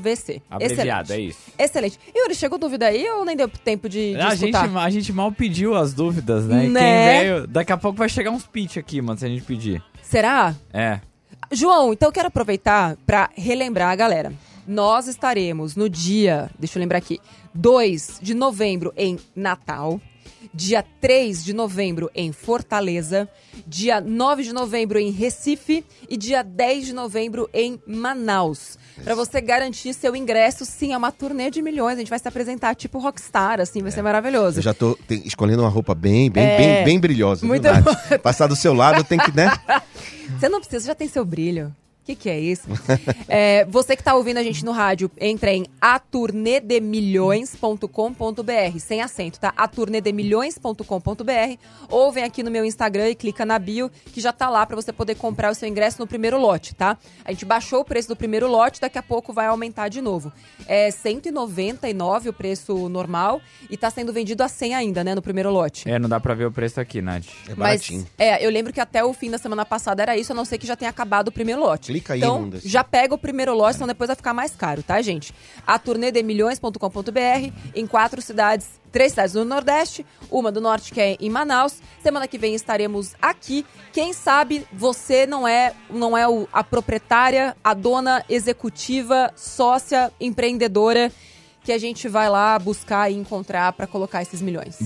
VC. 0.00 0.42
Abreviado, 0.50 1.12
é 1.12 1.16
Excelente. 1.16 1.30
isso. 1.30 1.38
Excelente. 1.58 2.00
Yuri, 2.16 2.34
chegou 2.34 2.58
dúvida 2.58 2.86
aí 2.86 3.08
ou 3.10 3.24
nem 3.24 3.36
deu 3.36 3.48
tempo 3.48 3.88
de, 3.88 4.12
de 4.12 4.20
A 4.20 4.34
gente, 4.34 4.54
escutar? 4.54 4.76
a 4.78 4.90
gente 4.90 5.12
mal 5.12 5.30
pediu 5.30 5.74
as 5.76 5.92
dúvidas, 5.92 6.46
né? 6.46 6.64
E 6.64 6.68
Né? 6.68 6.80
Quem 6.80 7.20
veio... 7.20 7.46
Daqui 7.46 7.72
a 7.72 7.76
pouco 7.76 7.98
vai 7.98 8.08
chegar 8.08 8.30
uns 8.30 8.46
pitch 8.46 8.76
aqui, 8.76 9.00
mano, 9.00 9.18
se 9.18 9.24
a 9.24 9.28
gente 9.28 9.42
pedir. 9.42 9.82
Será? 10.02 10.54
É. 10.72 11.00
João, 11.52 11.92
então 11.92 12.08
eu 12.08 12.12
quero 12.12 12.28
aproveitar 12.28 12.96
para 13.06 13.30
relembrar 13.36 13.90
a 13.90 13.96
galera. 13.96 14.32
Nós 14.66 15.06
estaremos 15.06 15.76
no 15.76 15.88
dia, 15.88 16.50
deixa 16.58 16.76
eu 16.76 16.80
lembrar 16.80 16.98
aqui, 16.98 17.20
2 17.54 18.18
de 18.20 18.34
novembro 18.34 18.92
em 18.96 19.16
Natal, 19.34 20.00
dia 20.52 20.84
3 21.00 21.44
de 21.44 21.52
novembro 21.52 22.10
em 22.14 22.32
Fortaleza, 22.32 23.28
dia 23.66 24.00
9 24.00 24.42
de 24.42 24.52
novembro 24.52 24.98
em 24.98 25.10
Recife 25.10 25.84
e 26.08 26.16
dia 26.16 26.42
10 26.42 26.86
de 26.86 26.92
novembro 26.92 27.48
em 27.52 27.80
Manaus. 27.86 28.78
Para 29.04 29.14
você 29.14 29.40
garantir 29.40 29.92
seu 29.94 30.16
ingresso, 30.16 30.64
sim, 30.64 30.92
é 30.92 30.96
uma 30.96 31.12
turnê 31.12 31.50
de 31.50 31.60
milhões. 31.62 31.96
A 31.96 31.98
gente 31.98 32.08
vai 32.10 32.18
se 32.18 32.26
apresentar 32.26 32.74
tipo 32.74 32.98
rockstar, 32.98 33.60
assim, 33.60 33.82
vai 33.82 33.90
ser 33.92 34.02
maravilhoso. 34.02 34.58
Eu 34.58 34.62
já 34.62 34.74
tô 34.74 34.96
tem- 35.06 35.22
escolhendo 35.24 35.62
uma 35.62 35.68
roupa 35.68 35.94
bem, 35.94 36.30
bem, 36.30 36.44
É. 36.44 36.56
bem, 36.56 36.84
bem 36.84 37.00
brilhosa. 37.00 37.46
Muito. 37.46 37.68
Passar 38.22 38.46
do 38.46 38.56
seu 38.56 38.72
lado 38.74 39.04
tem 39.04 39.18
que, 39.18 39.34
né? 39.36 39.50
Você 40.38 40.48
não 40.48 40.58
precisa, 40.60 40.80
você 40.80 40.86
já 40.88 40.94
tem 40.94 41.06
seu 41.08 41.24
brilho. 41.24 41.74
O 42.06 42.06
que, 42.06 42.14
que 42.14 42.30
é 42.30 42.38
isso? 42.38 42.62
É, 43.28 43.64
você 43.64 43.96
que 43.96 44.02
tá 44.04 44.14
ouvindo 44.14 44.36
a 44.36 44.42
gente 44.42 44.64
no 44.64 44.70
rádio, 44.70 45.10
entra 45.20 45.52
em 45.52 45.66
aturnedemilhões.com.br, 45.80 48.78
sem 48.78 49.02
acento, 49.02 49.40
tá? 49.40 49.52
aturnedemilhões.com.br 49.56 51.56
ou 51.90 52.12
vem 52.12 52.22
aqui 52.22 52.44
no 52.44 52.50
meu 52.50 52.64
Instagram 52.64 53.10
e 53.10 53.14
clica 53.16 53.44
na 53.44 53.58
bio, 53.58 53.90
que 54.12 54.20
já 54.20 54.32
tá 54.32 54.48
lá 54.48 54.64
pra 54.64 54.76
você 54.76 54.92
poder 54.92 55.16
comprar 55.16 55.50
o 55.50 55.54
seu 55.54 55.68
ingresso 55.68 55.98
no 55.98 56.06
primeiro 56.06 56.38
lote, 56.38 56.72
tá? 56.74 56.96
A 57.24 57.32
gente 57.32 57.44
baixou 57.44 57.80
o 57.80 57.84
preço 57.84 58.06
do 58.08 58.14
primeiro 58.14 58.46
lote, 58.48 58.80
daqui 58.80 58.96
a 58.96 59.02
pouco 59.02 59.32
vai 59.32 59.46
aumentar 59.46 59.88
de 59.88 60.00
novo. 60.00 60.32
É 60.68 60.90
199 60.92 62.28
o 62.28 62.32
preço 62.32 62.88
normal 62.88 63.40
e 63.68 63.76
tá 63.76 63.90
sendo 63.90 64.12
vendido 64.12 64.44
a 64.44 64.48
100 64.48 64.74
ainda, 64.74 65.02
né, 65.02 65.16
no 65.16 65.22
primeiro 65.22 65.50
lote. 65.50 65.88
É, 65.88 65.98
não 65.98 66.08
dá 66.08 66.20
pra 66.20 66.34
ver 66.34 66.46
o 66.46 66.52
preço 66.52 66.80
aqui, 66.80 67.02
Nath. 67.02 67.24
É 67.48 67.50
Mas, 67.50 67.80
baratinho. 67.80 68.06
é, 68.16 68.46
eu 68.46 68.50
lembro 68.50 68.72
que 68.72 68.80
até 68.80 69.04
o 69.04 69.12
fim 69.12 69.30
da 69.30 69.38
semana 69.38 69.64
passada 69.64 70.00
era 70.02 70.16
isso, 70.16 70.30
a 70.30 70.34
não 70.34 70.44
ser 70.44 70.58
que 70.58 70.66
já 70.66 70.76
tenha 70.76 70.90
acabado 70.90 71.28
o 71.28 71.32
primeiro 71.32 71.60
lote. 71.60 71.95
Clica 71.96 72.14
aí 72.14 72.20
Então, 72.20 72.48
desses. 72.48 72.70
já 72.70 72.82
pega 72.84 73.14
o 73.14 73.18
primeiro 73.18 73.54
lote, 73.54 73.74
senão 73.74 73.86
depois 73.88 74.08
vai 74.08 74.16
ficar 74.16 74.34
mais 74.34 74.54
caro, 74.54 74.82
tá, 74.82 75.00
gente? 75.02 75.32
A 75.66 75.78
turnê 75.78 76.10
de 76.10 76.22
milhões.com.br 76.22 77.52
em 77.74 77.86
quatro 77.86 78.20
cidades, 78.22 78.68
três 78.92 79.12
cidades 79.12 79.32
do 79.34 79.44
Nordeste, 79.44 80.04
uma 80.30 80.50
do 80.52 80.60
Norte 80.60 80.92
que 80.92 81.00
é 81.00 81.16
em 81.20 81.30
Manaus. 81.30 81.80
Semana 82.02 82.26
que 82.28 82.38
vem 82.38 82.54
estaremos 82.54 83.14
aqui. 83.20 83.64
Quem 83.92 84.12
sabe 84.12 84.66
você 84.72 85.26
não 85.26 85.46
é, 85.46 85.72
não 85.90 86.16
é 86.16 86.28
o- 86.28 86.48
a 86.52 86.62
proprietária, 86.64 87.56
a 87.62 87.74
dona 87.74 88.24
executiva, 88.28 89.30
sócia, 89.36 90.12
empreendedora 90.20 91.10
que 91.62 91.72
a 91.72 91.78
gente 91.78 92.08
vai 92.08 92.28
lá 92.30 92.58
buscar 92.58 93.10
e 93.10 93.14
encontrar 93.16 93.72
para 93.72 93.86
colocar 93.86 94.22
esses 94.22 94.40
milhões. 94.40 94.76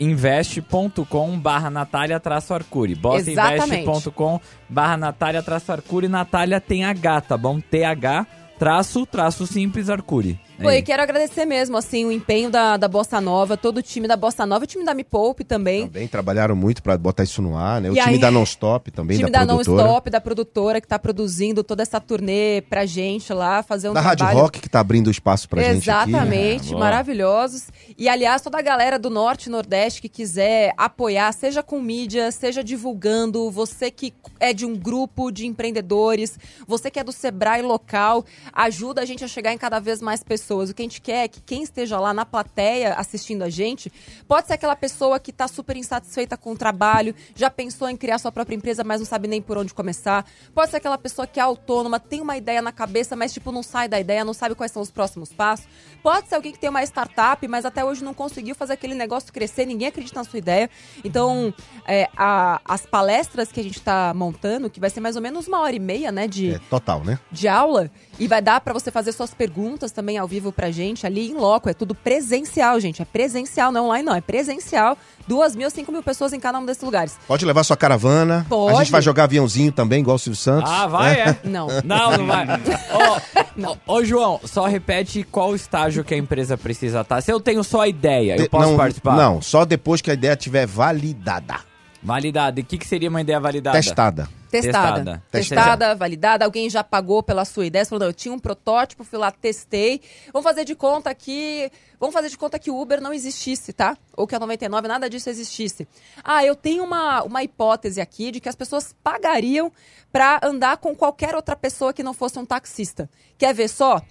bossainvest.com 0.00 1.38
barra 1.38 1.70
Natália 1.70 2.18
traço 2.18 2.54
Arcuri. 2.54 2.94
Bossainvest.com 2.94 4.40
barra 4.68 4.96
Natália 4.96 5.42
traço 5.42 5.70
Arcuri. 5.70 6.08
Natália 6.08 6.60
tem 6.60 6.84
H, 6.84 7.20
tá 7.20 7.36
bom? 7.36 7.60
TH 7.60 8.26
traço, 8.58 9.06
traço 9.06 9.46
simples 9.46 9.88
Arcuri. 9.88 10.38
É 10.68 10.76
isso. 10.76 10.86
quero 10.86 11.02
agradecer 11.02 11.44
mesmo, 11.44 11.76
assim, 11.76 12.04
o 12.04 12.12
empenho 12.12 12.50
da, 12.50 12.76
da 12.76 12.88
Bossa 12.88 13.20
Nova, 13.20 13.56
todo 13.56 13.78
o 13.78 13.82
time 13.82 14.06
da 14.06 14.16
Bossa 14.16 14.44
Nova, 14.44 14.64
o 14.64 14.66
time 14.66 14.84
da 14.84 14.92
Me 14.94 15.04
Poupe 15.04 15.44
também. 15.44 15.86
Também 15.86 16.08
trabalharam 16.08 16.54
muito 16.56 16.82
pra 16.82 16.96
botar 16.98 17.22
isso 17.22 17.40
no 17.40 17.56
ar, 17.56 17.80
né? 17.80 17.88
O 17.90 17.94
E 17.94 18.00
time 18.00 18.14
aí- 18.14 18.18
da 18.18 18.30
Non-Stop 18.30 18.90
também, 18.90 19.18
time 19.18 19.30
da, 19.30 19.44
da 19.44 19.54
produtora. 19.54 19.86
Stop, 19.88 20.10
da 20.10 20.20
produtora 20.20 20.80
que 20.80 20.86
tá 20.88 20.98
produzindo 20.98 21.62
toda 21.64 21.82
essa 21.82 22.00
turnê 22.00 22.62
pra 22.68 22.84
gente 22.86 23.32
lá, 23.32 23.62
fazer 23.62 23.88
um 23.88 23.92
da 23.94 24.00
Rádio 24.00 24.26
trabalho... 24.26 24.38
Rock, 24.44 24.60
que 24.60 24.68
tá 24.68 24.80
abrindo 24.80 25.06
o 25.06 25.10
espaço 25.10 25.48
pra 25.48 25.62
gente 25.62 25.90
aqui. 25.90 26.10
Exatamente, 26.10 26.74
É, 26.74 26.76
maravilhosos. 26.76 27.64
E 27.96 28.08
aliás, 28.08 28.42
toda 28.42 28.58
a 28.58 28.62
galera 28.62 28.98
do 28.98 29.08
Norte 29.10 29.46
e 29.46 29.50
Nordeste 29.50 30.00
que 30.02 30.08
quiser 30.08 30.72
apoiar, 30.76 31.32
seja 31.32 31.62
com 31.62 31.80
mídia, 31.80 32.30
seja 32.30 32.62
divulgando, 32.62 33.50
você 33.50 33.90
que 33.90 34.12
é 34.38 34.52
de 34.52 34.66
um 34.66 34.76
grupo 34.76 35.30
de 35.30 35.46
empreendedores, 35.46 36.38
você 36.66 36.90
que 36.90 36.98
é 36.98 37.04
do 37.04 37.12
Sebrae 37.12 37.62
local, 37.62 38.24
ajuda 38.52 39.02
a 39.02 39.04
gente 39.04 39.24
a 39.24 39.28
chegar 39.28 39.52
em 39.52 39.58
cada 39.58 39.78
vez 39.78 40.02
mais 40.02 40.22
pessoas. 40.22 40.49
O 40.70 40.74
que 40.74 40.82
a 40.82 40.84
gente 40.84 41.00
quer 41.00 41.24
é 41.24 41.28
que 41.28 41.40
quem 41.40 41.62
esteja 41.62 41.98
lá 42.00 42.12
na 42.12 42.24
plateia 42.26 42.94
assistindo 42.94 43.42
a 43.42 43.48
gente, 43.50 43.92
pode 44.26 44.46
ser 44.46 44.54
aquela 44.54 44.74
pessoa 44.74 45.18
que 45.20 45.30
está 45.30 45.46
super 45.46 45.76
insatisfeita 45.76 46.36
com 46.36 46.52
o 46.52 46.56
trabalho, 46.56 47.14
já 47.34 47.48
pensou 47.50 47.88
em 47.88 47.96
criar 47.96 48.18
sua 48.18 48.32
própria 48.32 48.56
empresa, 48.56 48.82
mas 48.82 49.00
não 49.00 49.06
sabe 49.06 49.28
nem 49.28 49.40
por 49.40 49.56
onde 49.58 49.72
começar. 49.72 50.24
Pode 50.54 50.70
ser 50.70 50.78
aquela 50.78 50.98
pessoa 50.98 51.26
que 51.26 51.38
é 51.38 51.42
autônoma, 51.42 52.00
tem 52.00 52.20
uma 52.20 52.36
ideia 52.36 52.60
na 52.60 52.72
cabeça, 52.72 53.14
mas 53.14 53.32
tipo 53.32 53.52
não 53.52 53.62
sai 53.62 53.88
da 53.88 54.00
ideia, 54.00 54.24
não 54.24 54.34
sabe 54.34 54.54
quais 54.54 54.72
são 54.72 54.82
os 54.82 54.90
próximos 54.90 55.32
passos. 55.32 55.66
Pode 56.02 56.28
ser 56.28 56.34
alguém 56.34 56.52
que 56.52 56.58
tem 56.58 56.70
uma 56.70 56.82
startup, 56.82 57.46
mas 57.48 57.64
até 57.64 57.84
hoje 57.84 58.02
não 58.04 58.14
conseguiu 58.14 58.54
fazer 58.54 58.72
aquele 58.74 58.94
negócio 58.94 59.32
crescer, 59.32 59.66
ninguém 59.66 59.88
acredita 59.88 60.18
na 60.18 60.24
sua 60.24 60.38
ideia. 60.38 60.68
Então, 61.04 61.52
é, 61.86 62.08
a- 62.16 62.60
as 62.64 62.84
palestras 62.86 63.52
que 63.52 63.60
a 63.60 63.62
gente 63.62 63.78
está 63.78 64.12
montando, 64.14 64.68
que 64.70 64.80
vai 64.80 64.90
ser 64.90 65.00
mais 65.00 65.16
ou 65.16 65.22
menos 65.22 65.46
uma 65.46 65.60
hora 65.60 65.74
e 65.76 65.78
meia, 65.78 66.10
né, 66.10 66.26
de, 66.26 66.54
É, 66.54 66.58
total, 66.70 67.04
né? 67.04 67.18
de 67.30 67.46
aula 67.48 67.90
e 68.20 68.28
vai 68.28 68.42
dar 68.42 68.60
pra 68.60 68.74
você 68.74 68.90
fazer 68.90 69.12
suas 69.12 69.32
perguntas 69.32 69.90
também 69.90 70.18
ao 70.18 70.28
vivo 70.28 70.52
pra 70.52 70.70
gente 70.70 71.06
ali 71.06 71.30
em 71.30 71.34
loco. 71.34 71.70
É 71.70 71.74
tudo 71.74 71.94
presencial, 71.94 72.78
gente. 72.78 73.00
É 73.00 73.04
presencial, 73.06 73.72
não 73.72 73.80
é 73.80 73.84
online, 73.86 74.04
não. 74.04 74.14
É 74.14 74.20
presencial. 74.20 74.96
Duas 75.26 75.56
mil, 75.56 75.70
cinco 75.70 75.90
mil 75.90 76.02
pessoas 76.02 76.34
em 76.34 76.38
cada 76.38 76.58
um 76.58 76.66
desses 76.66 76.82
lugares. 76.82 77.16
Pode 77.26 77.46
levar 77.46 77.64
sua 77.64 77.78
caravana. 77.78 78.44
Pode. 78.46 78.76
A 78.76 78.78
gente 78.80 78.92
vai 78.92 79.00
jogar 79.00 79.24
aviãozinho 79.24 79.72
também, 79.72 80.00
igual 80.00 80.16
o 80.16 80.18
Silvio 80.18 80.38
Santos. 80.38 80.70
Ah, 80.70 80.86
vai, 80.86 81.14
né? 81.16 81.38
é? 81.42 81.48
Não. 81.48 81.68
Não, 81.82 82.18
não 82.18 82.26
vai. 82.26 82.46
Ô, 82.46 83.70
ô, 83.70 83.94
ô, 83.94 84.04
João, 84.04 84.38
só 84.44 84.66
repete 84.66 85.22
qual 85.24 85.54
estágio 85.54 86.04
que 86.04 86.12
a 86.12 86.18
empresa 86.18 86.58
precisa 86.58 87.00
estar. 87.00 87.22
Se 87.22 87.32
eu 87.32 87.40
tenho 87.40 87.64
só 87.64 87.80
a 87.80 87.88
ideia, 87.88 88.34
eu 88.36 88.42
De- 88.42 88.48
posso 88.50 88.70
não, 88.70 88.76
participar? 88.76 89.16
Não, 89.16 89.40
só 89.40 89.64
depois 89.64 90.02
que 90.02 90.10
a 90.10 90.14
ideia 90.14 90.34
estiver 90.34 90.66
validada. 90.66 91.60
Validada. 92.02 92.60
E 92.60 92.62
o 92.62 92.66
que, 92.66 92.76
que 92.76 92.86
seria 92.86 93.08
uma 93.08 93.20
ideia 93.20 93.40
validada? 93.40 93.76
Testada. 93.76 94.28
Testada. 94.50 94.98
Testada. 95.00 95.22
Testada, 95.30 95.94
validada. 95.94 96.44
Alguém 96.44 96.68
já 96.68 96.82
pagou 96.82 97.22
pela 97.22 97.44
sua 97.44 97.66
ideia. 97.66 97.84
Você 97.84 97.90
falou, 97.90 98.00
não, 98.00 98.06
eu 98.08 98.12
tinha 98.12 98.34
um 98.34 98.38
protótipo, 98.38 99.04
fui 99.04 99.18
lá, 99.18 99.30
testei. 99.30 100.00
Vamos 100.32 100.44
fazer 100.44 100.64
de 100.64 100.74
conta 100.74 101.14
que. 101.14 101.70
Vamos 101.98 102.14
fazer 102.14 102.28
de 102.30 102.38
conta 102.38 102.58
que 102.58 102.70
o 102.70 102.80
Uber 102.80 103.00
não 103.00 103.12
existisse, 103.12 103.72
tá? 103.72 103.96
Ou 104.16 104.26
que 104.26 104.34
a 104.34 104.38
99, 104.38 104.88
nada 104.88 105.08
disso 105.08 105.28
existisse. 105.28 105.86
Ah, 106.24 106.44
eu 106.44 106.56
tenho 106.56 106.82
uma, 106.82 107.22
uma 107.22 107.42
hipótese 107.42 108.00
aqui 108.00 108.30
de 108.30 108.40
que 108.40 108.48
as 108.48 108.56
pessoas 108.56 108.94
pagariam 109.02 109.70
pra 110.10 110.40
andar 110.42 110.78
com 110.78 110.94
qualquer 110.96 111.34
outra 111.34 111.54
pessoa 111.54 111.92
que 111.92 112.02
não 112.02 112.14
fosse 112.14 112.38
um 112.38 112.44
taxista. 112.46 113.08
Quer 113.36 113.54
ver 113.54 113.68
só? 113.68 114.02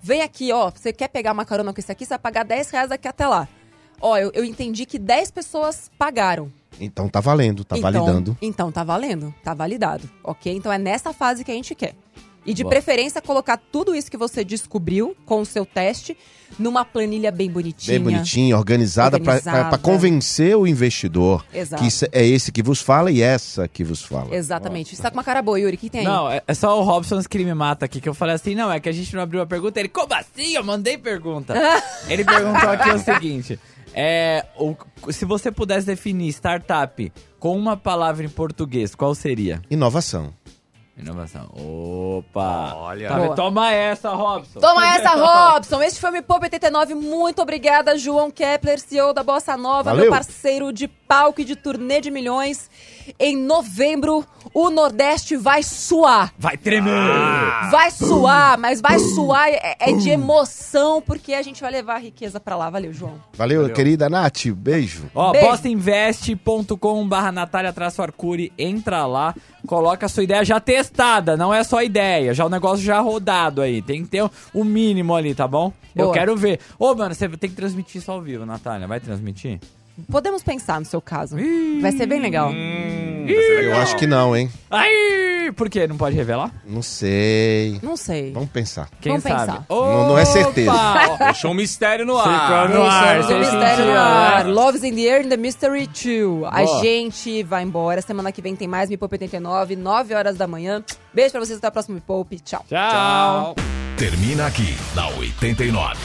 Vem 0.00 0.22
aqui, 0.22 0.52
ó. 0.52 0.70
Você 0.70 0.92
quer 0.92 1.08
pegar 1.08 1.32
uma 1.32 1.44
carona 1.44 1.72
com 1.72 1.80
esse 1.80 1.92
aqui, 1.92 2.04
você 2.04 2.10
vai 2.10 2.18
pagar 2.18 2.44
10 2.44 2.70
reais 2.70 2.88
daqui 2.88 3.06
até 3.06 3.26
lá. 3.26 3.48
Ó, 4.00 4.16
eu, 4.16 4.30
eu 4.34 4.44
entendi 4.44 4.86
que 4.86 4.98
10 4.98 5.30
pessoas 5.30 5.90
pagaram. 5.98 6.52
Então 6.80 7.08
tá 7.08 7.20
valendo, 7.20 7.64
tá 7.64 7.78
então, 7.78 7.92
validando. 7.92 8.36
Então 8.40 8.70
tá 8.70 8.84
valendo, 8.84 9.34
tá 9.42 9.54
validado, 9.54 10.08
ok? 10.22 10.54
Então 10.54 10.72
é 10.72 10.78
nessa 10.78 11.12
fase 11.12 11.44
que 11.44 11.50
a 11.50 11.54
gente 11.54 11.74
quer. 11.74 11.94
E 12.46 12.54
de 12.54 12.62
Boa. 12.62 12.70
preferência 12.70 13.20
colocar 13.20 13.56
tudo 13.56 13.92
isso 13.92 14.08
que 14.08 14.16
você 14.16 14.44
descobriu 14.44 15.16
com 15.26 15.40
o 15.40 15.44
seu 15.44 15.66
teste 15.66 16.16
numa 16.56 16.84
planilha 16.84 17.32
bem 17.32 17.50
bonitinha. 17.50 17.98
Bem 17.98 18.04
bonitinha, 18.04 18.56
organizada, 18.56 19.16
Organizada. 19.16 19.68
pra 19.68 19.78
convencer 19.78 20.56
o 20.56 20.64
investidor 20.64 21.44
Exato. 21.52 21.82
que 21.82 21.88
é 22.12 22.24
esse 22.24 22.52
que 22.52 22.62
vos 22.62 22.80
fala 22.80 23.10
e 23.10 23.20
essa 23.20 23.66
que 23.66 23.82
vos 23.82 24.00
fala. 24.02 24.32
Exatamente. 24.32 24.94
Você 24.94 25.02
tá 25.02 25.10
com 25.10 25.16
uma 25.16 25.24
cara 25.24 25.42
boa, 25.42 25.58
Yuri. 25.58 25.74
O 25.74 25.78
que 25.78 25.90
tem 25.90 26.02
aí? 26.02 26.06
Não, 26.06 26.30
é 26.30 26.40
é 26.46 26.54
só 26.54 26.78
o 26.78 26.84
Robson's 26.84 27.26
que 27.26 27.36
me 27.38 27.52
mata 27.52 27.84
aqui, 27.84 28.00
que 28.00 28.08
eu 28.08 28.14
falei 28.14 28.36
assim, 28.36 28.54
não, 28.54 28.70
é 28.70 28.78
que 28.78 28.88
a 28.88 28.92
gente 28.92 29.12
não 29.16 29.22
abriu 29.22 29.42
a 29.42 29.46
pergunta. 29.46 29.80
Ele, 29.80 29.88
como 29.88 30.14
assim? 30.14 30.52
Eu 30.54 30.62
mandei 30.62 30.96
pergunta. 30.96 31.52
Ele 32.08 32.24
perguntou 32.24 32.70
aqui 32.70 32.90
o 32.90 32.98
seguinte, 33.00 33.58
é, 33.96 34.44
o- 34.58 34.76
se 35.10 35.24
você 35.24 35.50
pudesse 35.50 35.86
definir 35.86 36.28
startup 36.28 37.10
com 37.40 37.56
uma 37.56 37.76
palavra 37.76 38.24
em 38.24 38.28
português, 38.28 38.94
qual 38.94 39.14
seria? 39.14 39.62
Inovação. 39.70 40.32
Inovação. 40.98 41.50
Opa! 41.54 42.72
Olha. 42.74 43.08
Tá. 43.08 43.28
Toma 43.34 43.70
essa, 43.70 44.10
Robson. 44.14 44.60
Toma 44.60 44.86
essa, 44.96 45.10
Robson! 45.10 45.82
Este 45.82 46.00
foi 46.00 46.08
o 46.08 46.12
Me 46.14 46.22
Poupa 46.22 46.46
89. 46.46 46.94
Muito 46.94 47.42
obrigada, 47.42 47.98
João 47.98 48.30
Kepler, 48.30 48.78
CEO 48.80 49.12
da 49.12 49.22
Bossa 49.22 49.58
Nova, 49.58 49.90
Valeu. 49.90 50.04
meu 50.04 50.10
parceiro 50.10 50.72
de 50.72 50.88
palco 51.06 51.40
e 51.40 51.44
de 51.44 51.56
turnê 51.56 52.00
de 52.00 52.10
milhões. 52.10 52.70
Em 53.18 53.36
novembro, 53.36 54.24
o 54.52 54.68
Nordeste 54.68 55.36
vai 55.36 55.62
suar. 55.62 56.32
Vai 56.38 56.56
tremer! 56.56 56.92
Vai 57.70 57.90
suar, 57.90 58.58
mas 58.58 58.80
vai 58.80 58.98
suar 58.98 59.48
é, 59.48 59.76
é 59.78 59.92
de 59.92 60.10
emoção, 60.10 61.00
porque 61.00 61.34
a 61.34 61.42
gente 61.42 61.60
vai 61.60 61.70
levar 61.70 61.94
a 61.94 61.98
riqueza 61.98 62.40
pra 62.40 62.56
lá. 62.56 62.68
Valeu, 62.68 62.92
João. 62.92 63.14
Valeu, 63.34 63.68
querida 63.70 64.08
Nath. 64.08 64.46
Beijo. 64.46 65.04
Ó, 65.14 65.32
Beijo. 65.32 65.46
bossainvest.com 65.48 67.08
barra 67.08 67.30
Natália 67.30 67.72
traço 67.72 68.02
Arcuri, 68.02 68.52
entra 68.58 69.06
lá, 69.06 69.34
coloca 69.66 70.06
a 70.06 70.08
sua 70.08 70.24
ideia 70.24 70.44
já 70.44 70.58
testada, 70.58 71.36
não 71.36 71.52
é 71.52 71.62
só 71.62 71.82
ideia, 71.82 72.32
já 72.34 72.44
o 72.44 72.48
negócio 72.48 72.84
já 72.84 73.00
rodado 73.00 73.60
aí, 73.60 73.82
tem 73.82 74.02
que 74.02 74.08
ter 74.08 74.30
o 74.54 74.64
mínimo 74.64 75.14
ali, 75.14 75.34
tá 75.34 75.46
bom? 75.46 75.72
Eu 75.94 76.06
Boa. 76.06 76.14
quero 76.14 76.36
ver. 76.36 76.60
Ô, 76.78 76.94
mano, 76.94 77.14
você 77.14 77.28
tem 77.28 77.50
que 77.50 77.56
transmitir 77.56 78.00
isso 78.00 78.10
ao 78.10 78.20
vivo, 78.20 78.44
Natália, 78.44 78.86
vai 78.86 79.00
transmitir? 79.00 79.60
Podemos 80.10 80.42
pensar 80.42 80.78
no 80.80 80.86
seu 80.86 81.00
caso. 81.00 81.36
Vai 81.80 81.92
ser 81.92 82.06
bem 82.06 82.20
legal. 82.20 82.52
Eu 82.52 83.76
acho 83.78 83.96
que 83.96 84.06
não, 84.06 84.36
hein? 84.36 84.48
Ai, 84.70 85.50
por 85.56 85.68
quê? 85.68 85.86
Não 85.86 85.96
pode 85.96 86.14
revelar? 86.14 86.52
Não 86.64 86.80
sei. 86.82 87.78
Não 87.82 87.96
sei. 87.96 88.32
Vamos 88.32 88.50
pensar. 88.50 88.88
Quem 89.00 89.12
Vamos 89.12 89.24
sabe? 89.24 89.40
pensar. 89.40 89.66
Não- 89.68 90.08
não 90.08 90.18
é 90.18 90.24
certeza. 90.24 90.70
Opa! 90.72 91.16
Deixou 91.26 91.50
um 91.50 91.54
mistério 91.54 92.06
no 92.06 92.16
Ficou 92.18 92.32
ar. 92.32 92.68
no 92.68 92.82
ar, 92.84 93.22
você 93.22 93.32
do 93.34 93.40
mistério 93.40 93.84
no 93.86 93.92
ar. 93.92 94.46
Love's 94.46 94.84
in 94.84 94.94
the 94.94 95.02
Air 95.02 95.24
and 95.24 95.28
the 95.28 95.36
Mystery 95.36 95.86
2. 95.88 96.44
A 96.52 96.62
Boa. 96.64 96.80
gente 96.82 97.42
vai 97.42 97.62
embora. 97.64 98.00
Semana 98.02 98.30
que 98.30 98.40
vem 98.42 98.54
tem 98.54 98.68
mais 98.68 98.88
Me 98.88 98.96
Poupe 98.96 99.14
89, 99.14 99.74
9 99.76 100.14
horas 100.14 100.36
da 100.36 100.46
manhã. 100.46 100.84
Beijo 101.12 101.32
pra 101.32 101.40
vocês. 101.40 101.58
Até 101.58 101.66
a 101.66 101.70
próxima 101.70 101.94
Me 101.96 102.00
Poupe. 102.00 102.38
Tchau. 102.38 102.64
Tchau. 102.68 103.56
Termina 103.96 104.46
aqui 104.46 104.76
na 104.94 105.08
89. 105.08 105.96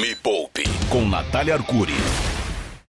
Me 0.00 0.14
Poupe 0.16 0.64
com 0.88 1.04
Natália 1.06 1.54
Arcuri. 1.54 1.92